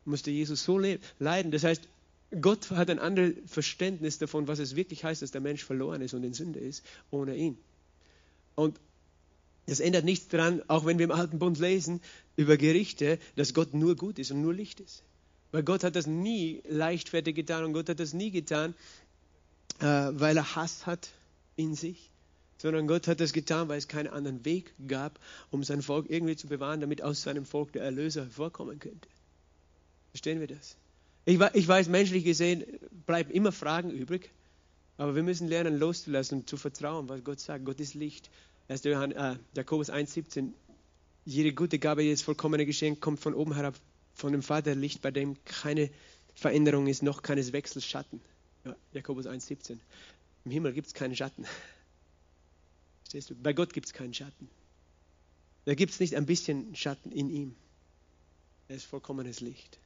Musste 0.04 0.32
Jesus 0.32 0.64
so 0.64 0.80
leiden. 1.20 1.52
Das 1.52 1.64
heißt, 1.64 1.88
Gott 2.40 2.72
hat 2.72 2.90
ein 2.90 2.98
anderes 2.98 3.34
Verständnis 3.46 4.18
davon, 4.18 4.48
was 4.48 4.58
es 4.58 4.76
wirklich 4.76 5.04
heißt, 5.04 5.22
dass 5.22 5.32
der 5.32 5.42
Mensch 5.42 5.64
verloren 5.64 6.02
ist 6.02 6.14
und 6.16 6.24
in 6.24 6.34
Sünde 6.34 6.60
ist, 6.60 6.84
ohne 7.12 7.36
ihn. 7.36 7.58
Und 8.56 8.80
das 9.68 9.80
ändert 9.80 10.06
nichts 10.06 10.28
daran, 10.28 10.62
auch 10.68 10.86
wenn 10.86 10.98
wir 10.98 11.06
im 11.06 11.12
Alten 11.12 11.40
Bund 11.40 11.60
lesen 11.60 12.02
über 12.36 12.58
Gerichte, 12.58 13.20
dass 13.36 13.54
Gott 13.54 13.74
nur 13.74 13.96
gut 13.96 14.20
ist 14.20 14.32
und 14.32 14.42
nur 14.42 14.54
Licht 14.54 14.80
ist. 14.80 15.04
Weil 15.52 15.64
Gott 15.64 15.84
hat 15.84 15.96
das 15.96 16.08
nie 16.08 16.62
leichtfertig 16.68 17.36
getan 17.36 17.64
und 17.66 17.74
Gott 17.74 17.90
hat 17.90 18.00
das 18.00 18.14
nie 18.14 18.32
getan, 18.32 18.74
äh, 19.80 19.86
weil 19.86 20.38
er 20.38 20.56
Hass 20.56 20.86
hat 20.86 21.10
in 21.56 21.76
sich, 21.76 22.10
sondern 22.58 22.88
Gott 22.88 23.08
hat 23.08 23.20
das 23.20 23.34
getan, 23.34 23.68
weil 23.68 23.78
es 23.78 23.88
keinen 23.88 24.08
anderen 24.08 24.46
Weg 24.46 24.74
gab, 24.88 25.20
um 25.50 25.64
sein 25.64 25.82
Volk 25.82 26.10
irgendwie 26.10 26.36
zu 26.36 26.48
bewahren, 26.48 26.80
damit 26.80 27.02
aus 27.02 27.22
seinem 27.22 27.46
Volk 27.46 27.74
der 27.74 27.84
Erlöser 27.84 28.24
hervorkommen 28.24 28.80
könnte. 28.80 29.10
Verstehen 30.12 30.40
wir 30.40 30.48
das? 30.48 30.78
Ich, 31.26 31.40
ich 31.54 31.68
weiß, 31.68 31.88
menschlich 31.90 32.24
gesehen 32.24 32.64
bleiben 33.06 33.32
immer 33.32 33.52
Fragen 33.52 33.92
übrig, 33.92 34.32
aber 34.98 35.16
wir 35.16 35.24
müssen 35.24 35.48
lernen 35.48 35.78
loszulassen 35.78 36.40
und 36.40 36.50
zu 36.50 36.58
vertrauen, 36.58 37.10
was 37.10 37.24
Gott 37.24 37.40
sagt. 37.40 37.66
Gott 37.66 37.80
ist 37.80 37.94
Licht 37.94 38.30
1. 38.72 38.86
Johann, 38.86 39.12
äh, 39.12 39.36
Jakobus 39.54 39.90
1,17. 39.90 40.54
Jede 41.26 41.54
gute 41.54 41.78
Gabe, 41.78 42.04
jedes 42.04 42.22
vollkommene 42.22 42.66
Geschenk 42.66 43.02
kommt 43.02 43.20
von 43.20 43.34
oben 43.34 43.54
herab, 43.54 43.76
von 44.14 44.32
dem 44.32 44.42
Vater 44.42 44.76
Licht, 44.76 45.02
bei 45.02 45.12
dem 45.12 45.44
keine 45.44 45.90
Veränderung 46.36 46.88
ist, 46.88 47.04
noch 47.04 47.22
keines 47.22 47.52
Wechsels 47.52 47.86
Schatten. 47.86 48.22
Ja, 48.64 48.76
Jakobus 48.94 49.28
1,17. 49.28 49.78
Im 50.46 50.52
Himmel 50.52 50.72
gibt 50.72 50.88
es 50.88 50.94
keinen 50.94 51.18
Schatten. 51.18 51.46
Verstehst 53.02 53.30
du? 53.30 53.36
Bei 53.36 53.52
Gott 53.52 53.74
gibt 53.74 53.88
es 53.88 53.94
keinen 53.94 54.14
Schatten. 54.14 54.50
Da 55.66 55.76
gibt 55.76 55.92
es 55.92 56.00
nicht 56.00 56.16
ein 56.16 56.26
bisschen 56.26 56.74
Schatten 56.74 57.12
in 57.12 57.30
ihm. 57.30 57.56
Er 58.70 58.78
ist 58.78 58.86
vollkommenes 58.86 59.42
Licht. 59.42 59.80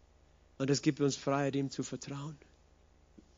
Und 0.60 0.70
das 0.70 0.84
gibt 0.84 1.02
uns 1.02 1.16
Freiheit, 1.16 1.56
ihm 1.56 1.72
zu 1.72 1.82
vertrauen. 1.82 2.38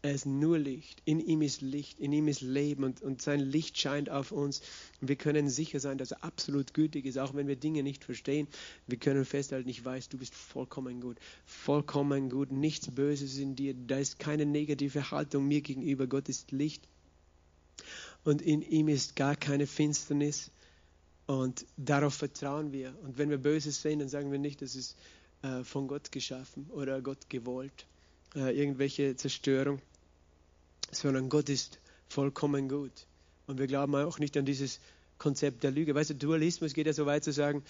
Er 0.04 0.14
ist 0.14 0.28
nur 0.28 0.60
Licht. 0.60 1.02
In 1.06 1.20
ihm 1.20 1.42
ist 1.42 1.62
Licht, 1.62 2.00
in 2.00 2.14
ihm 2.14 2.28
ist 2.28 2.42
Leben 2.42 2.84
und, 2.84 3.02
und 3.02 3.22
sein 3.22 3.40
Licht 3.40 3.78
scheint 3.78 4.10
auf 4.10 4.32
uns. 4.32 4.62
Und 5.02 5.10
wir 5.10 5.16
können 5.16 5.50
sicher 5.50 5.80
sein, 5.80 5.98
dass 5.98 6.12
er 6.12 6.24
absolut 6.24 6.74
gütig 6.74 7.06
ist, 7.06 7.18
auch 7.18 7.34
wenn 7.34 7.48
wir 7.48 7.56
Dinge 7.56 7.82
nicht 7.82 8.04
verstehen. 8.04 8.48
Wir 8.86 9.00
können 9.00 9.26
festhalten, 9.26 9.68
ich 9.70 9.84
weiß, 9.84 10.10
du 10.10 10.18
bist 10.18 10.36
vollkommen 10.36 11.02
gut. 11.02 11.18
Vollkommen 11.46 12.30
gut, 12.30 12.52
nichts 12.52 12.92
Böses 12.92 13.38
in 13.40 13.56
dir. 13.56 13.74
Da 13.74 13.98
ist 13.98 14.20
keine 14.20 14.46
negative 14.46 15.10
Haltung 15.10 15.48
mir 15.48 15.62
gegenüber. 15.62 16.06
Gott 16.06 16.30
ist 16.30 16.52
Licht. 16.52 16.88
Und 18.24 18.42
in 18.42 18.62
ihm 18.62 18.90
ist 18.90 19.16
gar 19.16 19.36
keine 19.36 19.66
Finsternis. 19.66 20.52
Und 21.26 21.66
darauf 21.76 22.14
vertrauen 22.14 22.72
wir. 22.72 22.94
Und 23.02 23.18
wenn 23.18 23.32
wir 23.32 23.40
Böses 23.40 23.82
sehen, 23.82 24.00
dann 24.00 24.10
sagen 24.10 24.32
wir 24.32 24.40
nicht, 24.40 24.62
das 24.62 24.76
ist 24.76 24.96
äh, 25.42 25.64
von 25.64 25.88
Gott 25.88 26.12
geschaffen 26.12 26.70
oder 26.70 27.02
Gott 27.02 27.30
gewollt 27.30 27.88
äh, 28.36 28.58
irgendwelche 28.58 29.16
Zerstörung, 29.16 29.82
sondern 30.92 31.30
Gott 31.30 31.50
ist 31.50 31.80
vollkommen 32.08 32.70
gut. 32.70 33.06
Und 33.48 33.60
wir 33.60 33.68
glauben 33.68 33.96
auch 33.96 34.20
nicht 34.20 34.36
an 34.38 34.46
dieses 34.46 34.80
Konzept 35.18 35.64
der 35.64 35.72
Lüge. 35.72 35.96
Weißt 35.96 36.10
du, 36.10 36.16
Dualismus 36.16 36.74
geht 36.74 36.88
ja 36.88 36.94
so 36.94 37.06
weit 37.06 37.24
zu 37.24 37.32
sagen, 37.32 37.64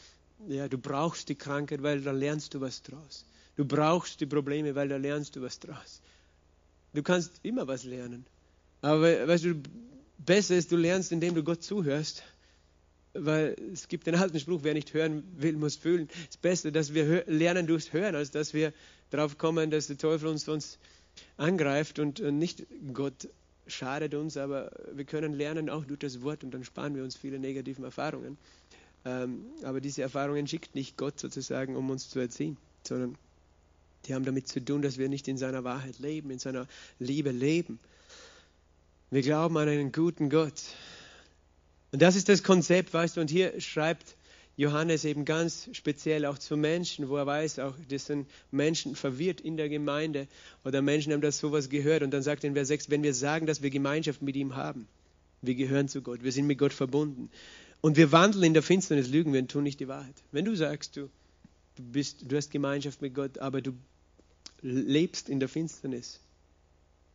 ja, 0.48 0.68
du 0.68 0.78
brauchst 0.78 1.30
die 1.30 1.36
Krankheit, 1.36 1.82
weil 1.82 2.02
da 2.02 2.12
lernst 2.12 2.54
du 2.54 2.62
was 2.62 2.84
draus. 2.84 3.26
Du 3.56 3.66
brauchst 3.66 4.22
die 4.22 4.26
Probleme, 4.26 4.76
weil 4.76 4.88
da 4.88 4.98
lernst 4.98 5.36
du 5.36 5.42
was 5.42 5.60
draus. 5.60 6.02
Du 6.94 7.02
kannst 7.02 7.40
immer 7.44 7.68
was 7.68 7.84
lernen. 7.84 8.26
Aber 8.82 9.28
weißt 9.28 9.46
du, 9.46 9.56
besser 10.18 10.56
ist, 10.56 10.72
du 10.72 10.78
lernst, 10.78 11.12
indem 11.12 11.34
du 11.36 11.44
Gott 11.44 11.64
zuhörst. 11.64 12.24
Weil 13.20 13.56
es 13.74 13.88
gibt 13.88 14.08
den 14.08 14.16
alten 14.16 14.40
Spruch, 14.40 14.62
wer 14.64 14.74
nicht 14.74 14.94
hören 14.94 15.24
will, 15.38 15.54
muss 15.54 15.76
fühlen. 15.76 16.10
Ist 16.30 16.42
besser, 16.42 16.72
dass 16.72 16.94
wir 16.94 17.24
lernen 17.28 17.68
durchs 17.68 17.94
Hören, 17.94 18.16
als 18.16 18.32
dass 18.32 18.54
wir 18.54 18.74
darauf 19.10 19.38
kommen, 19.38 19.72
dass 19.72 19.88
der 19.88 19.98
Teufel 19.98 20.28
uns 20.28 20.46
sonst 20.46 20.80
angreift 21.38 22.00
und 22.00 22.20
nicht 22.20 22.66
Gott 22.94 23.30
schadet 23.68 24.14
uns, 24.14 24.38
aber 24.38 24.72
wir 24.94 25.06
können 25.06 25.34
lernen 25.34 25.70
auch 25.70 25.86
durch 25.86 26.00
das 26.00 26.22
Wort 26.22 26.44
und 26.44 26.52
dann 26.52 26.64
sparen 26.64 26.96
wir 26.96 27.04
uns 27.04 27.16
viele 27.16 27.40
negative 27.40 27.84
Erfahrungen. 27.84 28.38
Ähm, 29.06 29.46
aber 29.64 29.82
diese 29.82 30.02
Erfahrungen 30.02 30.48
schickt 30.48 30.76
nicht 30.76 30.98
Gott 30.98 31.20
sozusagen, 31.20 31.76
um 31.76 31.90
uns 31.90 32.10
zu 32.10 32.20
erziehen, 32.20 32.58
sondern 32.84 33.18
die 34.06 34.14
haben 34.14 34.26
damit 34.26 34.48
zu 34.48 34.64
tun, 34.64 34.82
dass 34.82 34.98
wir 34.98 35.10
nicht 35.10 35.28
in 35.28 35.38
seiner 35.38 35.64
Wahrheit 35.64 36.00
leben, 36.00 36.32
in 36.32 36.40
seiner 36.40 36.68
Liebe 37.00 37.32
leben. 37.32 37.80
Wir 39.12 39.22
glauben 39.22 39.58
an 39.58 39.68
einen 39.68 39.92
guten 39.92 40.30
Gott, 40.30 40.62
Und 41.92 42.02
das 42.02 42.16
ist 42.16 42.30
das 42.30 42.44
Konzept, 42.44 42.94
weißt 42.94 43.18
du, 43.18 43.22
und 43.22 43.30
hier 43.30 43.60
schreibt 43.62 44.16
Johannes 44.58 45.06
eben 45.06 45.24
ganz 45.24 45.70
speziell 45.72 46.26
auch 46.26 46.40
zu 46.40 46.58
Menschen, 46.58 47.10
wo 47.10 47.16
er 47.16 47.28
weiß, 47.28 47.60
auch 47.60 47.76
das 47.90 48.08
sind 48.08 48.28
Menschen 48.50 48.96
verwirrt 48.96 49.40
in 49.40 49.56
der 49.56 49.70
Gemeinde 49.70 50.28
oder 50.66 50.82
Menschen 50.82 51.14
haben 51.14 51.22
das 51.22 51.38
sowas 51.38 51.70
gehört 51.70 52.02
und 52.02 52.12
dann 52.12 52.24
sagt 52.24 52.44
er 52.44 52.50
in 52.50 52.56
Vers 52.56 52.70
6, 52.70 52.90
wenn 52.90 53.04
wir 53.04 53.14
sagen, 53.14 53.46
dass 53.46 53.62
wir 53.62 53.70
Gemeinschaft 53.70 54.24
mit 54.24 54.36
ihm 54.36 54.56
haben, 54.56 54.88
wir 55.44 55.54
gehören 55.54 55.88
zu 55.88 56.02
Gott, 56.02 56.24
wir 56.24 56.32
sind 56.32 56.48
mit 56.48 56.58
Gott 56.58 56.74
verbunden 56.74 57.30
und 57.82 57.98
wir 57.98 58.12
wandeln 58.12 58.44
in 58.44 58.54
der 58.56 58.64
Finsternis, 58.64 59.10
lügen 59.10 59.32
wir 59.32 59.42
und 59.42 59.52
tun 59.52 59.64
nicht 59.64 59.80
die 59.80 59.88
Wahrheit. 59.88 60.16
Wenn 60.32 60.46
du 60.46 60.56
sagst, 60.56 60.98
du, 60.98 61.10
du, 61.76 61.84
bist, 61.84 62.24
du 62.28 62.36
hast 62.36 62.50
Gemeinschaft 62.50 63.04
mit 63.04 63.14
Gott, 63.14 63.38
aber 63.38 63.62
du 63.62 63.74
lebst 64.64 65.30
in 65.30 65.40
der 65.40 65.50
Finsternis, 65.50 66.20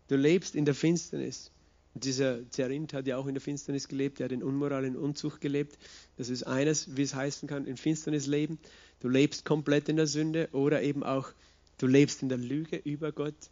du 0.06 0.14
lebst 0.14 0.54
in 0.54 0.64
der 0.64 0.76
Finsternis, 0.76 1.50
dieser 1.94 2.48
Zerint 2.50 2.94
hat 2.94 3.06
ja 3.06 3.16
auch 3.18 3.26
in 3.26 3.34
der 3.34 3.40
Finsternis 3.40 3.88
gelebt, 3.88 4.20
er 4.20 4.24
hat 4.24 4.32
in 4.32 4.42
Unmoral, 4.42 4.84
in 4.84 4.96
Unzucht 4.96 5.40
gelebt. 5.40 5.78
Das 6.16 6.28
ist 6.28 6.44
eines, 6.44 6.96
wie 6.96 7.02
es 7.02 7.14
heißen 7.14 7.48
kann, 7.48 7.66
in 7.66 7.76
Finsternis 7.76 8.26
leben. 8.26 8.58
Du 9.00 9.08
lebst 9.08 9.44
komplett 9.44 9.88
in 9.88 9.96
der 9.96 10.06
Sünde 10.06 10.48
oder 10.52 10.82
eben 10.82 11.02
auch, 11.02 11.32
du 11.78 11.86
lebst 11.86 12.22
in 12.22 12.28
der 12.28 12.38
Lüge 12.38 12.76
über 12.76 13.12
Gott. 13.12 13.50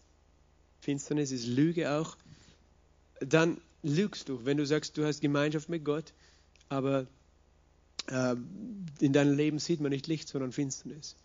Finsternis 0.80 1.32
ist 1.32 1.47
Lüge 1.47 1.91
auch. 1.91 2.16
Dann 3.20 3.61
lügst 3.82 4.28
du, 4.28 4.45
wenn 4.45 4.57
du 4.57 4.64
sagst, 4.64 4.97
du 4.97 5.05
hast 5.05 5.20
Gemeinschaft 5.20 5.68
mit 5.68 5.84
Gott, 5.84 6.14
aber 6.68 7.07
äh, 8.07 8.36
in 9.01 9.12
deinem 9.12 9.36
Leben 9.36 9.59
sieht 9.59 9.80
man 9.80 9.91
nicht 9.91 10.07
Licht, 10.07 10.28
sondern 10.28 10.53
Finsternis. 10.53 11.16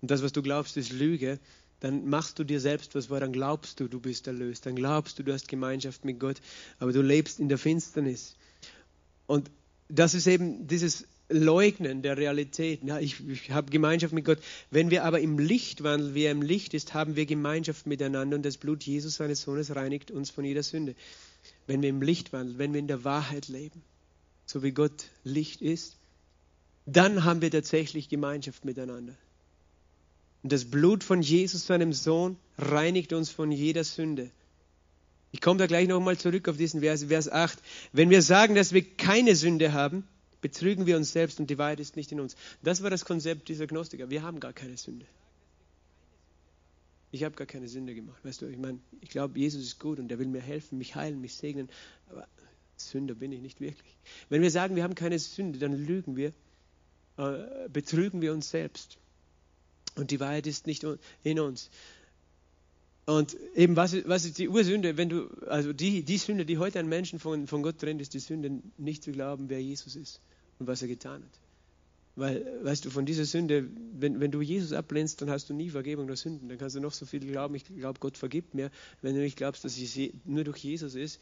Und 0.00 0.10
das, 0.10 0.22
was 0.22 0.32
du 0.32 0.42
glaubst, 0.42 0.76
ist 0.76 0.92
Lüge 0.92 1.38
dann 1.82 2.08
machst 2.08 2.38
du 2.38 2.44
dir 2.44 2.60
selbst 2.60 2.94
was 2.94 3.06
vor, 3.06 3.18
dann 3.18 3.32
glaubst 3.32 3.80
du, 3.80 3.88
du 3.88 3.98
bist 3.98 4.28
erlöst, 4.28 4.66
dann 4.66 4.76
glaubst 4.76 5.18
du, 5.18 5.24
du 5.24 5.32
hast 5.32 5.48
Gemeinschaft 5.48 6.04
mit 6.04 6.20
Gott, 6.20 6.36
aber 6.78 6.92
du 6.92 7.02
lebst 7.02 7.40
in 7.40 7.48
der 7.48 7.58
Finsternis. 7.58 8.36
Und 9.26 9.50
das 9.88 10.14
ist 10.14 10.28
eben 10.28 10.68
dieses 10.68 11.08
Leugnen 11.28 12.02
der 12.02 12.16
Realität. 12.16 12.84
Ja, 12.84 13.00
ich, 13.00 13.26
ich 13.28 13.50
habe 13.50 13.68
Gemeinschaft 13.72 14.12
mit 14.12 14.24
Gott. 14.24 14.38
Wenn 14.70 14.92
wir 14.92 15.02
aber 15.02 15.18
im 15.18 15.40
Licht 15.40 15.82
wandeln, 15.82 16.14
wie 16.14 16.22
er 16.22 16.30
im 16.30 16.42
Licht 16.42 16.72
ist, 16.72 16.94
haben 16.94 17.16
wir 17.16 17.26
Gemeinschaft 17.26 17.88
miteinander 17.88 18.36
und 18.36 18.44
das 18.44 18.58
Blut 18.58 18.84
Jesus, 18.84 19.16
seines 19.16 19.42
Sohnes, 19.42 19.74
reinigt 19.74 20.12
uns 20.12 20.30
von 20.30 20.44
jeder 20.44 20.62
Sünde. 20.62 20.94
Wenn 21.66 21.82
wir 21.82 21.88
im 21.88 22.00
Licht 22.00 22.32
wandeln, 22.32 22.58
wenn 22.58 22.72
wir 22.72 22.78
in 22.78 22.86
der 22.86 23.02
Wahrheit 23.02 23.48
leben, 23.48 23.82
so 24.46 24.62
wie 24.62 24.70
Gott 24.70 25.06
Licht 25.24 25.60
ist, 25.60 25.96
dann 26.86 27.24
haben 27.24 27.42
wir 27.42 27.50
tatsächlich 27.50 28.08
Gemeinschaft 28.08 28.64
miteinander. 28.64 29.16
Und 30.42 30.52
das 30.52 30.64
Blut 30.64 31.04
von 31.04 31.22
Jesus, 31.22 31.66
seinem 31.66 31.92
Sohn, 31.92 32.36
reinigt 32.58 33.12
uns 33.12 33.30
von 33.30 33.52
jeder 33.52 33.84
Sünde. 33.84 34.30
Ich 35.30 35.40
komme 35.40 35.58
da 35.58 35.66
gleich 35.66 35.88
nochmal 35.88 36.18
zurück 36.18 36.48
auf 36.48 36.56
diesen 36.56 36.80
Vers, 36.80 37.04
Vers 37.04 37.30
8. 37.30 37.58
Wenn 37.92 38.10
wir 38.10 38.22
sagen, 38.22 38.54
dass 38.54 38.72
wir 38.72 38.82
keine 38.82 39.34
Sünde 39.34 39.72
haben, 39.72 40.06
betrügen 40.42 40.86
wir 40.86 40.96
uns 40.96 41.12
selbst 41.12 41.40
und 41.40 41.48
die 41.48 41.56
Wahrheit 41.56 41.80
ist 41.80 41.96
nicht 41.96 42.12
in 42.12 42.20
uns. 42.20 42.36
Das 42.62 42.82
war 42.82 42.90
das 42.90 43.04
Konzept 43.04 43.48
dieser 43.48 43.66
Gnostiker. 43.66 44.10
Wir 44.10 44.22
haben 44.22 44.40
gar 44.40 44.52
keine 44.52 44.76
Sünde. 44.76 45.06
Ich 47.12 47.24
habe 47.24 47.34
gar 47.34 47.46
keine 47.46 47.68
Sünde 47.68 47.94
gemacht. 47.94 48.22
Weißt 48.24 48.42
du, 48.42 48.46
ich 48.46 48.58
meine, 48.58 48.78
ich 49.00 49.10
glaube, 49.10 49.38
Jesus 49.38 49.62
ist 49.62 49.78
gut 49.78 49.98
und 49.98 50.10
er 50.10 50.18
will 50.18 50.26
mir 50.26 50.40
helfen, 50.40 50.78
mich 50.78 50.96
heilen, 50.96 51.20
mich 51.20 51.34
segnen. 51.34 51.68
Aber 52.10 52.26
Sünder 52.76 53.14
bin 53.14 53.32
ich 53.32 53.40
nicht 53.40 53.60
wirklich. 53.60 53.96
Wenn 54.28 54.42
wir 54.42 54.50
sagen, 54.50 54.76
wir 54.76 54.82
haben 54.82 54.94
keine 54.94 55.18
Sünde, 55.18 55.58
dann 55.58 55.72
lügen 55.72 56.16
wir, 56.16 56.32
äh, 57.18 57.68
betrügen 57.70 58.20
wir 58.22 58.32
uns 58.32 58.50
selbst. 58.50 58.98
Und 59.96 60.10
die 60.10 60.20
Wahrheit 60.20 60.46
ist 60.46 60.66
nicht 60.66 60.86
in 61.22 61.40
uns. 61.40 61.70
Und 63.04 63.36
eben, 63.54 63.76
was 63.76 63.96
was 64.06 64.24
ist 64.24 64.38
die 64.38 64.48
Ursünde? 64.48 64.96
Wenn 64.96 65.08
du, 65.08 65.28
also 65.48 65.72
die, 65.72 66.02
die 66.02 66.18
Sünde, 66.18 66.46
die 66.46 66.58
heute 66.58 66.78
ein 66.78 66.88
Menschen 66.88 67.18
von, 67.18 67.46
von 67.46 67.62
Gott 67.62 67.78
trennt, 67.78 68.00
ist 68.00 68.14
die 68.14 68.20
Sünde, 68.20 68.62
nicht 68.78 69.02
zu 69.02 69.10
glauben, 69.10 69.48
wer 69.48 69.60
Jesus 69.60 69.96
ist 69.96 70.20
und 70.58 70.68
was 70.68 70.82
er 70.82 70.88
getan 70.88 71.22
hat. 71.22 71.40
Weil, 72.14 72.44
weißt 72.62 72.84
du, 72.84 72.90
von 72.90 73.06
dieser 73.06 73.24
Sünde, 73.24 73.68
wenn, 73.98 74.20
wenn 74.20 74.30
du 74.30 74.42
Jesus 74.42 74.72
ablehnst, 74.72 75.20
dann 75.22 75.30
hast 75.30 75.48
du 75.48 75.54
nie 75.54 75.70
Vergebung 75.70 76.06
der 76.06 76.16
Sünden. 76.16 76.48
Dann 76.48 76.58
kannst 76.58 76.76
du 76.76 76.80
noch 76.80 76.92
so 76.92 77.06
viel 77.06 77.20
glauben, 77.20 77.54
ich 77.54 77.64
glaube, 77.64 77.98
Gott 78.00 78.18
vergibt 78.18 78.54
mir. 78.54 78.70
Wenn 79.00 79.14
du 79.14 79.20
nicht 79.20 79.36
glaubst, 79.36 79.64
dass 79.64 79.78
es 79.78 79.98
nur 80.24 80.44
durch 80.44 80.58
Jesus 80.58 80.94
ist, 80.94 81.20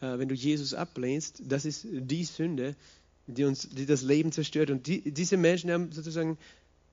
äh, 0.00 0.18
wenn 0.18 0.28
du 0.28 0.34
Jesus 0.34 0.72
ablehnst, 0.72 1.42
das 1.44 1.64
ist 1.64 1.86
die 1.90 2.24
Sünde, 2.24 2.76
die 3.26 3.44
uns, 3.44 3.68
die 3.68 3.86
das 3.86 4.02
Leben 4.02 4.30
zerstört. 4.32 4.70
Und 4.70 4.86
die, 4.86 5.10
diese 5.10 5.36
Menschen 5.36 5.70
haben 5.70 5.92
sozusagen 5.92 6.38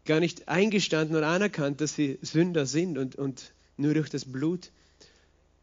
gar 0.07 0.19
nicht 0.19 0.47
eingestanden 0.47 1.15
und 1.15 1.23
anerkannt, 1.23 1.81
dass 1.81 1.93
sie 1.93 2.17
Sünder 2.23 2.65
sind 2.65 2.97
und, 2.97 3.15
und 3.15 3.53
nur 3.77 3.93
durch 3.93 4.09
das 4.09 4.25
Blut 4.25 4.71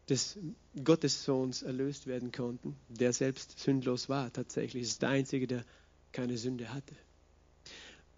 des 0.07 0.37
Gottessohns 0.81 1.63
erlöst 1.63 2.07
werden 2.07 2.31
konnten, 2.31 2.75
der 2.87 3.11
selbst 3.11 3.59
sündlos 3.59 4.07
war. 4.07 4.31
Tatsächlich 4.31 4.83
ist 4.83 5.01
der 5.01 5.09
Einzige, 5.09 5.47
der 5.47 5.65
keine 6.11 6.37
Sünde 6.37 6.73
hatte. 6.73 6.95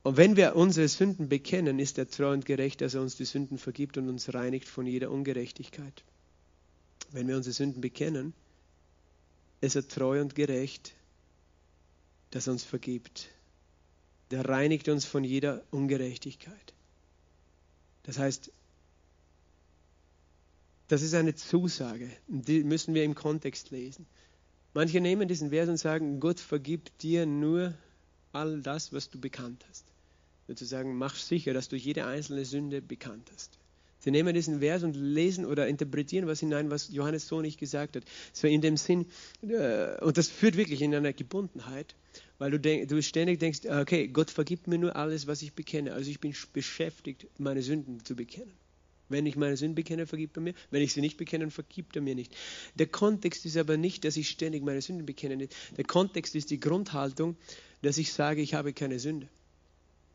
Und 0.03 0.17
wenn 0.17 0.35
wir 0.35 0.55
unsere 0.55 0.87
Sünden 0.87 1.29
bekennen, 1.29 1.79
ist 1.79 1.97
er 1.97 2.09
treu 2.09 2.31
und 2.31 2.45
gerecht, 2.45 2.81
dass 2.81 2.93
er 2.93 3.01
uns 3.01 3.15
die 3.15 3.25
Sünden 3.25 3.57
vergibt 3.57 3.97
und 3.97 4.07
uns 4.07 4.33
reinigt 4.33 4.67
von 4.67 4.85
jeder 4.85 5.11
Ungerechtigkeit. 5.11 6.03
Wenn 7.11 7.27
wir 7.27 7.37
unsere 7.37 7.53
Sünden 7.53 7.81
bekennen, 7.81 8.33
ist 9.61 9.75
er 9.75 9.87
treu 9.87 10.21
und 10.21 10.35
gerecht, 10.35 10.93
dass 12.31 12.47
er 12.47 12.53
uns 12.53 12.63
vergibt 12.63 13.29
der 14.31 14.47
reinigt 14.47 14.89
uns 14.89 15.05
von 15.05 15.23
jeder 15.23 15.63
Ungerechtigkeit. 15.71 16.73
Das 18.03 18.17
heißt, 18.17 18.51
das 20.87 21.01
ist 21.01 21.13
eine 21.13 21.35
Zusage, 21.35 22.09
die 22.27 22.63
müssen 22.63 22.93
wir 22.93 23.03
im 23.03 23.15
Kontext 23.15 23.71
lesen. 23.71 24.05
Manche 24.73 25.01
nehmen 25.01 25.27
diesen 25.27 25.49
Vers 25.49 25.69
und 25.69 25.77
sagen, 25.77 26.19
Gott 26.19 26.39
vergibt 26.39 27.01
dir 27.01 27.25
nur 27.25 27.73
all 28.31 28.61
das, 28.61 28.93
was 28.93 29.09
du 29.09 29.19
bekannt 29.19 29.65
hast. 29.69 29.85
Sozusagen, 30.47 30.95
mach 30.97 31.15
sicher, 31.15 31.53
dass 31.53 31.67
du 31.67 31.75
jede 31.75 32.05
einzelne 32.05 32.45
Sünde 32.45 32.81
bekannt 32.81 33.29
hast. 33.33 33.57
Sie 34.07 34.11
nehmen 34.11 34.33
diesen 34.33 34.61
Vers 34.61 34.83
und 34.83 34.95
lesen 34.95 35.45
oder 35.45 35.67
interpretieren 35.67 36.27
was 36.27 36.39
hinein, 36.39 36.71
was 36.71 36.87
Johannes 36.93 37.27
so 37.27 37.41
nicht 37.41 37.59
gesagt 37.59 37.97
hat. 37.97 38.05
So 38.31 38.47
in 38.47 38.61
dem 38.61 38.77
Sinn, 38.77 39.05
äh, 39.41 40.01
und 40.01 40.17
das 40.17 40.29
führt 40.29 40.55
wirklich 40.55 40.81
in 40.81 40.95
eine 40.95 41.13
Gebundenheit, 41.13 41.93
weil 42.37 42.51
du, 42.51 42.57
denk, 42.57 42.87
du 42.87 43.03
ständig 43.03 43.41
denkst, 43.41 43.65
okay, 43.65 44.07
Gott 44.07 44.31
vergibt 44.31 44.67
mir 44.67 44.77
nur 44.77 44.95
alles, 44.95 45.27
was 45.27 45.41
ich 45.41 45.55
bekenne. 45.55 45.91
Also 45.91 46.09
ich 46.09 46.21
bin 46.21 46.33
beschäftigt, 46.53 47.27
meine 47.37 47.61
Sünden 47.61 48.01
zu 48.05 48.15
bekennen. 48.15 48.53
Wenn 49.09 49.25
ich 49.25 49.35
meine 49.35 49.57
Sünden 49.57 49.75
bekenne, 49.75 50.07
vergibt 50.07 50.37
er 50.37 50.41
mir. 50.41 50.53
Wenn 50.71 50.81
ich 50.81 50.93
sie 50.93 51.01
nicht 51.01 51.17
bekenne, 51.17 51.51
vergibt 51.51 51.97
er 51.97 52.01
mir 52.01 52.15
nicht. 52.15 52.33
Der 52.75 52.87
Kontext 52.87 53.45
ist 53.45 53.57
aber 53.57 53.75
nicht, 53.75 54.05
dass 54.05 54.15
ich 54.15 54.29
ständig 54.29 54.63
meine 54.63 54.81
Sünden 54.81 55.05
bekenne. 55.05 55.49
Der 55.75 55.83
Kontext 55.83 56.33
ist 56.33 56.49
die 56.49 56.61
Grundhaltung, 56.61 57.35
dass 57.81 57.97
ich 57.97 58.13
sage, 58.13 58.39
ich 58.39 58.53
habe 58.53 58.71
keine 58.71 58.99
Sünde. 58.99 59.27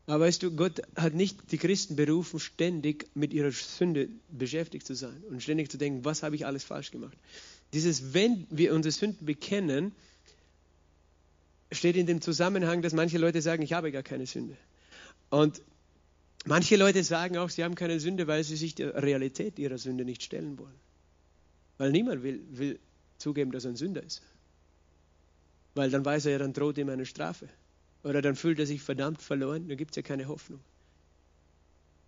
Aber 0.07 0.25
weißt 0.25 0.43
du, 0.43 0.51
Gott 0.55 0.83
hat 0.97 1.15
nicht 1.15 1.53
die 1.53 1.59
Christen 1.59 1.95
berufen, 1.95 2.41
ständig 2.41 3.07
mit 3.15 3.33
ihrer 3.33 3.53
Sünde 3.53 4.09
beschäftigt 4.31 4.87
zu 4.87 4.95
sein 4.95 5.23
und 5.29 5.43
ständig 5.43 5.71
zu 5.71 5.79
denken, 5.79 6.05
was 6.05 6.23
habe 6.23 6.35
ich 6.35 6.45
alles 6.45 6.65
falsch 6.65 6.91
gemacht. 6.91 7.17
Dieses, 7.73 8.13
wenn 8.13 8.47
wir 8.51 8.75
unsere 8.75 8.93
Sünden 8.93 9.25
bekennen, 9.25 9.93
steht 11.71 11.97
in 11.97 12.07
dem 12.07 12.21
Zusammenhang, 12.21 12.83
dass 12.83 12.93
manche 12.93 13.19
Leute 13.19 13.41
sagen, 13.41 13.63
ich 13.63 13.73
habe 13.73 13.93
gar 13.93 14.03
keine 14.03 14.27
Sünde. 14.27 14.57
Und 15.31 15.63
manche 16.45 16.77
Leute 16.77 17.03
sagen 17.05 17.39
auch, 17.39 17.49
sie 17.49 17.65
haben 17.65 17.77
keine 17.77 17.99
Sünde, 18.01 18.27
weil 18.27 18.45
sie 18.45 18.57
sich 18.57 18.75
der 18.75 19.03
Realität 19.03 19.59
ihrer 19.59 19.79
Sünde 19.79 20.05
nicht 20.05 20.23
stellen 20.23 20.59
wollen. 20.59 20.81
Weil 21.79 21.93
niemand 21.93 22.23
will, 22.23 22.43
will 22.51 22.79
zugeben, 23.19 23.53
dass 23.53 23.65
er 23.65 23.71
ein 23.71 23.77
Sünder 23.77 24.03
ist. 24.03 24.21
Weil 25.75 25.91
dann 25.91 26.05
weiß 26.05 26.27
er 26.27 26.33
ja, 26.33 26.39
dann 26.39 26.53
droht 26.53 26.77
ihm 26.77 26.91
eine 26.91 27.07
Strafe. 27.07 27.49
Oder 28.05 28.23
dann 28.23 28.37
fühlt 28.37 28.59
er 28.59 28.67
sich 28.67 28.83
verdammt 28.83 29.23
verloren, 29.23 29.69
dann 29.69 29.77
gibt 29.77 29.93
es 29.93 29.97
ja 29.97 30.03
keine 30.03 30.29
Hoffnung. 30.29 30.61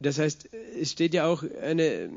Das 0.00 0.18
heißt, 0.18 0.52
es 0.52 0.90
steht 0.90 1.14
ja 1.14 1.26
auch 1.26 1.44
eine, 1.62 2.10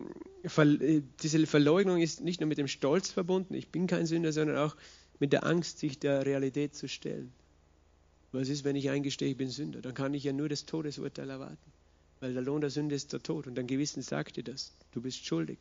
diese 1.21 1.45
Verleugnung 1.45 2.01
ist 2.01 2.21
nicht 2.21 2.41
nur 2.41 2.47
mit 2.47 2.57
dem 2.57 2.67
Stolz 2.67 3.11
verbunden, 3.11 3.53
ich 3.53 3.69
bin 3.69 3.87
kein 3.87 4.05
Sünder, 4.05 4.33
sondern 4.33 4.57
auch 4.57 4.75
mit 5.19 5.31
der 5.31 5.45
Angst, 5.45 5.79
sich 5.79 5.99
der 5.99 6.25
Realität 6.25 6.75
zu 6.75 6.87
stellen. 6.87 7.31
Was 8.31 8.49
ist, 8.49 8.63
wenn 8.63 8.75
ich 8.75 8.89
eingestehe, 8.89 9.29
ich 9.29 9.37
bin 9.37 9.49
Sünder? 9.49 9.81
Dann 9.81 9.93
kann 9.93 10.13
ich 10.13 10.23
ja 10.23 10.33
nur 10.33 10.49
das 10.49 10.65
Todesurteil 10.65 11.29
erwarten. 11.29 11.71
Weil 12.19 12.33
der 12.33 12.41
Lohn 12.41 12.61
der 12.61 12.69
Sünde 12.69 12.95
ist 12.95 13.13
der 13.13 13.21
Tod. 13.21 13.47
Und 13.47 13.55
dein 13.55 13.67
Gewissen 13.67 14.01
sagt 14.01 14.37
dir 14.37 14.43
das. 14.43 14.73
Du 14.91 15.01
bist 15.01 15.25
schuldig. 15.25 15.59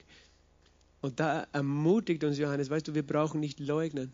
Und 1.01 1.21
da 1.21 1.47
ermutigt 1.53 2.25
uns 2.25 2.39
Johannes, 2.39 2.71
weißt 2.71 2.89
du, 2.89 2.95
wir 2.95 3.07
brauchen 3.07 3.41
nicht 3.41 3.61
leugnen. 3.61 4.13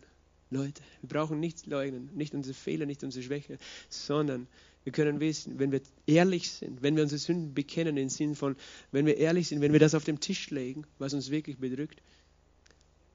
Leute, 0.53 0.81
wir 1.01 1.09
brauchen 1.09 1.39
nichts 1.39 1.65
leugnen, 1.65 2.09
nicht 2.13 2.33
unsere 2.33 2.53
Fehler, 2.53 2.85
nicht 2.85 3.03
unsere 3.03 3.23
Schwächen, 3.23 3.57
sondern 3.89 4.47
wir 4.83 4.91
können 4.91 5.19
wissen, 5.19 5.59
wenn 5.59 5.71
wir 5.71 5.81
ehrlich 6.07 6.51
sind, 6.51 6.81
wenn 6.81 6.95
wir 6.95 7.03
unsere 7.03 7.19
Sünden 7.19 7.53
bekennen, 7.53 7.97
im 7.97 8.09
Sinn 8.09 8.35
von, 8.35 8.55
wenn 8.91 9.05
wir 9.05 9.17
ehrlich 9.17 9.47
sind, 9.47 9.61
wenn 9.61 9.73
wir 9.73 9.79
das 9.79 9.95
auf 9.95 10.03
den 10.03 10.19
Tisch 10.19 10.49
legen, 10.49 10.85
was 10.99 11.13
uns 11.13 11.29
wirklich 11.29 11.57
bedrückt, 11.57 12.01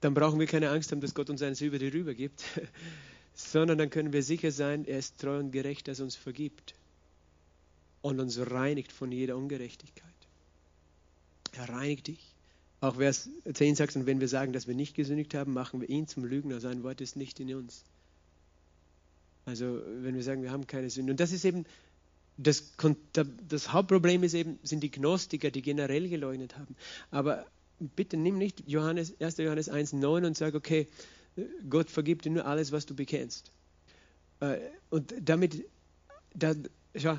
dann 0.00 0.14
brauchen 0.14 0.38
wir 0.38 0.46
keine 0.46 0.70
Angst 0.70 0.92
haben, 0.92 1.00
dass 1.00 1.14
Gott 1.14 1.28
uns 1.28 1.42
eines 1.42 1.60
über 1.60 1.78
die 1.78 1.88
rüber 1.88 2.14
gibt, 2.14 2.44
sondern 3.34 3.78
dann 3.78 3.90
können 3.90 4.12
wir 4.12 4.22
sicher 4.22 4.50
sein, 4.50 4.84
er 4.84 4.98
ist 4.98 5.18
treu 5.18 5.38
und 5.38 5.50
gerecht, 5.50 5.88
dass 5.88 6.00
er 6.00 6.04
uns 6.04 6.16
vergibt 6.16 6.74
und 8.00 8.20
uns 8.20 8.38
reinigt 8.38 8.92
von 8.92 9.12
jeder 9.12 9.36
Ungerechtigkeit. 9.36 10.04
Er 11.52 11.68
reinigt 11.68 12.06
dich. 12.06 12.34
Auch 12.80 12.96
Vers 12.96 13.28
10 13.52 13.74
sagt, 13.74 13.96
und 13.96 14.06
wenn 14.06 14.20
wir 14.20 14.28
sagen, 14.28 14.52
dass 14.52 14.68
wir 14.68 14.74
nicht 14.74 14.94
gesündigt 14.94 15.34
haben, 15.34 15.52
machen 15.52 15.80
wir 15.80 15.88
ihn 15.88 16.06
zum 16.06 16.24
Lügner. 16.24 16.60
Sein 16.60 16.82
Wort 16.82 17.00
ist 17.00 17.16
nicht 17.16 17.40
in 17.40 17.52
uns. 17.54 17.84
Also 19.44 19.80
wenn 19.86 20.14
wir 20.14 20.22
sagen, 20.22 20.42
wir 20.42 20.52
haben 20.52 20.66
keine 20.66 20.90
Sünde. 20.90 21.12
Und 21.12 21.20
das 21.20 21.32
ist 21.32 21.44
eben, 21.44 21.64
das, 22.36 22.72
das 23.48 23.72
Hauptproblem 23.72 24.22
ist 24.22 24.34
eben, 24.34 24.58
sind 24.62 24.82
die 24.82 24.90
Gnostiker, 24.90 25.50
die 25.50 25.62
generell 25.62 26.08
geleugnet 26.08 26.56
haben. 26.56 26.76
Aber 27.10 27.46
bitte 27.80 28.16
nimm 28.16 28.38
nicht 28.38 28.62
Johannes, 28.68 29.20
1. 29.20 29.38
Johannes 29.38 29.70
1,9 29.70 30.26
und 30.26 30.36
sag, 30.36 30.54
okay, 30.54 30.86
Gott 31.68 31.90
vergibt 31.90 32.24
dir 32.24 32.30
nur 32.30 32.46
alles, 32.46 32.72
was 32.72 32.86
du 32.86 32.94
bekennst. 32.94 33.50
Äh, 34.40 34.58
und 34.90 35.14
damit, 35.20 35.64
da, 36.34 36.54
schau, 36.94 37.18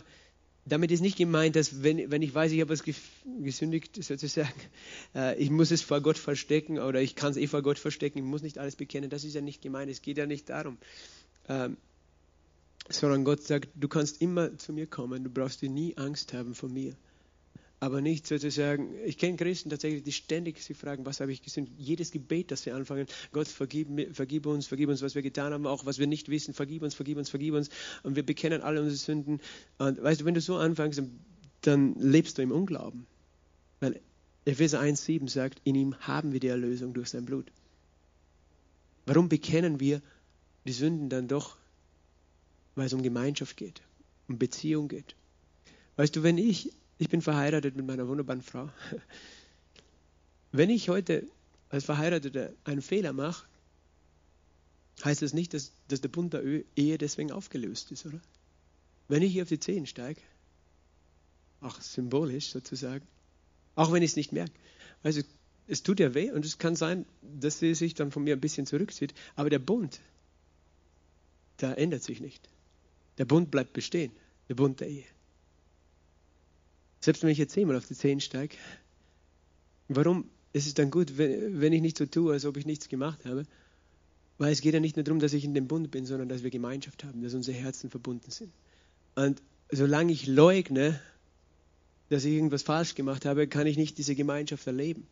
damit 0.66 0.92
ist 0.92 1.02
nicht 1.02 1.18
gemeint, 1.18 1.56
dass 1.56 1.84
wenn, 1.84 2.12
wenn 2.12 2.22
ich 2.22 2.34
weiß, 2.34 2.52
ich 2.52 2.62
habe 2.62 2.72
was 2.72 2.84
gesündigt, 2.84 4.02
sozusagen, 4.04 4.52
äh, 5.16 5.38
ich 5.38 5.50
muss 5.50 5.72
es 5.72 5.82
vor 5.82 6.02
Gott 6.02 6.18
verstecken 6.18 6.80
oder 6.80 7.02
ich 7.02 7.16
kann 7.16 7.32
es 7.32 7.38
eh 7.38 7.48
vor 7.48 7.62
Gott 7.62 7.80
verstecken, 7.80 8.20
ich 8.20 8.26
muss 8.26 8.42
nicht 8.42 8.58
alles 8.58 8.76
bekennen. 8.76 9.10
Das 9.10 9.24
ist 9.24 9.34
ja 9.34 9.42
nicht 9.42 9.62
gemeint. 9.62 9.90
Es 9.90 10.02
geht 10.02 10.18
ja 10.18 10.26
nicht 10.26 10.50
darum. 10.50 10.78
Ähm, 11.48 11.78
sondern 12.90 13.24
Gott 13.24 13.44
sagt, 13.44 13.70
du 13.76 13.88
kannst 13.88 14.22
immer 14.22 14.58
zu 14.58 14.74
mir 14.74 14.88
kommen, 14.88 15.24
du 15.24 15.30
brauchst 15.30 15.62
dir 15.62 15.70
nie 15.70 15.96
Angst 15.98 16.34
haben 16.34 16.56
vor 16.56 16.70
mir. 16.70 16.96
Aber 17.82 18.02
nicht 18.02 18.28
sozusagen, 18.28 18.94
ich 19.06 19.18
kenne 19.18 19.38
Christen 19.38 19.70
tatsächlich, 19.70 20.04
die 20.04 20.12
ständig 20.12 20.62
sich 20.62 20.76
fragen, 20.76 21.06
was 21.06 21.22
habe 21.22 21.32
ich 21.32 21.42
gesündigt? 21.42 21.78
Jedes 21.80 22.12
Gebet, 22.12 22.52
das 22.52 22.66
wir 22.66 22.76
anfangen, 22.76 23.08
Gott, 23.32 23.48
vergib, 23.48 24.14
vergib 24.14 24.48
uns, 24.48 24.68
vergib 24.68 24.90
uns, 24.90 25.02
was 25.02 25.16
wir 25.16 25.22
getan 25.22 25.54
haben, 25.54 25.66
auch 25.66 25.86
was 25.86 25.98
wir 25.98 26.08
nicht 26.08 26.28
wissen, 26.28 26.54
vergib 26.54 26.84
uns, 26.84 26.94
vergib 26.94 27.18
uns, 27.18 27.30
vergib 27.30 27.54
uns. 27.54 27.70
Und 28.04 28.18
wir 28.18 28.24
bekennen 28.24 28.62
alle 28.62 28.82
unsere 28.82 28.98
Sünden. 28.98 29.40
Und 29.78 30.02
weißt 30.04 30.22
du, 30.22 30.26
wenn 30.26 30.34
du 30.34 30.42
so 30.42 30.58
anfängst, 30.58 31.02
dann 31.62 31.96
lebst 31.96 32.38
du 32.38 32.42
im 32.42 32.52
Unglauben. 32.52 33.08
Weil 33.80 34.02
Epheser 34.44 34.82
1,7 34.82 35.30
sagt, 35.30 35.62
in 35.64 35.76
ihm 35.76 35.96
haben 36.00 36.34
wir 36.34 36.42
die 36.42 36.48
Erlösung 36.48 36.94
durch 36.94 37.10
sein 37.10 37.26
Blut. 37.26 37.50
Warum 39.06 39.30
bekennen 39.30 39.80
wir 39.80 40.02
die 40.66 40.74
Sünden 40.74 41.08
dann 41.08 41.30
doch? 41.30 41.58
Weil 42.76 42.88
es 42.88 42.94
um 42.94 43.04
Gemeinschaft 43.04 43.56
geht, 43.56 43.82
um 44.28 44.38
Beziehung 44.38 44.90
geht. 44.90 45.16
Weißt 45.96 46.16
du, 46.16 46.24
wenn 46.24 46.38
ich 46.38 46.72
ich 47.00 47.10
bin 47.10 47.22
verheiratet 47.22 47.76
mit 47.76 47.88
meiner 47.88 48.08
wunderbaren 48.08 48.42
Frau. 48.42 48.70
Wenn 50.52 50.70
ich 50.70 50.90
heute 50.90 51.28
als 51.70 51.86
Verheirateter 51.86 52.54
einen 52.66 52.82
Fehler 52.82 53.14
mache, 53.14 53.48
heißt 55.06 55.22
das 55.22 55.34
nicht, 55.34 55.54
dass, 55.54 55.72
dass 55.88 56.02
der 56.02 56.10
Bund 56.10 56.34
der 56.34 56.44
Ehe 56.76 56.98
deswegen 56.98 57.32
aufgelöst 57.32 57.92
ist, 57.92 58.06
oder? 58.06 58.20
Wenn 59.08 59.24
ich 59.24 59.32
hier 59.32 59.44
auf 59.44 59.50
die 59.50 59.60
Zehen 59.60 59.86
steige, 59.86 60.20
auch 61.62 61.80
symbolisch 61.80 62.50
sozusagen, 62.50 63.08
auch 63.76 63.94
wenn 63.94 64.04
ich 64.04 64.12
es 64.12 64.18
nicht 64.18 64.34
merke, 64.34 64.52
also 65.02 65.22
es 65.68 65.84
tut 65.84 66.02
ja 66.02 66.14
weh 66.14 66.32
und 66.32 66.44
es 66.44 66.58
kann 66.58 66.76
sein, 66.76 67.06
dass 67.22 67.60
sie 67.60 67.76
sich 67.76 67.94
dann 67.94 68.12
von 68.12 68.26
mir 68.26 68.36
ein 68.36 68.42
bisschen 68.42 68.66
zurückzieht, 68.66 69.14
aber 69.36 69.50
der 69.50 69.60
Bund, 69.60 70.02
der 71.62 71.78
ändert 71.78 72.04
sich 72.04 72.20
nicht. 72.20 72.50
Der 73.18 73.26
Bund 73.26 73.52
bleibt 73.52 73.72
bestehen, 73.72 74.12
der 74.50 74.56
Bund 74.56 74.82
der 74.82 74.90
Ehe. 74.90 75.06
Selbst 77.00 77.24
wenn 77.24 77.30
ich 77.30 77.38
jetzt 77.38 77.54
zehnmal 77.54 77.78
auf 77.78 77.88
die 77.88 77.96
Zehen 77.96 78.20
steige, 78.20 78.56
warum 79.88 80.30
ist 80.52 80.68
es 80.68 80.74
dann 80.74 80.92
gut, 80.92 81.18
wenn, 81.18 81.74
ich 81.74 81.82
nicht 81.82 81.98
so 81.98 82.06
tue, 82.06 82.34
als 82.34 82.46
ob 82.46 82.58
ich 82.58 82.66
nichts 82.66 82.90
gemacht 82.90 83.26
habe? 83.26 83.46
Weil 84.38 84.52
es 84.52 84.62
geht 84.62 84.74
ja 84.74 84.80
nicht 84.80 84.96
nur 84.96 85.04
darum, 85.04 85.20
dass 85.20 85.34
ich 85.34 85.44
in 85.44 85.54
dem 85.54 85.68
Bund 85.68 85.92
bin, 85.92 86.06
sondern 86.06 86.30
dass 86.30 86.44
wir 86.44 86.50
Gemeinschaft 86.50 87.04
haben, 87.04 87.22
dass 87.22 87.34
unsere 87.34 87.58
Herzen 87.58 87.90
verbunden 87.90 88.32
sind. 88.32 88.52
Und 89.16 89.42
solange 89.72 90.12
ich 90.12 90.28
leugne, 90.28 91.00
dass 92.10 92.26
ich 92.26 92.34
irgendwas 92.34 92.64
falsch 92.64 92.96
gemacht 92.96 93.26
habe, 93.26 93.48
kann 93.48 93.68
ich 93.68 93.78
nicht 93.78 93.98
diese 93.98 94.16
Gemeinschaft 94.16 94.66
erleben, 94.66 95.08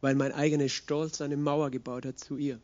weil 0.00 0.14
mein 0.14 0.32
eigener 0.32 0.68
Stolz 0.68 1.20
eine 1.20 1.36
Mauer 1.36 1.70
gebaut 1.70 2.06
hat 2.06 2.18
zu 2.18 2.36
ihr. 2.36 2.60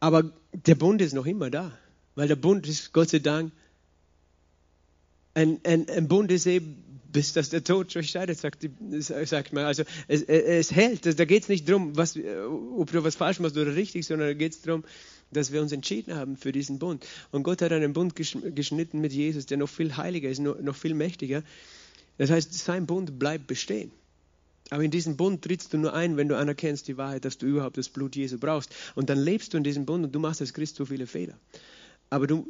Aber 0.00 0.32
der 0.52 0.74
Bund 0.74 1.00
ist 1.00 1.14
noch 1.14 1.26
immer 1.26 1.50
da, 1.50 1.76
weil 2.14 2.28
der 2.28 2.36
Bund 2.36 2.66
ist 2.66 2.92
Gott 2.92 3.08
sei 3.08 3.20
Dank 3.20 3.52
ein, 5.36 5.60
ein, 5.64 5.88
ein 5.90 6.08
Bund 6.08 6.32
ist 6.32 6.46
eben, 6.46 6.82
bis 7.12 7.34
dass 7.34 7.50
der 7.50 7.62
Tod 7.62 7.94
euch 7.94 8.10
scheidet, 8.10 8.38
sagt, 8.38 8.66
sagt 9.00 9.52
man. 9.52 9.64
Also 9.64 9.84
es, 10.08 10.22
es 10.22 10.72
hält. 10.72 11.18
Da 11.18 11.24
geht 11.24 11.42
es 11.42 11.48
nicht 11.48 11.68
darum, 11.68 11.92
ob 12.76 12.90
du 12.90 13.04
was 13.04 13.16
falsch 13.16 13.38
machst 13.38 13.56
oder 13.56 13.76
richtig, 13.76 14.06
sondern 14.06 14.28
da 14.28 14.34
geht 14.34 14.52
es 14.52 14.62
darum, 14.62 14.84
dass 15.30 15.52
wir 15.52 15.60
uns 15.60 15.72
entschieden 15.72 16.14
haben 16.14 16.36
für 16.36 16.52
diesen 16.52 16.78
Bund. 16.78 17.06
Und 17.32 17.42
Gott 17.42 17.60
hat 17.60 17.72
einen 17.72 17.92
Bund 17.92 18.16
geschnitten 18.16 19.00
mit 19.00 19.12
Jesus, 19.12 19.46
der 19.46 19.58
noch 19.58 19.68
viel 19.68 19.96
heiliger 19.96 20.30
ist, 20.30 20.38
noch 20.38 20.76
viel 20.76 20.94
mächtiger. 20.94 21.42
Das 22.16 22.30
heißt, 22.30 22.54
sein 22.54 22.86
Bund 22.86 23.18
bleibt 23.18 23.46
bestehen. 23.46 23.90
Aber 24.70 24.82
in 24.82 24.90
diesen 24.90 25.16
Bund 25.16 25.42
trittst 25.42 25.72
du 25.74 25.78
nur 25.78 25.92
ein, 25.92 26.16
wenn 26.16 26.28
du 26.28 26.36
anerkennst 26.36 26.88
die 26.88 26.96
Wahrheit, 26.96 27.24
dass 27.26 27.36
du 27.38 27.46
überhaupt 27.46 27.76
das 27.76 27.90
Blut 27.90 28.16
Jesu 28.16 28.38
brauchst. 28.38 28.74
Und 28.94 29.10
dann 29.10 29.18
lebst 29.18 29.52
du 29.52 29.58
in 29.58 29.64
diesem 29.64 29.84
Bund 29.84 30.04
und 30.04 30.14
du 30.14 30.18
machst 30.18 30.40
als 30.40 30.54
Christ 30.54 30.76
so 30.76 30.86
viele 30.86 31.06
Fehler. 31.06 31.38
Aber 32.08 32.26
du, 32.26 32.46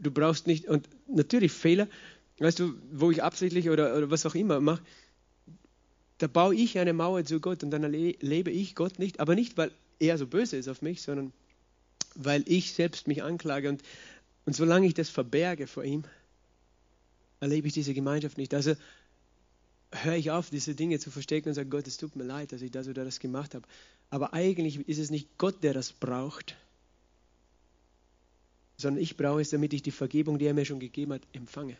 du 0.00 0.10
brauchst 0.10 0.46
nicht, 0.46 0.66
und 0.66 0.88
natürlich 1.08 1.52
Fehler, 1.52 1.88
weißt 2.38 2.58
du, 2.58 2.74
wo 2.92 3.10
ich 3.10 3.22
absichtlich 3.22 3.70
oder, 3.70 3.96
oder 3.96 4.10
was 4.10 4.26
auch 4.26 4.34
immer 4.34 4.60
mache, 4.60 4.82
da 6.18 6.26
baue 6.26 6.54
ich 6.54 6.78
eine 6.78 6.92
Mauer 6.92 7.24
zu 7.24 7.40
Gott 7.40 7.62
und 7.62 7.70
dann 7.70 7.82
erlebe 7.82 8.50
ich 8.50 8.74
Gott 8.74 8.98
nicht, 8.98 9.20
aber 9.20 9.34
nicht, 9.34 9.56
weil 9.56 9.70
er 9.98 10.18
so 10.18 10.26
böse 10.26 10.56
ist 10.56 10.68
auf 10.68 10.82
mich, 10.82 11.02
sondern 11.02 11.32
weil 12.14 12.42
ich 12.46 12.72
selbst 12.72 13.08
mich 13.08 13.22
anklage. 13.22 13.68
Und, 13.68 13.82
und 14.44 14.54
solange 14.54 14.86
ich 14.86 14.94
das 14.94 15.08
verberge 15.08 15.66
vor 15.66 15.84
ihm, 15.84 16.04
erlebe 17.40 17.68
ich 17.68 17.72
diese 17.72 17.94
Gemeinschaft 17.94 18.36
nicht. 18.36 18.52
Also 18.52 18.74
höre 19.92 20.16
ich 20.16 20.30
auf, 20.30 20.50
diese 20.50 20.74
Dinge 20.74 20.98
zu 20.98 21.10
verstecken 21.10 21.48
und 21.48 21.54
sage, 21.54 21.68
Gott, 21.68 21.86
es 21.86 21.96
tut 21.96 22.16
mir 22.16 22.24
leid, 22.24 22.52
dass 22.52 22.62
ich 22.62 22.70
das 22.70 22.88
oder 22.88 23.04
das 23.04 23.18
gemacht 23.18 23.54
habe. 23.54 23.66
Aber 24.10 24.34
eigentlich 24.34 24.88
ist 24.88 24.98
es 24.98 25.10
nicht 25.10 25.38
Gott, 25.38 25.62
der 25.62 25.72
das 25.72 25.92
braucht, 25.92 26.56
sondern 28.80 29.02
ich 29.02 29.16
brauche 29.16 29.40
es, 29.40 29.50
damit 29.50 29.72
ich 29.72 29.82
die 29.82 29.90
Vergebung, 29.90 30.38
die 30.38 30.46
er 30.46 30.54
mir 30.54 30.64
schon 30.64 30.80
gegeben 30.80 31.12
hat, 31.12 31.22
empfange. 31.32 31.76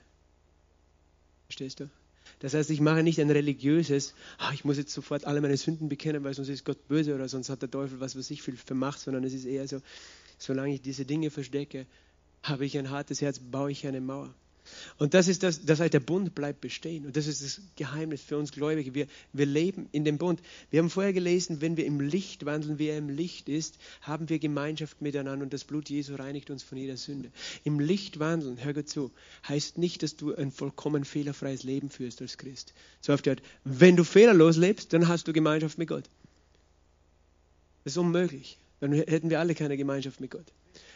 Verstehst 1.46 1.80
du? 1.80 1.90
Das 2.38 2.54
heißt, 2.54 2.70
ich 2.70 2.80
mache 2.80 3.02
nicht 3.02 3.20
ein 3.20 3.30
religiöses, 3.30 4.14
ah, 4.38 4.52
ich 4.52 4.64
muss 4.64 4.76
jetzt 4.76 4.92
sofort 4.92 5.24
alle 5.24 5.40
meine 5.40 5.56
Sünden 5.56 5.88
bekennen, 5.88 6.22
weil 6.24 6.34
sonst 6.34 6.48
ist 6.48 6.64
Gott 6.64 6.86
böse 6.88 7.14
oder 7.14 7.28
sonst 7.28 7.50
hat 7.50 7.62
der 7.62 7.70
Teufel 7.70 8.00
was, 8.00 8.16
was 8.16 8.30
ich 8.30 8.42
viel 8.42 8.56
vermacht, 8.56 9.00
sondern 9.00 9.24
es 9.24 9.34
ist 9.34 9.44
eher 9.44 9.66
so, 9.66 9.80
solange 10.38 10.74
ich 10.74 10.80
diese 10.80 11.04
Dinge 11.04 11.30
verstecke, 11.30 11.86
habe 12.42 12.64
ich 12.64 12.78
ein 12.78 12.90
hartes 12.90 13.20
Herz, 13.20 13.38
baue 13.38 13.70
ich 13.72 13.86
eine 13.86 14.00
Mauer. 14.00 14.32
Und 14.98 15.14
das 15.14 15.28
ist 15.28 15.42
das, 15.42 15.64
das 15.64 15.80
heißt, 15.80 15.94
der 15.94 16.00
Bund 16.00 16.34
bleibt 16.34 16.60
bestehen. 16.60 17.06
Und 17.06 17.16
das 17.16 17.26
ist 17.26 17.42
das 17.42 17.60
Geheimnis 17.76 18.22
für 18.22 18.36
uns 18.36 18.52
Gläubige. 18.52 18.94
Wir, 18.94 19.06
wir 19.32 19.46
leben 19.46 19.88
in 19.92 20.04
dem 20.04 20.18
Bund. 20.18 20.40
Wir 20.70 20.80
haben 20.80 20.90
vorher 20.90 21.12
gelesen, 21.12 21.60
wenn 21.60 21.76
wir 21.76 21.86
im 21.86 22.00
Licht 22.00 22.46
wandeln, 22.46 22.78
wie 22.78 22.88
er 22.88 22.98
im 22.98 23.08
Licht 23.08 23.48
ist, 23.48 23.78
haben 24.02 24.28
wir 24.28 24.38
Gemeinschaft 24.38 25.00
miteinander 25.00 25.44
und 25.44 25.52
das 25.52 25.64
Blut 25.64 25.88
Jesu 25.88 26.14
reinigt 26.14 26.50
uns 26.50 26.62
von 26.62 26.78
jeder 26.78 26.96
Sünde. 26.96 27.30
Im 27.64 27.80
Licht 27.80 28.18
wandeln, 28.18 28.62
hör 28.62 28.74
gut 28.74 28.88
zu, 28.88 29.10
heißt 29.48 29.78
nicht, 29.78 30.02
dass 30.02 30.16
du 30.16 30.34
ein 30.34 30.50
vollkommen 30.50 31.04
fehlerfreies 31.04 31.62
Leben 31.62 31.90
führst 31.90 32.20
als 32.20 32.38
Christ. 32.38 32.74
So 33.00 33.12
oft 33.12 33.24
gehört, 33.24 33.42
wenn 33.64 33.96
du 33.96 34.04
fehlerlos 34.04 34.56
lebst, 34.56 34.92
dann 34.92 35.08
hast 35.08 35.28
du 35.28 35.32
Gemeinschaft 35.32 35.78
mit 35.78 35.88
Gott. 35.88 36.04
Das 37.84 37.94
ist 37.94 37.98
unmöglich. 37.98 38.58
Dann 38.80 38.92
hätten 38.92 39.30
wir 39.30 39.40
alle 39.40 39.54
keine 39.54 39.76
Gemeinschaft 39.76 40.20
mit 40.20 40.30
Gott. 40.30 40.52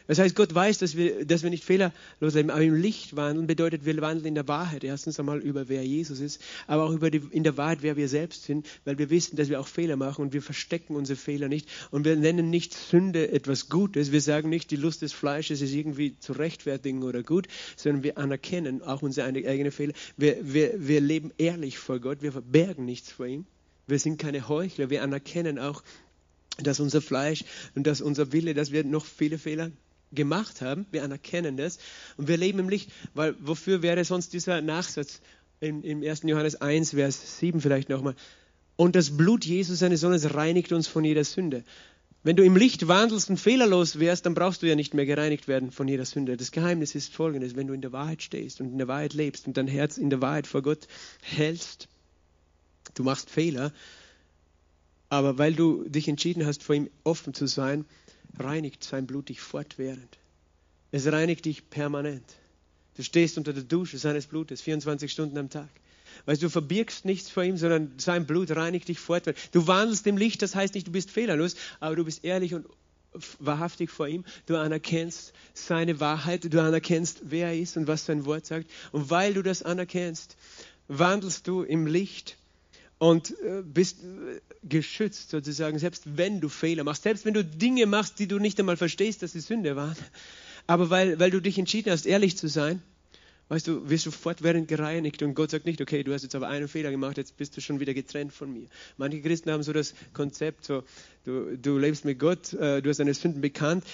Das 0.07 0.19
heißt, 0.19 0.37
Gott 0.37 0.55
weiß, 0.55 0.79
dass 0.79 0.97
wir, 0.97 1.25
dass 1.25 1.43
wir 1.43 1.51
nicht 1.51 1.65
fehlerlos 1.65 2.35
leben, 2.35 2.51
aber 2.51 2.61
im 2.61 2.75
Licht 2.75 3.17
wandeln 3.17 3.47
bedeutet, 3.47 3.87
wir 3.87 3.97
wandeln 4.03 4.27
in 4.27 4.35
der 4.35 4.47
Wahrheit. 4.49 4.85
Erstens 4.85 5.19
einmal 5.19 5.39
über, 5.39 5.69
wer 5.69 5.83
Jesus 5.83 6.21
ist, 6.21 6.43
aber 6.67 6.85
auch 6.85 6.93
über 6.93 7.11
die, 7.11 7.23
in 7.31 7.43
der 7.43 7.57
Wahrheit, 7.57 7.79
wer 7.81 7.97
wir 7.97 8.09
selbst 8.09 8.45
sind, 8.45 8.67
weil 8.85 8.99
wir 8.99 9.09
wissen, 9.09 9.37
dass 9.37 9.49
wir 9.49 9.61
auch 9.61 9.67
Fehler 9.67 9.97
machen 9.97 10.23
und 10.23 10.35
wir 10.35 10.43
verstecken 10.43 10.95
unsere 10.95 11.17
Fehler 11.17 11.49
nicht. 11.49 11.69
Und 11.91 12.05
wir 12.05 12.17
nennen 12.17 12.51
nicht 12.51 12.75
Sünde 12.75 13.33
etwas 13.33 13.71
Gutes. 13.71 14.13
Wir 14.13 14.21
sagen 14.21 14.51
nicht, 14.51 14.71
die 14.71 14.77
Lust 14.77 15.01
des 15.01 15.15
Fleisches 15.15 15.63
ist 15.63 15.73
irgendwie 15.73 16.19
zu 16.19 16.35
rechtfertigen 16.35 17.03
oder 17.03 17.23
gut, 17.23 17.49
sondern 17.77 18.03
wir 18.03 18.19
anerkennen 18.19 18.83
auch 18.83 19.01
unsere 19.01 19.27
eigenen 19.27 19.73
Fehler. 19.73 19.95
Wir, 20.19 20.37
wir, 20.43 20.87
wir 20.87 21.01
leben 21.01 21.33
ehrlich 21.39 21.79
vor 21.79 21.99
Gott, 21.99 22.21
wir 22.21 22.33
verbergen 22.33 22.85
nichts 22.85 23.11
vor 23.11 23.27
ihm. 23.27 23.47
Wir 23.87 23.99
sind 23.99 24.19
keine 24.19 24.49
Heuchler, 24.49 24.91
wir 24.91 25.03
anerkennen 25.03 25.59
auch, 25.59 25.83
dass 26.59 26.79
unser 26.79 27.03
Fleisch 27.03 27.45
und 27.75 27.87
dass 27.87 28.01
unser 28.01 28.33
Wille, 28.33 28.55
dass 28.55 28.71
wir 28.71 28.85
noch 28.85 29.05
viele 29.05 29.39
Fehler 29.39 29.71
gemacht 30.15 30.61
haben. 30.61 30.87
Wir 30.91 31.05
anerkennen 31.05 31.57
das 31.57 31.79
und 32.17 32.29
wir 32.29 32.37
leben 32.37 32.59
im 32.59 32.69
Licht, 32.69 32.91
weil 33.15 33.35
wofür 33.41 33.83
wäre 33.83 34.05
sonst 34.05 34.33
dieser 34.33 34.61
Nachsatz 34.61 35.21
in, 35.61 35.83
im 35.83 36.03
1. 36.03 36.23
Johannes 36.25 36.61
1, 36.61 36.91
Vers 36.91 37.39
7 37.39 37.61
vielleicht 37.61 37.89
nochmal. 37.89 38.15
Und 38.77 38.97
das 38.97 39.17
Blut 39.17 39.45
Jesus, 39.45 39.79
seines 39.79 40.01
Sohnes, 40.01 40.35
reinigt 40.35 40.73
uns 40.73 40.89
von 40.89 41.05
jeder 41.05 41.25
Sünde. 41.25 41.65
Wenn 42.25 42.37
du 42.37 42.43
im 42.43 42.57
Licht 42.57 42.89
wandelst 42.89 43.29
und 43.29 43.37
fehlerlos 43.37 43.99
wärst, 43.99 44.25
dann 44.25 44.33
brauchst 44.35 44.63
du 44.63 44.67
ja 44.67 44.75
nicht 44.75 44.95
mehr 44.95 45.05
gereinigt 45.05 45.47
werden 45.47 45.71
von 45.71 45.87
jeder 45.87 46.07
Sünde. 46.07 46.39
Das 46.39 46.53
Geheimnis 46.53 46.95
ist 46.95 47.15
folgendes, 47.15 47.55
wenn 47.55 47.67
du 47.67 47.75
in 47.75 47.83
der 47.83 47.93
Wahrheit 47.93 48.23
stehst 48.23 48.63
und 48.63 48.73
in 48.73 48.79
der 48.79 48.89
Wahrheit 48.89 49.13
lebst 49.13 49.47
und 49.47 49.59
dein 49.59 49.69
Herz 49.69 49.99
in 49.99 50.09
der 50.09 50.23
Wahrheit 50.23 50.47
vor 50.47 50.63
Gott 50.63 50.89
hältst, 51.21 51.87
du 52.95 53.03
machst 53.03 53.29
Fehler, 53.29 53.73
aber 55.11 55.37
weil 55.37 55.53
du 55.53 55.87
dich 55.87 56.09
entschieden 56.09 56.47
hast, 56.47 56.63
vor 56.63 56.75
ihm 56.75 56.89
offen 57.05 57.35
zu 57.35 57.47
sein, 57.47 57.85
reinigt 58.39 58.85
sein 58.85 59.07
Blut 59.07 59.29
dich 59.29 59.41
fortwährend. 59.41 60.19
Es 60.91 61.11
reinigt 61.11 61.45
dich 61.45 61.69
permanent. 61.71 62.25
Du 62.97 63.03
stehst 63.03 63.39
unter 63.39 63.53
der 63.53 63.65
Dusche 63.65 63.99
seines 63.99 64.27
Blutes 64.27 64.61
24 64.63 65.11
Stunden 65.11 65.37
am 65.39 65.51
Tag. 65.51 65.69
Weil 66.27 66.37
du 66.37 66.49
verbirgst 66.49 67.05
nichts 67.05 67.29
vor 67.31 67.43
ihm, 67.43 67.57
sondern 67.57 67.93
sein 67.99 68.27
Blut 68.27 68.51
reinigt 68.53 68.89
dich 68.89 69.01
fortwährend. 69.01 69.41
Du 69.53 69.67
wandelst 69.67 70.07
im 70.07 70.17
Licht, 70.17 70.43
das 70.43 70.55
heißt 70.55 70.75
nicht, 70.75 70.87
du 70.87 70.93
bist 70.93 71.11
fehlerlos, 71.11 71.57
aber 71.81 71.97
du 71.97 72.05
bist 72.05 72.25
ehrlich 72.25 72.55
und 72.55 72.67
wahrhaftig 73.39 73.91
vor 73.91 74.09
ihm, 74.09 74.25
du 74.47 74.57
anerkennst 74.57 75.33
seine 75.53 76.01
Wahrheit, 76.01 76.53
du 76.53 76.63
anerkennst, 76.63 77.23
wer 77.25 77.49
er 77.49 77.59
ist 77.59 77.77
und 77.77 77.87
was 77.87 78.07
sein 78.07 78.25
Wort 78.25 78.47
sagt. 78.47 78.71
Und 78.93 79.11
weil 79.11 79.35
du 79.35 79.43
das 79.43 79.63
anerkennst, 79.63 80.37
wandelst 80.89 81.47
du 81.47 81.63
im 81.63 81.87
Licht 81.87 82.37
und 83.05 83.39
äh, 83.41 83.63
bist 83.63 83.99
äh, 84.03 84.41
geschützt 84.63 85.29
sozusagen, 85.29 85.79
selbst 85.79 86.17
wenn 86.17 86.41
du 86.41 86.49
Fehler 86.49 86.85
machst, 86.85 87.03
selbst 87.03 87.27
wenn 87.27 87.35
du 87.35 87.45
Dinge 87.45 87.85
machst, 87.85 88.19
die 88.19 88.27
du 88.27 88.39
nicht 88.39 88.59
einmal 88.59 88.79
verstehst, 88.79 89.23
dass 89.23 89.33
sie 89.33 89.41
Sünde 89.41 89.77
waren. 89.77 89.97
Aber 90.67 90.89
weil, 90.89 91.19
weil 91.19 91.31
du 91.31 91.41
dich 91.41 91.59
entschieden 91.59 91.93
hast, 91.93 92.07
ehrlich 92.07 92.39
zu 92.39 92.49
sein, 92.49 92.81
weißt 93.51 93.69
du, 93.69 93.91
wirst 93.91 94.07
du 94.07 94.11
fortwährend 94.11 94.69
gereinigt 94.69 95.23
und 95.23 95.35
Gott 95.35 95.51
sagt 95.51 95.67
nicht, 95.67 95.83
okay, 95.83 96.03
du 96.03 96.15
hast 96.15 96.23
jetzt 96.23 96.35
aber 96.35 96.49
einen 96.49 96.67
Fehler 96.67 96.91
gemacht, 96.91 97.19
jetzt 97.19 97.37
bist 97.37 97.55
du 97.55 97.61
schon 97.61 97.79
wieder 97.79 97.93
getrennt 97.93 98.33
von 98.33 98.51
mir. 98.51 98.69
Manche 98.97 99.21
Christen 99.21 99.51
haben 99.51 99.63
so 99.63 99.75
das 99.75 99.93
Konzept, 100.15 100.65
so, 100.65 100.83
du, 101.27 101.59
du 101.59 101.77
lebst 101.77 102.07
mit 102.07 102.19
Gott, 102.19 102.55
äh, 102.55 102.81
du 102.81 102.89
hast 102.89 103.01
deine 103.01 103.13
Sünden 103.13 103.43
bekannt, 103.43 103.85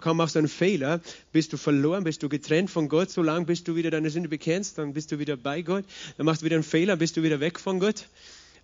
kaum 0.00 0.18
machst 0.18 0.34
du 0.34 0.40
einen 0.40 0.48
Fehler, 0.48 1.00
bist 1.32 1.54
du 1.54 1.56
verloren, 1.56 2.04
bist 2.04 2.22
du 2.22 2.28
getrennt 2.28 2.68
von 2.68 2.90
Gott, 2.90 3.08
solange 3.08 3.46
bis 3.46 3.64
du 3.64 3.76
wieder 3.76 3.90
deine 3.90 4.10
Sünde 4.10 4.28
bekennst, 4.28 4.76
dann 4.76 4.92
bist 4.92 5.10
du 5.10 5.18
wieder 5.18 5.38
bei 5.38 5.62
Gott, 5.62 5.86
dann 6.18 6.26
machst 6.26 6.42
du 6.42 6.44
wieder 6.44 6.56
einen 6.56 6.64
Fehler, 6.64 6.96
bist 6.96 7.16
du 7.16 7.22
wieder 7.22 7.40
weg 7.40 7.58
von 7.58 7.80
Gott. 7.80 8.04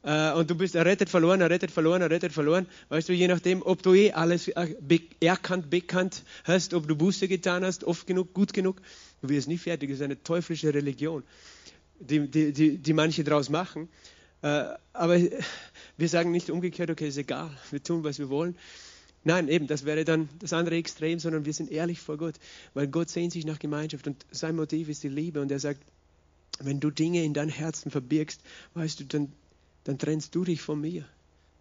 Äh, 0.05 0.33
und 0.33 0.51
du 0.51 0.55
bist 0.55 0.75
errettet, 0.75 1.09
verloren, 1.09 1.41
errettet, 1.41 1.71
verloren, 1.71 2.03
errettet, 2.03 2.33
verloren. 2.33 2.67
Weißt 2.91 3.09
du, 3.09 3.13
je 3.13 3.27
nachdem, 3.27 3.63
ob 3.63 3.83
du 3.83 3.95
eh 3.95 4.13
alles 4.13 4.49
äh, 4.49 4.75
erkannt, 5.21 5.71
bekannt 5.71 6.23
hast, 6.45 6.75
ob 6.75 6.87
du 6.87 6.95
Buße 6.95 7.27
getan 7.27 7.65
hast, 7.65 7.85
oft 7.85 8.07
genug, 8.07 8.35
gut 8.35 8.53
genug, 8.53 8.81
Du 9.25 9.31
wirst 9.31 9.49
nie 9.49 9.57
fertig. 9.57 9.89
Das 9.89 10.01
ist 10.01 10.05
eine 10.05 10.23
teuflische 10.23 10.75
Religion, 10.75 11.23
die, 11.99 12.29
die, 12.31 12.53
die, 12.53 12.77
die 12.77 12.93
manche 12.93 13.25
daraus 13.25 13.49
machen. 13.49 13.89
Äh, 14.43 14.67
aber 14.93 15.19
wir 15.97 16.09
sagen 16.11 16.31
nicht 16.31 16.51
umgekehrt, 16.51 16.91
okay, 16.91 17.09
ist 17.09 17.17
egal, 17.17 17.51
wir 17.71 17.83
tun, 17.83 18.05
was 18.05 18.19
wir 18.19 18.29
wollen. 18.29 18.55
Nein, 19.23 19.49
eben, 19.49 19.67
das 19.67 19.87
wäre 19.87 20.05
dann 20.05 20.29
das 20.41 20.53
andere 20.53 20.77
Extrem, 20.77 21.21
sondern 21.21 21.47
wir 21.47 21.55
sind 21.55 21.71
ehrlich 21.71 22.01
vor 22.01 22.19
Gott, 22.19 22.35
weil 22.75 22.87
Gott 22.87 23.09
sehnt 23.09 23.33
sich 23.33 23.47
nach 23.47 23.59
Gemeinschaft 23.59 24.07
und 24.07 24.27
sein 24.31 24.57
Motiv 24.57 24.91
ist 24.91 25.03
die 25.03 25.09
Liebe 25.09 25.41
und 25.41 25.51
er 25.51 25.59
sagt, 25.59 25.81
wenn 26.61 26.81
du 26.81 26.91
Dinge 26.91 27.25
in 27.25 27.33
dein 27.33 27.49
Herzen 27.49 27.91
verbirgst, 27.91 28.43
weißt 28.75 29.01
du, 29.01 29.05
dann, 29.05 29.33
dann 29.85 29.99
trennst 29.99 30.35
du 30.35 30.45
dich 30.45 30.61
von 30.61 30.81
mir. 30.81 31.05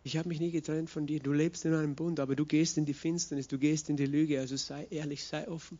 Ich 0.03 0.17
habe 0.17 0.27
mich 0.27 0.39
nie 0.39 0.51
getrennt 0.51 0.89
von 0.89 1.05
dir. 1.05 1.19
Du 1.19 1.31
lebst 1.31 1.63
in 1.65 1.73
einem 1.73 1.95
Bund, 1.95 2.19
aber 2.19 2.35
du 2.35 2.45
gehst 2.45 2.77
in 2.77 2.85
die 2.85 2.93
Finsternis, 2.93 3.47
du 3.47 3.57
gehst 3.57 3.89
in 3.89 3.95
die 3.95 4.05
Lüge. 4.05 4.39
Also 4.39 4.57
sei 4.57 4.87
ehrlich, 4.89 5.23
sei 5.23 5.47
offen. 5.47 5.79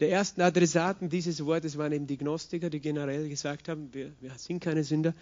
Der 0.00 0.10
ersten 0.10 0.40
Adressaten 0.40 1.08
dieses 1.08 1.44
Wortes 1.44 1.76
waren 1.76 1.92
eben 1.92 2.06
die 2.06 2.18
Gnostiker, 2.18 2.70
die 2.70 2.80
generell 2.80 3.28
gesagt 3.28 3.68
haben, 3.68 3.92
wir, 3.92 4.12
wir 4.20 4.32
sind 4.36 4.60
keine 4.60 4.84
Sünder. 4.84 5.14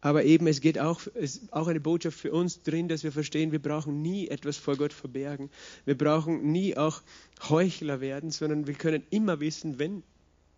Aber 0.00 0.24
eben, 0.24 0.48
es 0.48 0.60
geht 0.60 0.80
auch, 0.80 1.00
es 1.14 1.52
auch 1.52 1.68
eine 1.68 1.80
Botschaft 1.80 2.18
für 2.18 2.32
uns 2.32 2.62
drin, 2.62 2.88
dass 2.88 3.04
wir 3.04 3.12
verstehen, 3.12 3.52
wir 3.52 3.62
brauchen 3.62 4.02
nie 4.02 4.26
etwas 4.26 4.56
vor 4.56 4.76
Gott 4.76 4.92
verbergen. 4.92 5.48
Wir 5.84 5.96
brauchen 5.96 6.50
nie 6.50 6.76
auch 6.76 7.02
Heuchler 7.48 8.00
werden, 8.00 8.32
sondern 8.32 8.66
wir 8.66 8.74
können 8.74 9.04
immer 9.10 9.38
wissen, 9.38 9.78
wenn 9.78 10.02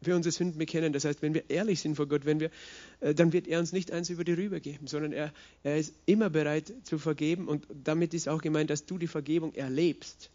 wir 0.06 0.16
unsere 0.16 0.32
Sünden 0.32 0.58
bekennen, 0.58 0.92
das 0.92 1.04
heißt, 1.04 1.22
wenn 1.22 1.34
wir 1.34 1.48
ehrlich 1.50 1.80
sind 1.80 1.96
vor 1.96 2.06
Gott, 2.06 2.24
wenn 2.24 2.40
wir, 2.40 2.50
äh, 3.00 3.14
dann 3.14 3.32
wird 3.32 3.46
er 3.46 3.58
uns 3.60 3.72
nicht 3.72 3.92
eins 3.92 4.10
über 4.10 4.24
die 4.24 4.32
Rüber 4.32 4.60
geben, 4.60 4.86
sondern 4.86 5.12
er, 5.12 5.32
er 5.62 5.76
ist 5.76 5.94
immer 6.06 6.30
bereit 6.30 6.72
zu 6.84 6.98
vergeben 6.98 7.48
und 7.48 7.66
damit 7.84 8.14
ist 8.14 8.28
auch 8.28 8.42
gemeint, 8.42 8.70
dass 8.70 8.86
du 8.86 8.98
die 8.98 9.06
Vergebung 9.06 9.54
erlebst. 9.54 10.30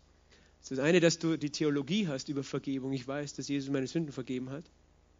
Das 0.61 0.71
ist 0.71 0.77
das 0.77 0.85
eine, 0.85 0.99
dass 0.99 1.19
du 1.19 1.37
die 1.37 1.51
Theologie 1.51 2.07
hast 2.07 2.29
über 2.29 2.43
Vergebung. 2.43 2.91
Ich 2.93 3.07
weiß, 3.07 3.33
dass 3.33 3.47
Jesus 3.47 3.69
meine 3.69 3.87
Sünden 3.87 4.11
vergeben 4.11 4.49
hat. 4.49 4.65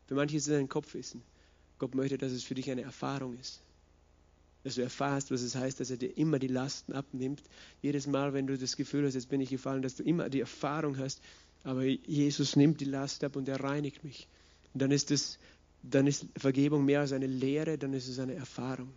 Für 0.08 0.16
manche 0.16 0.38
ist 0.38 0.47
es 0.47 0.58
ein 0.58 0.68
Kopfwissen. 0.68 1.22
Gott 1.78 1.95
möchte, 1.95 2.18
dass 2.18 2.32
es 2.32 2.43
für 2.43 2.56
dich 2.56 2.70
eine 2.70 2.82
Erfahrung 2.82 3.38
ist. 3.39 3.62
Dass 4.64 4.76
du 4.76 4.82
erfährst, 4.82 5.32
was 5.32 5.41
es 5.41 5.56
heißt, 5.56 5.80
dass 5.80 5.89
er 5.89 5.97
dir 5.97 6.18
immer 6.18 6.39
die 6.39 6.47
Lasten 6.47 6.91
abnimmt. 6.91 7.41
Jedes 7.82 8.06
Mal, 8.06 8.34
wenn 8.34 8.47
du 8.47 8.58
das 8.58 8.76
Gefühl 8.76 9.06
hast, 9.06 9.14
jetzt 9.14 9.30
bin 9.30 9.39
ich 9.39 9.50
gefallen, 9.50 9.82
dass 9.82 9.95
du 9.95 10.04
immer 10.04 10.30
die 10.30 10.41
Erfahrung 10.41 10.97
hast, 10.97 11.22
aber 11.64 11.84
Jesus 11.84 12.56
nimmt 12.56 12.82
die 12.82 12.86
Last 12.86 13.24
ab 13.24 13.36
und 13.36 13.47
er 13.47 13.62
reinigt 13.62 14.04
mich. 14.04 14.28
Dann 14.74 14.91
ist, 14.91 15.11
das, 15.11 15.39
dann 15.84 16.07
ist 16.07 16.26
Vergebung 16.38 16.86
mehr 16.86 17.01
als 17.01 17.11
eine 17.11 17.28
Lehre, 17.28 17.78
dann 17.78 17.93
ist 17.93 18.07
es 18.07 18.20
eine 18.20 18.36
Erfahrung. 18.36 18.93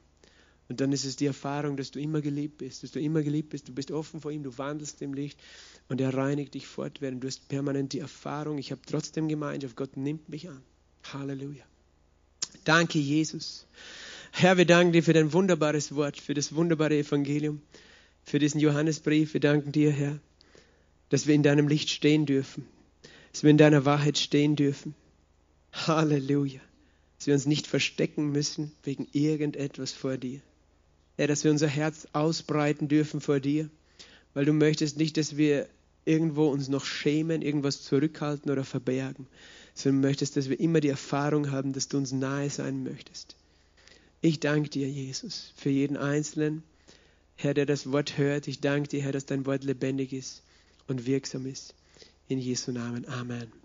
Und 0.68 0.80
dann 0.80 0.92
ist 0.92 1.04
es 1.04 1.16
die 1.16 1.26
Erfahrung, 1.26 1.76
dass 1.76 1.90
du 1.90 2.00
immer 2.00 2.20
geliebt 2.20 2.58
bist, 2.58 2.82
dass 2.82 2.92
du 2.92 3.00
immer 3.00 3.22
geliebt 3.22 3.50
bist, 3.50 3.68
du 3.68 3.74
bist 3.74 3.90
offen 3.90 4.20
vor 4.20 4.30
ihm, 4.30 4.42
du 4.42 4.56
wandelst 4.56 5.02
im 5.02 5.12
Licht 5.12 5.38
und 5.88 6.00
er 6.00 6.14
reinigt 6.14 6.54
dich 6.54 6.66
fortwährend. 6.66 7.22
Du 7.22 7.26
hast 7.26 7.48
permanent 7.48 7.92
die 7.92 7.98
Erfahrung, 7.98 8.58
ich 8.58 8.70
habe 8.70 8.80
trotzdem 8.86 9.28
Gemeinschaft, 9.28 9.76
Gott 9.76 9.96
nimmt 9.96 10.28
mich 10.28 10.48
an. 10.48 10.62
Halleluja. 11.12 11.64
Danke, 12.64 12.98
Jesus. 12.98 13.66
Herr, 14.30 14.56
wir 14.56 14.64
danken 14.64 14.92
dir 14.92 15.02
für 15.02 15.12
dein 15.12 15.32
wunderbares 15.32 15.94
Wort, 15.94 16.18
für 16.18 16.32
das 16.32 16.54
wunderbare 16.54 16.96
Evangelium, 16.96 17.60
für 18.24 18.38
diesen 18.38 18.60
Johannesbrief. 18.60 19.34
Wir 19.34 19.40
danken 19.40 19.72
dir, 19.72 19.90
Herr, 19.90 20.20
dass 21.10 21.26
wir 21.26 21.34
in 21.34 21.42
deinem 21.42 21.68
Licht 21.68 21.90
stehen 21.90 22.24
dürfen, 22.24 22.64
dass 23.32 23.42
wir 23.42 23.50
in 23.50 23.58
deiner 23.58 23.84
Wahrheit 23.84 24.16
stehen 24.16 24.56
dürfen. 24.56 24.94
Halleluja. 25.72 26.60
Dass 27.18 27.26
wir 27.26 27.34
uns 27.34 27.46
nicht 27.46 27.66
verstecken 27.66 28.30
müssen 28.30 28.72
wegen 28.82 29.06
irgendetwas 29.12 29.92
vor 29.92 30.16
dir. 30.16 30.40
Herr, 31.16 31.28
dass 31.28 31.44
wir 31.44 31.50
unser 31.50 31.68
Herz 31.68 32.06
ausbreiten 32.12 32.88
dürfen 32.88 33.20
vor 33.20 33.40
dir, 33.40 33.68
weil 34.34 34.44
du 34.44 34.52
möchtest 34.52 34.96
nicht, 34.96 35.16
dass 35.16 35.36
wir 35.36 35.68
irgendwo 36.04 36.48
uns 36.48 36.68
noch 36.68 36.84
schämen, 36.84 37.42
irgendwas 37.42 37.82
zurückhalten 37.82 38.50
oder 38.50 38.64
verbergen, 38.64 39.26
sondern 39.74 40.00
möchtest, 40.00 40.36
dass 40.36 40.48
wir 40.48 40.58
immer 40.58 40.80
die 40.80 40.88
Erfahrung 40.88 41.50
haben, 41.50 41.72
dass 41.72 41.88
du 41.88 41.98
uns 41.98 42.12
nahe 42.12 42.50
sein 42.50 42.82
möchtest. 42.82 43.36
Ich 44.20 44.40
danke 44.40 44.70
dir, 44.70 44.88
Jesus, 44.88 45.52
für 45.56 45.70
jeden 45.70 45.96
Einzelnen, 45.96 46.62
Herr, 47.36 47.54
der 47.54 47.66
das 47.66 47.90
Wort 47.90 48.18
hört. 48.18 48.46
Ich 48.48 48.60
danke 48.60 48.88
dir, 48.88 49.02
Herr, 49.02 49.12
dass 49.12 49.26
dein 49.26 49.46
Wort 49.46 49.64
lebendig 49.64 50.12
ist 50.12 50.42
und 50.86 51.06
wirksam 51.06 51.46
ist. 51.46 51.74
In 52.28 52.38
Jesu 52.38 52.72
Namen. 52.72 53.06
Amen. 53.08 53.61